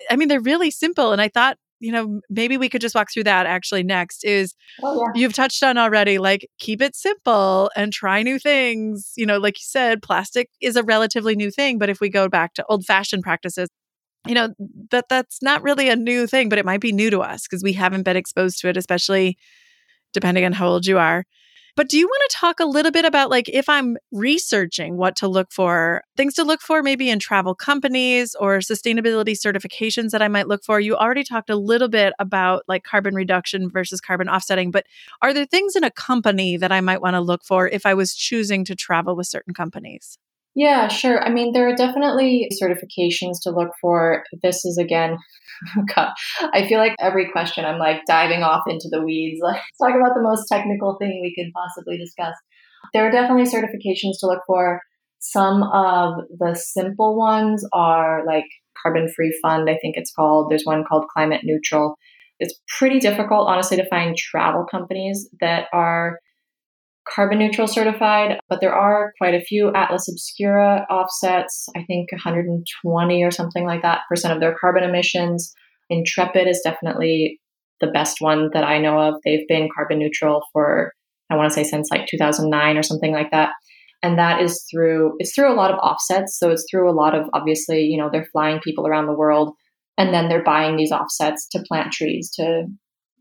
I 0.09 0.15
mean, 0.15 0.29
they're 0.29 0.41
really 0.41 0.71
simple 0.71 1.11
and 1.13 1.21
I 1.21 1.29
thought 1.29 1.59
you 1.79 1.93
know, 1.93 2.23
maybe 2.31 2.57
we 2.57 2.71
could 2.71 2.81
just 2.81 2.95
walk 2.95 3.13
through 3.13 3.25
that 3.25 3.45
actually 3.45 3.83
next 3.83 4.25
is 4.25 4.55
oh, 4.83 4.99
yeah. 4.99 5.21
you've 5.21 5.35
touched 5.35 5.63
on 5.63 5.77
already 5.77 6.17
like 6.17 6.49
keep 6.59 6.81
it 6.81 6.97
simple 6.97 7.71
and 7.77 7.93
try 7.93 8.23
new 8.23 8.39
things. 8.39 9.13
You 9.15 9.27
know, 9.27 9.37
like 9.37 9.59
you 9.59 9.65
said, 9.67 10.01
plastic 10.01 10.49
is 10.63 10.77
a 10.77 10.83
relatively 10.83 11.37
new 11.37 11.51
thing, 11.51 11.79
but 11.79 11.91
if 11.91 12.01
we 12.01 12.09
go 12.09 12.29
back 12.29 12.55
to 12.55 12.65
old 12.71 12.87
fashioned 12.87 13.25
practices, 13.25 13.69
you 14.29 14.35
know 14.35 14.55
that 14.91 15.09
that's 15.09 15.43
not 15.43 15.63
really 15.63 15.89
a 15.89 15.97
new 15.97 16.27
thing 16.27 16.49
but 16.49 16.59
it 16.59 16.65
might 16.65 16.81
be 16.81 16.93
new 16.93 17.11
to 17.11 17.21
us 17.21 17.43
because 17.43 17.63
we 17.63 17.73
haven't 17.73 18.03
been 18.03 18.17
exposed 18.17 18.61
to 18.61 18.69
it 18.69 18.77
especially 18.77 19.37
depending 20.13 20.45
on 20.45 20.53
how 20.53 20.67
old 20.67 20.87
you 20.87 20.99
are 20.99 21.25
But 21.77 21.91
do 21.91 21.99
you 21.99 22.07
want 22.07 22.23
to 22.31 22.37
talk 22.37 22.59
a 22.59 22.65
little 22.65 22.91
bit 22.91 23.05
about 23.05 23.29
like 23.29 23.51
if 23.51 23.69
I'm 23.69 23.99
researching 24.11 24.97
what 24.97 25.15
to 25.17 25.29
look 25.29 25.53
for, 25.53 26.03
things 26.17 26.33
to 26.35 26.43
look 26.45 26.63
for 26.63 26.83
maybe 26.83 27.11
in 27.11 27.19
travel 27.19 27.55
companies 27.55 28.35
or 28.35 28.61
sustainability 28.61 29.37
certifications 29.37 30.11
that 30.13 30.23
I 30.23 30.29
might 30.29 30.49
look 30.49 30.65
for? 30.65 30.81
You 30.81 30.97
already 30.97 31.23
talked 31.23 31.51
a 31.51 31.57
little 31.57 31.89
bit 31.89 32.15
about 32.19 32.63
like 32.67 32.83
carbon 32.83 33.15
reduction 33.15 33.69
versus 33.69 34.01
carbon 34.01 34.29
offsetting, 34.29 34.71
but 34.71 34.87
are 35.21 35.35
there 35.35 35.45
things 35.45 35.77
in 35.77 35.85
a 35.85 35.91
company 35.91 36.57
that 36.57 36.73
I 36.73 36.81
might 36.81 37.03
want 37.03 37.15
to 37.15 37.21
look 37.21 37.45
for 37.45 37.69
if 37.69 37.85
I 37.85 37.93
was 37.93 38.15
choosing 38.15 38.65
to 38.65 38.75
travel 38.75 39.15
with 39.15 39.27
certain 39.27 39.53
companies? 39.53 40.19
Yeah, 40.57 40.89
sure. 40.89 41.23
I 41.23 41.29
mean, 41.31 41.53
there 41.53 41.69
are 41.69 41.77
definitely 41.77 42.49
certifications 42.61 43.35
to 43.43 43.51
look 43.51 43.69
for. 43.79 44.25
This 44.43 44.65
is 44.65 44.79
again, 44.79 45.19
oh 45.77 45.83
God, 45.95 46.13
I 46.55 46.67
feel 46.67 46.79
like 46.79 46.95
every 46.99 47.31
question 47.31 47.67
I'm 47.67 47.79
like 47.79 48.01
diving 48.09 48.43
off 48.43 48.63
into 48.67 48.89
the 48.91 49.03
weeds. 49.03 49.39
Let's 49.45 49.61
talk 49.79 49.95
about 49.95 50.15
the 50.15 50.23
most 50.23 50.49
technical 50.49 50.97
thing 50.99 51.21
we 51.21 51.35
could 51.37 51.53
possibly 51.55 51.99
discuss. 51.99 52.35
There 52.95 53.07
are 53.07 53.11
definitely 53.13 53.45
certifications 53.45 54.19
to 54.21 54.27
look 54.27 54.41
for. 54.47 54.81
Some 55.19 55.63
of 55.63 56.25
the 56.39 56.55
simple 56.55 57.19
ones 57.19 57.67
are 57.75 58.25
like 58.27 58.45
Carbon 58.83 59.09
Free 59.15 59.39
Fund, 59.43 59.69
I 59.69 59.77
think 59.83 59.97
it's 59.97 60.13
called. 60.13 60.51
There's 60.51 60.65
one 60.65 60.85
called 60.89 61.07
Climate 61.13 61.43
Neutral. 61.45 61.97
It's 62.39 62.59
pretty 62.79 62.99
difficult, 62.99 63.49
honestly, 63.49 63.77
to 63.77 63.89
find 63.89 64.17
travel 64.17 64.65
companies 64.71 65.29
that 65.41 65.65
are 65.75 66.19
carbon 67.15 67.39
neutral 67.39 67.67
certified, 67.67 68.39
but 68.49 68.61
there 68.61 68.75
are 68.75 69.13
quite 69.19 69.35
a 69.35 69.45
few 69.45 69.73
Atlas 69.75 70.09
Obscura 70.09 70.87
offsets, 70.91 71.67
I 71.77 71.85
think 71.85 72.11
120 72.13 73.23
or 73.23 73.31
something 73.31 73.65
like 73.65 73.83
that 73.83 74.01
percent 74.09 74.35
of 74.35 74.41
their 74.41 74.57
carbon 74.61 74.85
emissions. 74.85 75.55
Intrepid 75.89 76.49
is 76.49 76.61
definitely 76.65 77.41
the 77.81 77.87
best 77.89 78.17
one 78.21 78.51
that 78.55 78.65
I 78.65 78.79
know 78.79 78.99
of. 78.99 79.15
They've 79.25 79.47
been 79.47 79.69
carbon 79.75 79.99
neutral 79.99 80.43
for 80.53 80.93
I 81.31 81.37
want 81.37 81.51
to 81.51 81.55
say 81.55 81.65
since 81.65 81.91
like 81.91 82.07
2009 82.07 82.77
or 82.77 82.83
something 82.83 83.13
like 83.13 83.31
that. 83.33 83.51
And 84.03 84.19
that 84.19 84.41
is 84.43 84.65
through 84.71 85.15
it's 85.19 85.35
through 85.35 85.53
a 85.53 85.57
lot 85.57 85.71
of 85.71 85.79
offsets, 85.79 86.39
so 86.39 86.51
it's 86.51 86.67
through 86.71 86.91
a 86.91 86.95
lot 86.95 87.15
of 87.15 87.29
obviously, 87.33 87.83
you 87.83 87.99
know, 87.99 88.09
they're 88.11 88.29
flying 88.33 88.61
people 88.61 88.87
around 88.87 89.07
the 89.07 89.17
world 89.17 89.55
and 89.99 90.13
then 90.13 90.29
they're 90.29 90.45
buying 90.45 90.77
these 90.77 90.93
offsets 90.93 91.49
to 91.53 91.65
plant 91.67 91.93
trees 91.93 92.31
to 92.37 92.67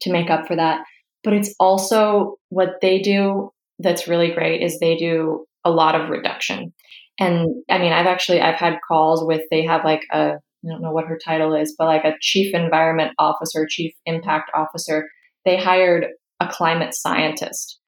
to 0.02 0.12
make 0.12 0.30
up 0.30 0.48
for 0.48 0.56
that. 0.56 0.82
But 1.24 1.34
it's 1.34 1.56
also 1.60 2.36
what 2.50 2.76
they 2.82 3.00
do 3.00 3.52
that's 3.80 4.08
really 4.08 4.32
great 4.32 4.62
is 4.62 4.80
they 4.80 4.96
do 4.96 5.46
a 5.64 5.72
lot 5.72 6.00
of 6.00 6.10
reduction. 6.10 6.74
And 7.20 7.48
I 7.70 7.78
mean, 7.78 7.94
I've 7.94 8.08
actually 8.08 8.42
I've 8.42 8.60
had 8.60 8.80
calls 8.88 9.26
with 9.26 9.42
they 9.52 9.66
have 9.66 9.84
like 9.84 10.02
a 10.12 10.34
I 10.66 10.68
don't 10.68 10.82
know 10.82 10.92
what 10.92 11.06
her 11.06 11.20
title 11.24 11.54
is, 11.54 11.76
but 11.78 11.86
like 11.86 12.04
a 12.04 12.16
chief 12.22 12.54
environment 12.54 13.12
officer, 13.20 13.68
chief 13.70 13.94
impact 14.06 14.52
officer. 14.56 15.10
They 15.46 15.58
hired 15.58 16.08
a 16.40 16.48
climate 16.48 16.96
scientist 16.96 17.80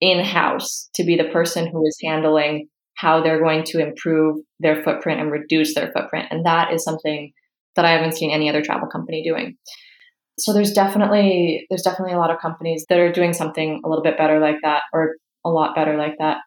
in 0.00 0.24
house 0.24 0.88
to 0.94 1.04
be 1.04 1.16
the 1.16 1.30
person 1.30 1.66
who 1.66 1.84
is 1.86 1.98
handling 2.02 2.68
how 2.94 3.22
they're 3.22 3.40
going 3.40 3.64
to 3.64 3.80
improve 3.80 4.36
their 4.60 4.82
footprint 4.82 5.20
and 5.20 5.30
reduce 5.30 5.74
their 5.74 5.90
footprint. 5.92 6.28
And 6.30 6.46
that 6.46 6.72
is 6.72 6.84
something 6.84 7.32
that 7.74 7.84
I 7.84 7.92
haven't 7.92 8.16
seen 8.16 8.30
any 8.30 8.48
other 8.48 8.62
travel 8.62 8.88
company 8.88 9.22
doing. 9.24 9.56
So 10.38 10.52
there's 10.52 10.72
definitely 10.72 11.66
there's 11.68 11.82
definitely 11.82 12.14
a 12.14 12.18
lot 12.18 12.30
of 12.30 12.40
companies 12.40 12.86
that 12.88 12.98
are 12.98 13.12
doing 13.12 13.32
something 13.32 13.80
a 13.84 13.88
little 13.88 14.02
bit 14.02 14.16
better 14.16 14.38
like 14.40 14.56
that 14.62 14.82
or 14.92 15.16
a 15.44 15.50
lot 15.50 15.74
better 15.74 15.96
like 15.96 16.14
that. 16.18 16.38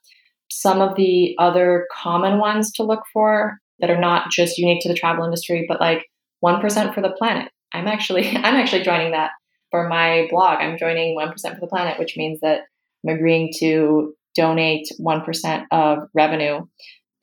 Some 0.49 0.81
of 0.81 0.95
the 0.95 1.35
other 1.39 1.87
common 1.91 2.39
ones 2.39 2.71
to 2.73 2.83
look 2.83 3.03
for 3.13 3.57
that 3.79 3.89
are 3.89 3.99
not 3.99 4.31
just 4.31 4.57
unique 4.57 4.81
to 4.81 4.89
the 4.89 4.95
travel 4.95 5.25
industry, 5.25 5.65
but 5.67 5.79
like 5.79 6.05
1% 6.43 6.93
for 6.93 7.01
the 7.01 7.11
planet. 7.17 7.51
I'm 7.73 7.87
actually 7.87 8.29
I'm 8.37 8.55
actually 8.55 8.83
joining 8.83 9.11
that 9.11 9.31
for 9.71 9.87
my 9.87 10.27
blog. 10.29 10.59
I'm 10.59 10.77
joining 10.77 11.17
1% 11.17 11.33
for 11.33 11.59
the 11.59 11.67
planet, 11.67 11.99
which 11.99 12.15
means 12.17 12.39
that 12.41 12.61
I'm 13.05 13.15
agreeing 13.15 13.51
to 13.59 14.13
donate 14.35 14.87
1% 14.99 15.65
of 15.71 15.99
revenue 16.13 16.61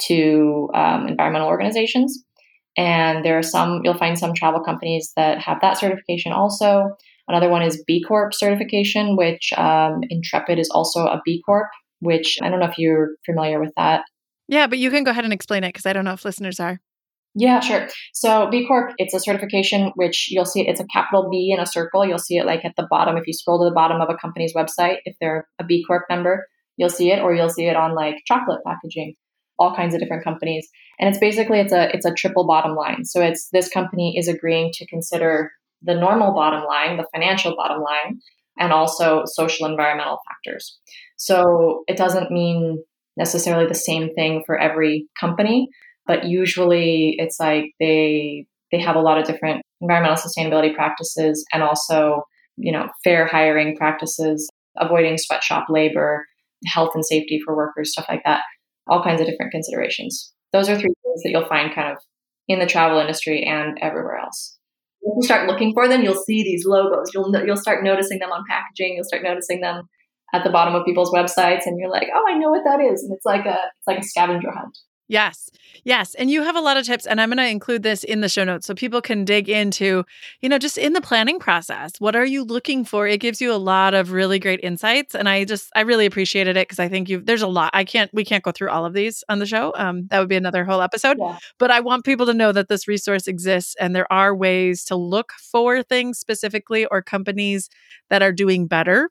to 0.06 0.68
um, 0.74 1.06
environmental 1.06 1.48
organizations. 1.48 2.24
And 2.76 3.24
there 3.24 3.38
are 3.38 3.42
some, 3.42 3.80
you'll 3.84 3.98
find 3.98 4.18
some 4.18 4.34
travel 4.34 4.60
companies 4.60 5.12
that 5.16 5.38
have 5.38 5.60
that 5.60 5.78
certification 5.78 6.32
also. 6.32 6.96
Another 7.28 7.48
one 7.48 7.62
is 7.62 7.82
B 7.86 8.02
Corp 8.02 8.34
certification, 8.34 9.16
which 9.16 9.52
um, 9.56 10.00
Intrepid 10.10 10.58
is 10.58 10.70
also 10.70 11.06
a 11.06 11.20
B 11.24 11.42
Corp, 11.44 11.68
which 12.00 12.38
I 12.42 12.48
don't 12.48 12.60
know 12.60 12.66
if 12.66 12.78
you're 12.78 13.10
familiar 13.26 13.60
with 13.60 13.72
that. 13.76 14.04
Yeah, 14.48 14.66
but 14.66 14.78
you 14.78 14.90
can 14.90 15.04
go 15.04 15.10
ahead 15.10 15.24
and 15.24 15.32
explain 15.32 15.64
it 15.64 15.68
because 15.68 15.86
I 15.86 15.92
don't 15.92 16.04
know 16.04 16.12
if 16.12 16.24
listeners 16.24 16.58
are. 16.60 16.80
Yeah, 17.34 17.60
sure. 17.60 17.88
So 18.12 18.50
B 18.50 18.66
Corp, 18.66 18.92
it's 18.98 19.14
a 19.14 19.20
certification 19.20 19.92
which 19.94 20.28
you'll 20.30 20.44
see 20.44 20.68
it's 20.68 20.80
a 20.80 20.86
capital 20.92 21.30
B 21.30 21.52
in 21.54 21.60
a 21.60 21.66
circle. 21.66 22.04
You'll 22.04 22.18
see 22.18 22.36
it 22.36 22.44
like 22.44 22.64
at 22.64 22.74
the 22.76 22.86
bottom. 22.90 23.16
If 23.16 23.26
you 23.26 23.32
scroll 23.32 23.58
to 23.60 23.70
the 23.70 23.74
bottom 23.74 24.00
of 24.00 24.10
a 24.10 24.16
company's 24.16 24.52
website, 24.54 24.96
if 25.04 25.16
they're 25.20 25.46
a 25.58 25.64
B 25.64 25.84
Corp 25.86 26.04
member, 26.10 26.46
you'll 26.76 26.90
see 26.90 27.10
it, 27.10 27.20
or 27.20 27.34
you'll 27.34 27.48
see 27.48 27.66
it 27.66 27.76
on 27.76 27.94
like 27.94 28.16
chocolate 28.26 28.60
packaging, 28.66 29.14
all 29.58 29.74
kinds 29.74 29.94
of 29.94 30.00
different 30.00 30.24
companies. 30.24 30.68
And 30.98 31.08
it's 31.08 31.18
basically 31.18 31.60
it's 31.60 31.72
a 31.72 31.94
it's 31.94 32.06
a 32.06 32.14
triple 32.14 32.46
bottom 32.46 32.74
line. 32.74 33.04
So 33.04 33.20
it's 33.20 33.48
this 33.52 33.68
company 33.68 34.16
is 34.16 34.28
agreeing 34.28 34.70
to 34.74 34.86
consider 34.86 35.50
the 35.82 35.94
normal 35.94 36.32
bottom 36.32 36.64
line, 36.64 36.96
the 36.96 37.06
financial 37.12 37.56
bottom 37.56 37.82
line, 37.82 38.20
and 38.58 38.72
also 38.72 39.22
social 39.26 39.66
environmental 39.66 40.18
factors. 40.28 40.78
So 41.16 41.84
it 41.88 41.96
doesn't 41.96 42.30
mean 42.30 42.82
necessarily 43.16 43.66
the 43.66 43.74
same 43.74 44.14
thing 44.14 44.42
for 44.46 44.58
every 44.58 45.08
company, 45.18 45.68
but 46.06 46.24
usually 46.24 47.14
it's 47.18 47.38
like 47.38 47.66
they 47.80 48.46
they 48.70 48.80
have 48.80 48.96
a 48.96 49.00
lot 49.00 49.18
of 49.18 49.26
different 49.26 49.62
environmental 49.80 50.16
sustainability 50.16 50.74
practices 50.74 51.44
and 51.52 51.62
also, 51.62 52.22
you 52.56 52.72
know, 52.72 52.88
fair 53.04 53.26
hiring 53.26 53.76
practices, 53.76 54.48
avoiding 54.78 55.18
sweatshop 55.18 55.66
labor, 55.68 56.24
health 56.66 56.92
and 56.94 57.04
safety 57.04 57.40
for 57.44 57.54
workers, 57.54 57.92
stuff 57.92 58.06
like 58.08 58.22
that. 58.24 58.42
All 58.88 59.02
kinds 59.02 59.20
of 59.20 59.26
different 59.26 59.52
considerations. 59.52 60.32
Those 60.52 60.68
are 60.68 60.74
three 60.74 60.94
things 61.04 61.22
that 61.22 61.30
you'll 61.30 61.48
find 61.48 61.74
kind 61.74 61.92
of 61.92 61.98
in 62.48 62.58
the 62.58 62.66
travel 62.66 62.98
industry 62.98 63.44
and 63.44 63.78
everywhere 63.80 64.18
else 64.18 64.58
if 65.02 65.16
you 65.16 65.22
start 65.22 65.48
looking 65.48 65.72
for 65.74 65.88
them, 65.88 66.02
you'll 66.02 66.14
see 66.14 66.42
these 66.42 66.64
logos. 66.64 67.10
You'll 67.12 67.30
you'll 67.44 67.56
start 67.56 67.84
noticing 67.84 68.18
them 68.18 68.30
on 68.30 68.44
packaging. 68.48 68.94
You'll 68.94 69.04
start 69.04 69.22
noticing 69.22 69.60
them 69.60 69.88
at 70.32 70.44
the 70.44 70.50
bottom 70.50 70.74
of 70.74 70.86
people's 70.86 71.12
websites, 71.12 71.66
and 71.66 71.78
you're 71.78 71.90
like, 71.90 72.08
oh, 72.14 72.24
I 72.28 72.38
know 72.38 72.50
what 72.50 72.64
that 72.64 72.80
is. 72.80 73.02
And 73.02 73.12
it's 73.12 73.26
like 73.26 73.44
a 73.44 73.58
it's 73.78 73.86
like 73.86 73.98
a 73.98 74.04
scavenger 74.04 74.50
hunt. 74.50 74.78
Yes. 75.08 75.50
Yes. 75.84 76.14
And 76.14 76.30
you 76.30 76.42
have 76.42 76.56
a 76.56 76.60
lot 76.60 76.76
of 76.76 76.86
tips, 76.86 77.06
and 77.06 77.20
I'm 77.20 77.28
going 77.28 77.36
to 77.38 77.46
include 77.46 77.82
this 77.82 78.04
in 78.04 78.20
the 78.20 78.28
show 78.28 78.44
notes 78.44 78.66
so 78.66 78.74
people 78.74 79.02
can 79.02 79.24
dig 79.24 79.48
into, 79.48 80.04
you 80.40 80.48
know, 80.48 80.58
just 80.58 80.78
in 80.78 80.92
the 80.92 81.00
planning 81.00 81.38
process. 81.38 81.92
What 81.98 82.16
are 82.16 82.24
you 82.24 82.44
looking 82.44 82.84
for? 82.84 83.06
It 83.06 83.18
gives 83.18 83.40
you 83.40 83.52
a 83.52 83.56
lot 83.56 83.94
of 83.94 84.12
really 84.12 84.38
great 84.38 84.60
insights. 84.62 85.14
And 85.14 85.28
I 85.28 85.44
just, 85.44 85.70
I 85.74 85.82
really 85.82 86.06
appreciated 86.06 86.56
it 86.56 86.68
because 86.68 86.78
I 86.78 86.88
think 86.88 87.08
you, 87.08 87.20
there's 87.20 87.42
a 87.42 87.46
lot. 87.48 87.70
I 87.74 87.84
can't, 87.84 88.10
we 88.14 88.24
can't 88.24 88.44
go 88.44 88.52
through 88.52 88.70
all 88.70 88.86
of 88.86 88.94
these 88.94 89.22
on 89.28 89.38
the 89.38 89.46
show. 89.46 89.72
Um, 89.76 90.06
that 90.10 90.18
would 90.18 90.28
be 90.28 90.36
another 90.36 90.64
whole 90.64 90.80
episode. 90.80 91.16
Yeah. 91.20 91.38
But 91.58 91.70
I 91.70 91.80
want 91.80 92.04
people 92.04 92.26
to 92.26 92.34
know 92.34 92.52
that 92.52 92.68
this 92.68 92.88
resource 92.88 93.26
exists 93.26 93.74
and 93.80 93.94
there 93.94 94.10
are 94.10 94.34
ways 94.34 94.84
to 94.84 94.96
look 94.96 95.32
for 95.50 95.82
things 95.82 96.18
specifically 96.18 96.86
or 96.86 97.02
companies 97.02 97.68
that 98.08 98.22
are 98.22 98.32
doing 98.32 98.66
better. 98.66 99.10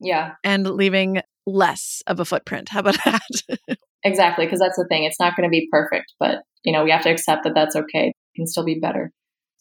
Yeah. 0.00 0.34
And 0.44 0.68
leaving 0.68 1.22
less 1.46 2.02
of 2.06 2.20
a 2.20 2.24
footprint. 2.24 2.68
How 2.68 2.80
about 2.80 2.98
that? 3.04 3.78
Exactly, 4.04 4.46
because 4.46 4.60
that's 4.60 4.76
the 4.76 4.86
thing. 4.88 5.04
It's 5.04 5.20
not 5.20 5.36
going 5.36 5.48
to 5.48 5.50
be 5.50 5.68
perfect, 5.70 6.12
but 6.20 6.42
you 6.64 6.72
know, 6.72 6.84
we 6.84 6.90
have 6.90 7.02
to 7.02 7.10
accept 7.10 7.44
that 7.44 7.54
that's 7.54 7.76
okay. 7.76 8.08
It 8.08 8.36
can 8.36 8.46
still 8.46 8.64
be 8.64 8.78
better. 8.80 9.12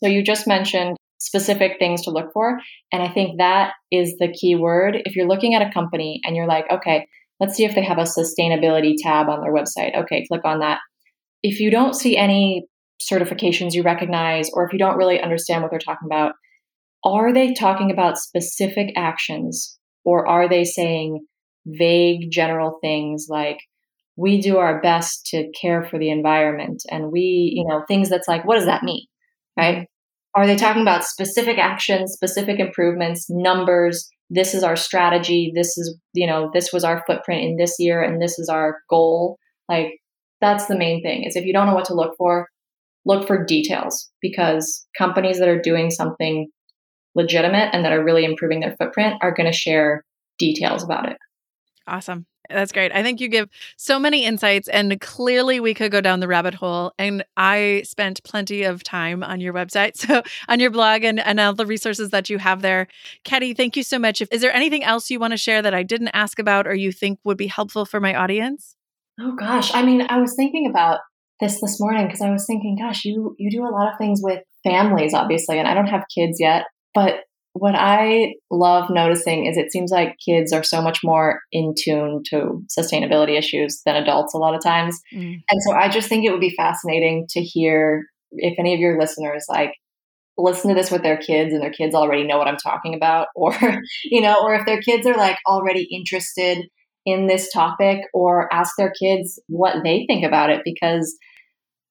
So 0.03 0.09
you 0.09 0.23
just 0.23 0.47
mentioned 0.47 0.97
specific 1.19 1.73
things 1.79 2.03
to 2.03 2.11
look 2.11 2.31
for, 2.33 2.59
and 2.91 3.01
I 3.01 3.09
think 3.09 3.39
that 3.39 3.73
is 3.91 4.15
the 4.19 4.31
key 4.31 4.55
word. 4.55 4.97
If 5.05 5.15
you're 5.15 5.27
looking 5.27 5.55
at 5.55 5.67
a 5.67 5.71
company 5.71 6.21
and 6.23 6.35
you're 6.35 6.47
like, 6.47 6.65
okay, 6.71 7.07
let's 7.39 7.55
see 7.55 7.65
if 7.65 7.75
they 7.75 7.83
have 7.83 7.97
a 7.97 8.03
sustainability 8.03 8.95
tab 9.01 9.29
on 9.29 9.41
their 9.41 9.53
website. 9.53 9.95
Okay, 9.95 10.25
click 10.27 10.45
on 10.45 10.59
that. 10.59 10.79
If 11.43 11.59
you 11.59 11.71
don't 11.71 11.95
see 11.95 12.17
any 12.17 12.65
certifications 13.01 13.73
you 13.73 13.83
recognize 13.83 14.49
or 14.53 14.65
if 14.65 14.73
you 14.73 14.79
don't 14.79 14.97
really 14.97 15.21
understand 15.21 15.61
what 15.61 15.71
they're 15.71 15.79
talking 15.79 16.07
about, 16.07 16.33
are 17.03 17.31
they 17.31 17.53
talking 17.53 17.91
about 17.91 18.17
specific 18.17 18.91
actions 18.95 19.77
or 20.03 20.27
are 20.27 20.49
they 20.49 20.63
saying 20.63 21.25
vague 21.65 22.31
general 22.31 22.79
things 22.81 23.27
like 23.29 23.59
we 24.17 24.41
do 24.41 24.57
our 24.57 24.81
best 24.81 25.27
to 25.27 25.49
care 25.51 25.85
for 25.85 25.97
the 25.99 26.09
environment. 26.09 26.81
And 26.89 27.11
we 27.11 27.53
you 27.55 27.65
know 27.65 27.83
things 27.87 28.09
that's 28.09 28.27
like 28.27 28.45
what 28.45 28.55
does 28.55 28.65
that 28.65 28.83
mean? 28.83 29.05
Mm-hmm. 29.57 29.75
Right? 29.77 29.87
Are 30.35 30.45
they 30.45 30.55
talking 30.55 30.81
about 30.81 31.05
specific 31.05 31.57
actions 31.57 32.13
specific 32.13 32.59
improvements 32.59 33.27
numbers? 33.29 34.09
This 34.29 34.53
is 34.53 34.63
our 34.63 34.75
strategy. 34.75 35.53
This 35.55 35.77
is 35.77 35.97
you 36.13 36.27
know 36.27 36.49
this 36.53 36.73
was 36.73 36.83
our 36.83 37.03
footprint 37.07 37.43
in 37.43 37.55
this 37.57 37.75
year 37.79 38.01
and 38.01 38.21
this 38.21 38.37
is 38.37 38.49
our 38.49 38.79
goal. 38.89 39.37
Like 39.69 39.99
that's 40.41 40.65
the 40.65 40.77
main 40.77 41.01
thing 41.01 41.23
is 41.23 41.35
if 41.35 41.45
you 41.45 41.53
don't 41.53 41.67
know 41.67 41.75
what 41.75 41.85
to 41.85 41.95
look 41.95 42.15
for 42.17 42.47
look 43.05 43.25
for 43.27 43.45
details. 43.45 44.09
Because 44.21 44.85
companies 44.97 45.39
that 45.39 45.47
are 45.47 45.61
doing 45.61 45.91
something 45.91 46.47
legitimate 47.15 47.69
and 47.73 47.85
that 47.85 47.93
are 47.93 48.03
really 48.03 48.25
improving 48.25 48.59
their 48.59 48.75
footprint 48.77 49.15
are 49.21 49.33
going 49.33 49.49
to 49.49 49.57
share 49.57 50.03
details 50.37 50.83
about 50.83 51.09
it. 51.09 51.17
Awesome 51.87 52.25
That's 52.49 52.71
great. 52.71 52.91
I 52.91 53.03
think 53.03 53.19
you 53.19 53.27
give 53.27 53.49
so 53.75 53.99
many 53.99 54.23
insights, 54.23 54.67
and 54.67 54.99
clearly 55.01 55.59
we 55.59 55.73
could 55.73 55.91
go 55.91 56.01
down 56.01 56.19
the 56.19 56.27
rabbit 56.27 56.53
hole. 56.53 56.93
And 56.97 57.23
I 57.35 57.83
spent 57.85 58.23
plenty 58.23 58.63
of 58.63 58.83
time 58.83 59.23
on 59.23 59.39
your 59.39 59.53
website, 59.53 59.97
so 59.97 60.23
on 60.47 60.59
your 60.59 60.71
blog, 60.71 61.03
and, 61.03 61.19
and 61.19 61.39
all 61.39 61.53
the 61.53 61.65
resources 61.65 62.09
that 62.11 62.29
you 62.29 62.37
have 62.37 62.61
there. 62.61 62.87
Ketti, 63.23 63.55
thank 63.55 63.75
you 63.75 63.83
so 63.83 63.99
much. 63.99 64.21
If, 64.21 64.29
is 64.31 64.41
there 64.41 64.53
anything 64.53 64.83
else 64.83 65.09
you 65.09 65.19
want 65.19 65.31
to 65.31 65.37
share 65.37 65.61
that 65.61 65.73
I 65.73 65.83
didn't 65.83 66.09
ask 66.09 66.39
about 66.39 66.67
or 66.67 66.75
you 66.75 66.91
think 66.91 67.19
would 67.23 67.37
be 67.37 67.47
helpful 67.47 67.85
for 67.85 67.99
my 67.99 68.15
audience? 68.15 68.75
Oh, 69.19 69.35
gosh. 69.35 69.73
I 69.73 69.83
mean, 69.83 70.05
I 70.09 70.19
was 70.19 70.35
thinking 70.35 70.67
about 70.69 70.99
this 71.39 71.61
this 71.61 71.79
morning 71.79 72.05
because 72.05 72.21
I 72.21 72.31
was 72.31 72.45
thinking, 72.45 72.77
gosh, 72.79 73.05
you 73.05 73.35
you 73.37 73.51
do 73.51 73.63
a 73.63 73.69
lot 73.69 73.91
of 73.91 73.97
things 73.97 74.21
with 74.23 74.41
families, 74.63 75.13
obviously, 75.13 75.59
and 75.59 75.67
I 75.67 75.73
don't 75.73 75.87
have 75.87 76.05
kids 76.13 76.37
yet, 76.39 76.65
but 76.93 77.21
what 77.59 77.75
I 77.75 78.33
love 78.51 78.89
noticing 78.89 79.45
is 79.45 79.57
it 79.57 79.71
seems 79.71 79.91
like 79.91 80.15
kids 80.23 80.53
are 80.53 80.63
so 80.63 80.81
much 80.81 80.99
more 81.03 81.41
in 81.51 81.73
tune 81.77 82.21
to 82.29 82.63
sustainability 82.77 83.37
issues 83.37 83.81
than 83.85 83.95
adults 83.95 84.33
a 84.33 84.37
lot 84.37 84.55
of 84.55 84.63
times. 84.63 84.99
Mm. 85.13 85.41
And 85.49 85.61
so 85.67 85.73
I 85.73 85.89
just 85.89 86.09
think 86.09 86.25
it 86.25 86.31
would 86.31 86.39
be 86.39 86.55
fascinating 86.55 87.25
to 87.29 87.41
hear 87.41 88.03
if 88.31 88.57
any 88.59 88.73
of 88.73 88.79
your 88.79 88.99
listeners 88.99 89.45
like 89.49 89.73
listen 90.37 90.69
to 90.69 90.75
this 90.75 90.91
with 90.91 91.01
their 91.01 91.17
kids 91.17 91.53
and 91.53 91.61
their 91.61 91.71
kids 91.71 91.95
already 91.95 92.23
know 92.23 92.37
what 92.37 92.47
I'm 92.47 92.57
talking 92.57 92.93
about 92.93 93.27
or 93.35 93.55
you 94.03 94.21
know 94.21 94.37
or 94.41 94.55
if 94.55 94.65
their 94.65 94.81
kids 94.81 95.07
are 95.07 95.17
like 95.17 95.37
already 95.47 95.87
interested 95.91 96.65
in 97.05 97.27
this 97.27 97.51
topic 97.51 98.01
or 98.13 98.53
ask 98.53 98.73
their 98.77 98.91
kids 98.91 99.39
what 99.47 99.77
they 99.83 100.05
think 100.07 100.25
about 100.25 100.49
it 100.49 100.61
because 100.65 101.15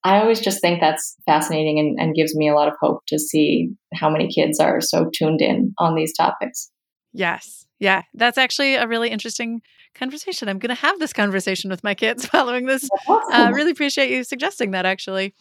I 0.07 0.21
always 0.21 0.39
just 0.39 0.61
think 0.61 0.81
that's 0.81 1.17
fascinating 1.27 1.81
and, 1.81 1.99
and 1.99 2.15
gives 2.15 2.37
me 2.37 2.49
a 2.49 2.55
lot 2.55 2.69
of 2.69 2.75
hope 2.81 3.03
to 3.09 3.19
see 3.19 3.71
how 3.93 4.09
many 4.09 4.29
kids 4.29 4.61
are 4.61 4.81
so 4.81 5.11
tuned 5.13 5.41
in 5.41 5.75
on 5.79 5.97
these 5.97 6.13
topics. 6.17 6.71
Yes. 7.13 7.67
Yeah. 7.81 8.03
That's 8.15 8.39
actually 8.39 8.77
a 8.77 8.87
really 8.87 9.11
interesting 9.11 9.63
conversation. 9.97 10.49
I'm 10.49 10.61
going 10.61 10.75
to 10.75 10.81
have 10.81 11.01
this 11.01 11.13
conversation 11.13 11.71
with 11.71 11.83
my 11.83 11.95
kids 11.95 12.25
following 12.35 12.67
this. 12.67 12.89
I 13.09 13.13
uh, 13.13 13.17
awesome. 13.17 13.49
uh, 13.49 13.51
really 13.51 13.73
appreciate 13.73 14.11
you 14.11 14.23
suggesting 14.23 14.71
that, 14.71 14.87
actually. 14.87 15.35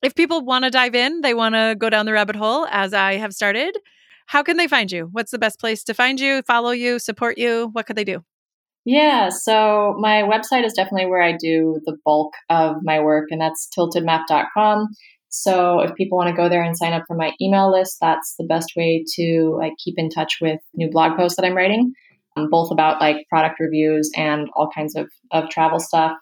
If 0.00 0.14
people 0.14 0.44
want 0.44 0.64
to 0.64 0.70
dive 0.70 0.94
in, 0.94 1.22
they 1.22 1.34
want 1.34 1.56
to 1.56 1.74
go 1.76 1.90
down 1.90 2.06
the 2.06 2.12
rabbit 2.12 2.36
hole 2.36 2.68
as 2.70 2.94
I 2.94 3.14
have 3.14 3.32
started, 3.32 3.76
how 4.26 4.44
can 4.44 4.58
they 4.58 4.68
find 4.68 4.92
you? 4.92 5.08
What's 5.10 5.32
the 5.32 5.40
best 5.40 5.58
place 5.58 5.82
to 5.84 5.92
find 5.92 6.20
you, 6.20 6.42
follow 6.42 6.70
you, 6.70 7.00
support 7.00 7.36
you? 7.36 7.70
What 7.72 7.86
could 7.86 7.96
they 7.96 8.04
do? 8.04 8.24
Yeah, 8.84 9.30
so 9.30 9.94
my 9.98 10.22
website 10.22 10.64
is 10.64 10.74
definitely 10.74 11.06
where 11.06 11.22
I 11.22 11.32
do 11.32 11.80
the 11.86 11.96
bulk 12.04 12.34
of 12.50 12.76
my 12.82 13.00
work, 13.00 13.28
and 13.30 13.40
that's 13.40 13.68
tiltedmap.com. 13.76 14.88
So 15.30 15.80
if 15.80 15.94
people 15.96 16.16
want 16.16 16.28
to 16.28 16.36
go 16.36 16.48
there 16.48 16.62
and 16.62 16.76
sign 16.76 16.92
up 16.92 17.04
for 17.08 17.16
my 17.16 17.32
email 17.40 17.72
list, 17.72 17.96
that's 18.00 18.34
the 18.38 18.44
best 18.44 18.72
way 18.76 19.04
to 19.16 19.56
like 19.58 19.72
keep 19.82 19.94
in 19.96 20.08
touch 20.08 20.36
with 20.40 20.60
new 20.74 20.90
blog 20.90 21.16
posts 21.16 21.36
that 21.36 21.46
I'm 21.46 21.56
writing, 21.56 21.92
um, 22.36 22.48
both 22.50 22.70
about 22.70 23.00
like 23.00 23.26
product 23.28 23.58
reviews 23.58 24.10
and 24.16 24.48
all 24.54 24.70
kinds 24.72 24.94
of, 24.94 25.08
of 25.32 25.48
travel 25.48 25.80
stuff. 25.80 26.12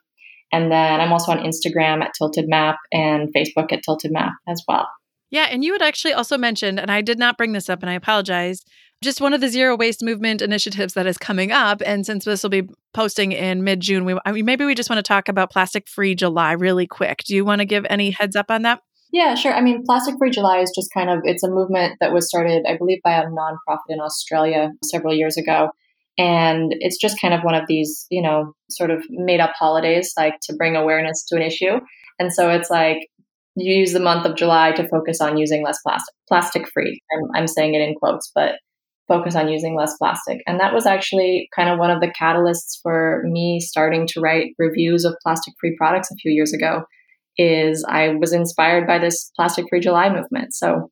And 0.52 0.70
then 0.70 1.00
I'm 1.00 1.12
also 1.12 1.32
on 1.32 1.38
Instagram 1.38 2.02
at 2.02 2.12
Tilted 2.16 2.48
Map 2.48 2.76
and 2.92 3.28
Facebook 3.34 3.72
at 3.72 3.82
Tilted 3.82 4.12
Map 4.12 4.32
as 4.48 4.62
well. 4.68 4.88
Yeah, 5.30 5.46
and 5.50 5.64
you 5.64 5.72
had 5.72 5.82
actually 5.82 6.12
also 6.12 6.36
mentioned, 6.36 6.78
and 6.78 6.90
I 6.90 7.00
did 7.00 7.18
not 7.18 7.38
bring 7.38 7.52
this 7.52 7.70
up, 7.70 7.82
and 7.82 7.88
I 7.90 7.94
apologize, 7.94 8.60
just 9.03 9.20
one 9.20 9.34
of 9.34 9.40
the 9.40 9.48
zero 9.48 9.76
waste 9.76 10.03
movement 10.03 10.40
initiatives 10.40 10.94
that 10.94 11.07
is 11.07 11.18
coming 11.18 11.53
up. 11.53 11.82
And 11.84 12.07
since 12.07 12.24
this 12.24 12.42
will 12.42 12.50
be 12.50 12.68
posting 12.94 13.32
in 13.32 13.64
mid 13.64 13.80
June, 13.80 14.05
we 14.05 14.16
I 14.24 14.32
mean, 14.32 14.44
maybe 14.44 14.64
we 14.64 14.74
just 14.74 14.88
want 14.88 14.98
to 14.98 15.03
talk 15.03 15.28
about 15.28 15.50
Plastic 15.50 15.88
Free 15.88 16.14
July 16.14 16.53
really 16.53 16.86
quick. 16.86 17.24
Do 17.24 17.34
you 17.34 17.44
want 17.44 17.61
to 17.61 17.64
give 17.64 17.84
any 17.90 18.11
heads 18.11 18.36
up 18.36 18.50
on 18.50 18.62
that? 18.62 18.80
Yeah, 19.12 19.34
sure. 19.34 19.53
I 19.53 19.61
mean, 19.61 19.82
Plastic 19.84 20.14
Free 20.18 20.30
July 20.30 20.61
is 20.61 20.72
just 20.74 20.88
kind 20.94 21.11
of 21.11 21.20
it's 21.24 21.42
a 21.42 21.50
movement 21.50 21.96
that 22.00 22.12
was 22.12 22.28
started, 22.28 22.64
I 22.66 22.78
believe, 22.78 23.00
by 23.05 23.12
a 23.12 23.26
nonprofit 23.26 23.90
in 23.90 24.00
Australia 24.00 24.70
several 24.84 25.14
years 25.14 25.36
ago. 25.36 25.70
And 26.18 26.74
it's 26.80 26.98
just 26.98 27.20
kind 27.20 27.34
of 27.34 27.42
one 27.42 27.55
of 27.55 27.64
these, 27.68 28.07
you 28.11 28.22
know, 28.22 28.55
sort 28.70 28.90
of 28.90 29.03
made 29.11 29.40
up 29.40 29.53
holidays, 29.59 30.12
like 30.16 30.34
to 30.44 30.55
bring 30.55 30.76
awareness 30.76 31.24
to 31.28 31.36
an 31.36 31.42
issue. 31.42 31.80
And 32.18 32.32
so 32.32 32.50
it's 32.50 32.70
like 32.70 33.09
you 33.57 33.74
use 33.74 33.92
the 33.92 34.00
month 34.00 34.26
of 34.26 34.36
July 34.36 34.72
to 34.72 34.88
focus 34.88 35.20
on 35.20 35.36
using 35.36 35.64
less 35.64 35.78
plastic, 35.82 36.14
plastic 36.28 36.68
free. 36.72 37.00
I'm, 37.12 37.42
I'm 37.42 37.46
saying 37.46 37.74
it 37.74 37.80
in 37.80 37.94
quotes, 37.94 38.30
but 38.34 38.57
focus 39.12 39.36
on 39.36 39.48
using 39.48 39.76
less 39.76 39.94
plastic. 39.98 40.38
And 40.46 40.58
that 40.58 40.72
was 40.72 40.86
actually 40.86 41.48
kind 41.54 41.68
of 41.68 41.78
one 41.78 41.90
of 41.90 42.00
the 42.00 42.12
catalysts 42.18 42.78
for 42.82 43.22
me 43.24 43.60
starting 43.60 44.06
to 44.08 44.20
write 44.20 44.54
reviews 44.58 45.04
of 45.04 45.14
plastic 45.22 45.52
free 45.60 45.74
products 45.76 46.10
a 46.10 46.16
few 46.16 46.32
years 46.32 46.54
ago 46.54 46.84
is 47.36 47.84
I 47.88 48.14
was 48.20 48.32
inspired 48.32 48.86
by 48.86 48.98
this 48.98 49.30
plastic 49.36 49.66
free 49.68 49.80
July 49.80 50.08
movement. 50.08 50.54
So 50.54 50.90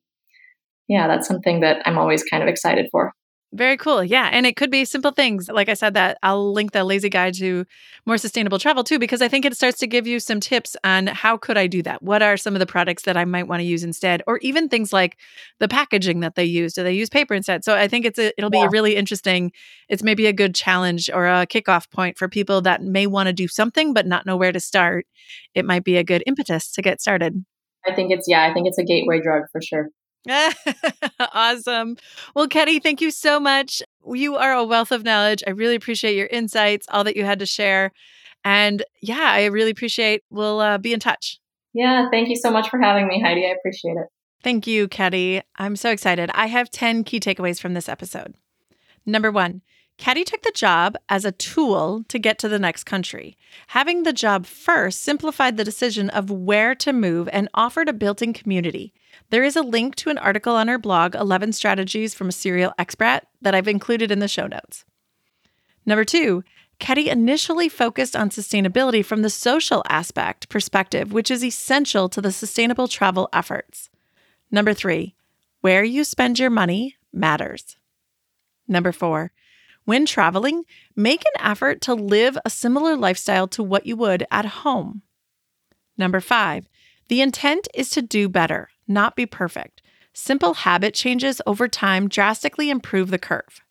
yeah, 0.87 1.07
that's 1.07 1.27
something 1.27 1.61
that 1.61 1.81
I'm 1.85 1.97
always 1.97 2.23
kind 2.23 2.43
of 2.43 2.49
excited 2.49 2.87
for. 2.91 3.13
Very 3.53 3.75
cool. 3.75 4.01
Yeah. 4.01 4.29
And 4.31 4.45
it 4.45 4.55
could 4.55 4.71
be 4.71 4.85
simple 4.85 5.11
things. 5.11 5.49
Like 5.49 5.67
I 5.67 5.73
said, 5.73 5.93
that 5.95 6.17
I'll 6.23 6.53
link 6.53 6.71
the 6.71 6.85
lazy 6.85 7.09
guide 7.09 7.33
to 7.35 7.65
more 8.05 8.17
sustainable 8.17 8.59
travel 8.59 8.81
too, 8.81 8.97
because 8.97 9.21
I 9.21 9.27
think 9.27 9.43
it 9.43 9.57
starts 9.57 9.77
to 9.79 9.87
give 9.87 10.07
you 10.07 10.21
some 10.21 10.39
tips 10.39 10.77
on 10.85 11.07
how 11.07 11.35
could 11.35 11.57
I 11.57 11.67
do 11.67 11.81
that? 11.83 12.01
What 12.01 12.21
are 12.21 12.37
some 12.37 12.55
of 12.55 12.61
the 12.61 12.65
products 12.65 13.03
that 13.03 13.17
I 13.17 13.25
might 13.25 13.49
want 13.49 13.59
to 13.59 13.65
use 13.65 13.83
instead? 13.83 14.23
Or 14.25 14.37
even 14.37 14.69
things 14.69 14.93
like 14.93 15.17
the 15.59 15.67
packaging 15.67 16.21
that 16.21 16.35
they 16.35 16.45
use. 16.45 16.73
Do 16.73 16.83
they 16.83 16.93
use 16.93 17.09
paper 17.09 17.33
instead? 17.33 17.65
So 17.65 17.75
I 17.75 17.89
think 17.89 18.05
it's 18.05 18.17
a, 18.17 18.31
it'll 18.37 18.49
be 18.49 18.59
yeah. 18.59 18.69
really 18.71 18.95
interesting. 18.95 19.51
It's 19.89 20.01
maybe 20.01 20.27
a 20.27 20.33
good 20.33 20.55
challenge 20.55 21.09
or 21.13 21.27
a 21.27 21.45
kickoff 21.45 21.91
point 21.91 22.17
for 22.17 22.29
people 22.29 22.61
that 22.61 22.81
may 22.81 23.05
want 23.05 23.27
to 23.27 23.33
do 23.33 23.49
something 23.49 23.93
but 23.93 24.07
not 24.07 24.25
know 24.25 24.37
where 24.37 24.53
to 24.53 24.61
start. 24.61 25.07
It 25.55 25.65
might 25.65 25.83
be 25.83 25.97
a 25.97 26.05
good 26.05 26.23
impetus 26.25 26.71
to 26.71 26.81
get 26.81 27.01
started. 27.01 27.43
I 27.85 27.93
think 27.93 28.11
it's 28.11 28.27
yeah, 28.29 28.47
I 28.49 28.53
think 28.53 28.67
it's 28.67 28.77
a 28.77 28.85
gateway 28.85 29.19
drug 29.21 29.43
for 29.51 29.61
sure. 29.61 29.89
awesome. 31.33 31.97
Well, 32.35 32.47
Ketti, 32.47 32.81
thank 32.81 33.01
you 33.01 33.11
so 33.11 33.39
much. 33.39 33.81
You 34.05 34.35
are 34.35 34.53
a 34.53 34.63
wealth 34.63 34.91
of 34.91 35.03
knowledge. 35.03 35.43
I 35.45 35.51
really 35.51 35.75
appreciate 35.75 36.15
your 36.15 36.27
insights, 36.27 36.85
all 36.89 37.03
that 37.03 37.15
you 37.15 37.25
had 37.25 37.39
to 37.39 37.45
share. 37.45 37.91
And 38.43 38.83
yeah, 39.01 39.31
I 39.31 39.45
really 39.45 39.71
appreciate 39.71 40.23
we'll 40.29 40.59
uh, 40.59 40.77
be 40.77 40.93
in 40.93 40.99
touch. 40.99 41.39
Yeah, 41.73 42.09
thank 42.09 42.29
you 42.29 42.35
so 42.35 42.51
much 42.51 42.69
for 42.69 42.79
having 42.79 43.07
me, 43.07 43.21
Heidi. 43.21 43.45
I 43.45 43.49
appreciate 43.49 43.97
it. 43.97 44.07
Thank 44.43 44.67
you, 44.67 44.87
Ketti. 44.87 45.41
I'm 45.57 45.75
so 45.75 45.91
excited. 45.91 46.31
I 46.33 46.47
have 46.47 46.69
10 46.69 47.03
key 47.03 47.19
takeaways 47.19 47.59
from 47.59 47.73
this 47.73 47.87
episode. 47.87 48.35
Number 49.05 49.31
one, 49.31 49.61
Ketti 49.97 50.25
took 50.25 50.41
the 50.41 50.51
job 50.51 50.97
as 51.09 51.25
a 51.25 51.31
tool 51.31 52.03
to 52.07 52.17
get 52.17 52.39
to 52.39 52.49
the 52.49 52.57
next 52.57 52.85
country. 52.85 53.37
Having 53.67 54.03
the 54.03 54.13
job 54.13 54.47
first 54.47 55.01
simplified 55.01 55.57
the 55.57 55.63
decision 55.63 56.09
of 56.09 56.31
where 56.31 56.73
to 56.75 56.91
move 56.91 57.29
and 57.31 57.47
offered 57.53 57.87
a 57.87 57.93
built 57.93 58.21
in 58.21 58.33
community. 58.33 58.93
There 59.31 59.43
is 59.45 59.55
a 59.55 59.61
link 59.61 59.95
to 59.95 60.09
an 60.09 60.17
article 60.17 60.55
on 60.55 60.67
her 60.67 60.77
blog, 60.77 61.15
11 61.15 61.53
Strategies 61.53 62.13
from 62.13 62.27
a 62.27 62.33
Serial 62.33 62.73
Expat, 62.77 63.21
that 63.41 63.55
I've 63.55 63.67
included 63.67 64.11
in 64.11 64.19
the 64.19 64.27
show 64.27 64.45
notes. 64.45 64.83
Number 65.85 66.03
two, 66.03 66.43
Ketti 66.81 67.07
initially 67.07 67.69
focused 67.69 68.13
on 68.13 68.29
sustainability 68.29 69.05
from 69.05 69.21
the 69.21 69.29
social 69.29 69.83
aspect 69.87 70.49
perspective, 70.49 71.13
which 71.13 71.31
is 71.31 71.45
essential 71.45 72.09
to 72.09 72.19
the 72.19 72.31
sustainable 72.31 72.89
travel 72.89 73.29
efforts. 73.31 73.89
Number 74.51 74.73
three, 74.73 75.15
where 75.61 75.83
you 75.83 76.03
spend 76.03 76.37
your 76.37 76.49
money 76.49 76.97
matters. 77.13 77.77
Number 78.67 78.91
four, 78.91 79.31
when 79.85 80.05
traveling, 80.05 80.63
make 80.95 81.21
an 81.21 81.45
effort 81.45 81.79
to 81.81 81.93
live 81.93 82.37
a 82.43 82.49
similar 82.49 82.97
lifestyle 82.97 83.47
to 83.49 83.63
what 83.63 83.85
you 83.85 83.95
would 83.95 84.27
at 84.29 84.45
home. 84.45 85.03
Number 85.97 86.19
five, 86.19 86.67
the 87.07 87.21
intent 87.21 87.69
is 87.73 87.89
to 87.91 88.01
do 88.01 88.27
better, 88.27 88.69
not 88.91 89.15
be 89.15 89.25
perfect. 89.25 89.81
Simple 90.13 90.53
habit 90.53 90.93
changes 90.93 91.41
over 91.47 91.67
time 91.67 92.07
drastically 92.07 92.69
improve 92.69 93.11
the 93.11 93.17
curve. 93.17 93.61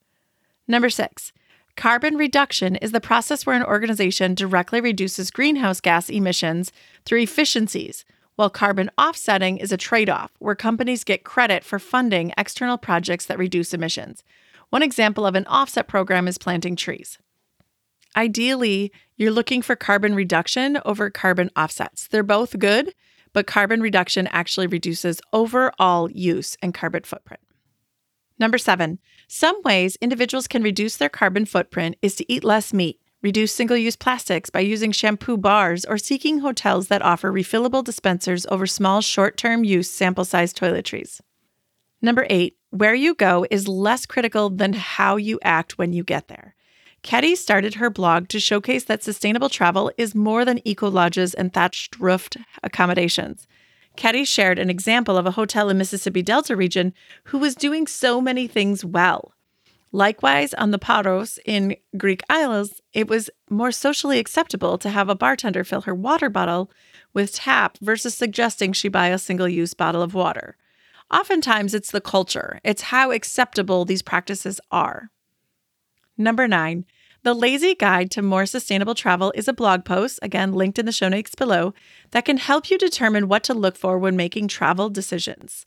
Number 0.67 0.89
six, 0.89 1.33
carbon 1.77 2.17
reduction 2.17 2.77
is 2.77 2.93
the 2.93 3.01
process 3.01 3.45
where 3.45 3.57
an 3.57 3.65
organization 3.65 4.35
directly 4.35 4.81
reduces 4.81 5.31
greenhouse 5.31 5.81
gas 5.81 6.09
emissions 6.09 6.73
through 7.05 7.21
efficiencies, 7.21 8.05
while 8.37 8.51
carbon 8.51 8.91
offsetting 8.97 9.59
is 9.59 9.71
a 9.71 9.77
trade 9.77 10.09
off 10.09 10.31
where 10.39 10.55
companies 10.55 11.05
get 11.05 11.25
credit 11.25 11.63
for 11.63 11.79
funding 11.79 12.33
external 12.39 12.79
projects 12.79 13.27
that 13.27 13.39
reduce 13.39 13.75
emissions. 13.75 14.23
One 14.71 14.83
example 14.83 15.27
of 15.27 15.35
an 15.35 15.47
offset 15.47 15.89
program 15.89 16.27
is 16.27 16.39
planting 16.39 16.77
trees. 16.77 17.19
Ideally, 18.17 18.93
you're 19.17 19.31
looking 19.31 19.61
for 19.61 19.77
carbon 19.77 20.15
reduction 20.15 20.79
over 20.85 21.11
carbon 21.11 21.51
offsets. 21.57 22.09
They're 22.09 22.23
both 22.23 22.59
good, 22.59 22.95
but 23.33 23.47
carbon 23.47 23.81
reduction 23.81 24.27
actually 24.29 24.67
reduces 24.67 25.21
overall 25.33 26.11
use 26.11 26.57
and 26.63 26.75
carbon 26.75 27.03
footprint. 27.03 27.41
Number 28.39 28.59
seven, 28.59 28.99
some 29.29 29.61
ways 29.63 29.97
individuals 30.01 30.49
can 30.49 30.63
reduce 30.63 30.97
their 30.97 31.11
carbon 31.11 31.45
footprint 31.45 31.97
is 32.01 32.15
to 32.17 32.33
eat 32.33 32.43
less 32.43 32.73
meat, 32.73 32.99
reduce 33.23 33.53
single 33.53 33.77
use 33.77 33.97
plastics 33.97 34.49
by 34.49 34.61
using 34.61 34.93
shampoo 34.93 35.37
bars, 35.37 35.85
or 35.85 35.99
seeking 35.99 36.39
hotels 36.39 36.89
that 36.89 37.03
offer 37.03 37.31
refillable 37.31 37.85
dispensers 37.85 38.47
over 38.47 38.67
small 38.67 39.03
short 39.03 39.37
term 39.37 39.63
use 39.63 39.91
sample 39.91 40.25
size 40.25 40.55
toiletries. 40.55 41.21
Number 42.01 42.27
eight, 42.31 42.57
where 42.71 42.95
you 42.95 43.15
go 43.15 43.47
is 43.51 43.69
less 43.69 44.07
critical 44.07 44.49
than 44.49 44.73
how 44.73 45.17
you 45.17 45.39
act 45.43 45.77
when 45.77 45.93
you 45.93 46.03
get 46.03 46.29
there. 46.29 46.55
Ketti 47.03 47.37
started 47.37 47.75
her 47.75 47.89
blog 47.89 48.29
to 48.29 48.39
showcase 48.39 48.85
that 48.85 49.03
sustainable 49.03 49.49
travel 49.49 49.91
is 49.97 50.15
more 50.15 50.45
than 50.45 50.67
eco 50.67 50.89
lodges 50.89 51.33
and 51.33 51.53
thatched 51.53 51.99
roofed 51.99 52.37
accommodations. 52.63 53.47
Ketti 53.97 54.27
shared 54.27 54.59
an 54.59 54.71
example 54.71 55.17
of 55.17 55.27
a 55.27 55.33
hotel 55.33 55.69
in 55.69 55.79
Mississippi 55.79 56.23
Delta 56.23 56.55
region 56.55 56.93
who 57.25 57.39
was 57.39 57.55
doing 57.55 57.87
so 57.87 58.21
many 58.21 58.47
things 58.47 58.85
well. 58.85 59.35
Likewise, 59.93 60.55
on 60.55 60.71
the 60.71 60.79
Paros 60.79 61.39
in 61.45 61.75
Greek 61.97 62.23
Isles, 62.31 62.81
it 62.93 63.09
was 63.09 63.29
more 63.49 63.73
socially 63.73 64.21
acceptable 64.21 64.79
to 64.79 64.89
have 64.89 65.09
a 65.09 65.17
bartender 65.17 65.65
fill 65.65 65.81
her 65.83 65.95
water 65.95 66.31
bottle 66.31 66.71
with 67.13 67.35
tap 67.35 67.77
versus 67.81 68.15
suggesting 68.15 68.73
she 68.73 68.89
buy 68.89 69.09
a 69.09 69.19
single 69.19 69.49
use 69.49 69.75
bottle 69.75 70.03
of 70.03 70.15
water. 70.15 70.57
Oftentimes, 71.13 71.75
it's 71.75 71.91
the 71.91 72.01
culture, 72.01 72.61
it's 72.63 72.83
how 72.83 73.11
acceptable 73.11 73.85
these 73.85 74.03
practices 74.03 74.61
are. 74.71 75.11
Number 76.21 76.47
nine, 76.47 76.85
the 77.23 77.33
Lazy 77.33 77.75
Guide 77.75 78.11
to 78.11 78.21
More 78.21 78.45
Sustainable 78.45 78.95
Travel 78.95 79.33
is 79.35 79.49
a 79.49 79.55
blog 79.55 79.87
post, 79.87 80.19
again 80.21 80.53
linked 80.53 80.79
in 80.79 80.85
the 80.85 80.93
show 80.93 81.09
notes 81.09 81.35
below, 81.35 81.73
that 82.11 82.27
can 82.27 82.37
help 82.37 82.71
you 82.71 82.77
determine 82.77 83.27
what 83.27 83.43
to 83.45 83.55
look 83.55 83.75
for 83.75 83.99
when 83.99 84.17
making 84.17 84.49
travel 84.49 84.91
decisions. 84.91 85.65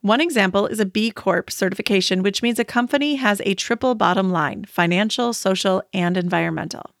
One 0.00 0.20
example 0.20 0.68
is 0.68 0.78
a 0.78 0.86
B 0.86 1.10
Corp 1.10 1.50
certification, 1.50 2.22
which 2.22 2.40
means 2.40 2.60
a 2.60 2.64
company 2.64 3.16
has 3.16 3.42
a 3.44 3.54
triple 3.54 3.96
bottom 3.96 4.30
line 4.30 4.64
financial, 4.64 5.32
social, 5.32 5.82
and 5.92 6.16
environmental. 6.16 6.92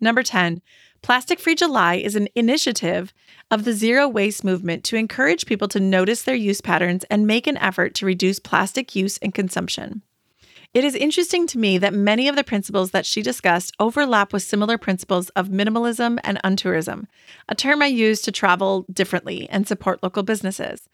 Number 0.00 0.22
10, 0.22 0.62
Plastic 1.02 1.40
Free 1.40 1.56
July 1.56 1.96
is 1.96 2.14
an 2.14 2.28
initiative 2.36 3.12
of 3.50 3.64
the 3.64 3.72
zero 3.72 4.06
waste 4.06 4.44
movement 4.44 4.84
to 4.84 4.96
encourage 4.96 5.46
people 5.46 5.66
to 5.66 5.80
notice 5.80 6.22
their 6.22 6.36
use 6.36 6.60
patterns 6.60 7.02
and 7.10 7.26
make 7.26 7.48
an 7.48 7.56
effort 7.56 7.96
to 7.96 8.06
reduce 8.06 8.38
plastic 8.38 8.94
use 8.94 9.18
and 9.18 9.34
consumption. 9.34 10.02
It 10.78 10.84
is 10.84 10.94
interesting 10.94 11.48
to 11.48 11.58
me 11.58 11.76
that 11.78 11.92
many 11.92 12.28
of 12.28 12.36
the 12.36 12.44
principles 12.44 12.92
that 12.92 13.04
she 13.04 13.20
discussed 13.20 13.74
overlap 13.80 14.32
with 14.32 14.44
similar 14.44 14.78
principles 14.78 15.28
of 15.30 15.48
minimalism 15.48 16.20
and 16.22 16.40
untourism, 16.44 17.06
a 17.48 17.56
term 17.56 17.82
I 17.82 17.86
use 17.86 18.22
to 18.22 18.30
travel 18.30 18.86
differently 18.88 19.50
and 19.50 19.66
support 19.66 20.04
local 20.04 20.22
businesses. 20.22 20.88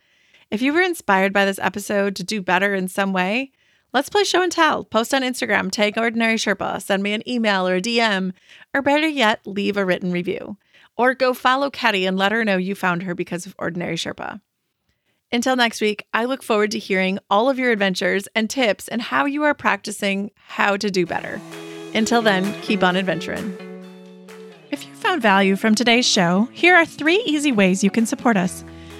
If 0.51 0.63
you 0.63 0.73
were 0.73 0.81
inspired 0.81 1.35
by 1.35 1.45
this 1.45 1.59
episode 1.59 2.17
to 2.17 2.25
do 2.25 2.41
better 2.41 2.75
in 2.75 2.89
some 2.89 3.13
way, 3.13 3.53
let's 3.93 4.09
play 4.09 4.25
show 4.25 4.43
and 4.43 4.51
tell. 4.51 4.85
Post 4.85 5.13
on 5.13 5.21
Instagram, 5.21 5.71
tag 5.71 5.99
Ordinary 5.99 6.37
Sherpa, 6.37 6.81
send 6.81 7.03
me 7.03 7.13
an 7.13 7.29
email 7.29 7.69
or 7.69 7.75
a 7.75 7.83
DM, 7.83 8.33
or 8.73 8.81
better 8.81 9.07
yet, 9.07 9.47
leave 9.47 9.77
a 9.77 9.85
written 9.85 10.13
review. 10.13 10.57
Or 10.97 11.13
go 11.13 11.35
follow 11.35 11.69
Ketti 11.69 12.09
and 12.09 12.17
let 12.17 12.33
her 12.33 12.43
know 12.43 12.57
you 12.57 12.75
found 12.75 13.03
her 13.03 13.15
because 13.15 13.45
of 13.45 13.55
Ordinary 13.59 13.97
Sherpa. 13.97 14.41
Until 15.35 15.57
next 15.57 15.81
week, 15.81 16.07
I 16.15 16.27
look 16.27 16.45
forward 16.45 16.71
to 16.71 16.79
hearing 16.79 17.19
all 17.29 17.51
of 17.51 17.59
your 17.59 17.73
adventures 17.73 18.29
and 18.37 18.49
tips 18.49 18.87
and 18.87 19.03
how 19.03 19.25
you 19.25 19.43
are 19.43 19.53
practicing 19.53 20.31
how 20.47 20.77
to 20.77 20.89
do 20.93 21.07
better. 21.07 21.41
Until 21.93 22.23
then, 22.23 22.55
keep 22.61 22.85
on 22.85 22.97
adventuring. 22.97 23.53
If 24.71 24.87
you 24.87 24.95
found 24.95 25.23
value 25.23 25.57
from 25.57 25.75
today's 25.75 26.07
show, 26.07 26.49
here 26.53 26.77
are 26.77 26.87
three 26.87 27.21
easy 27.27 27.51
ways 27.51 27.83
you 27.83 27.91
can 27.91 28.07
support 28.07 28.37
us. 28.37 28.65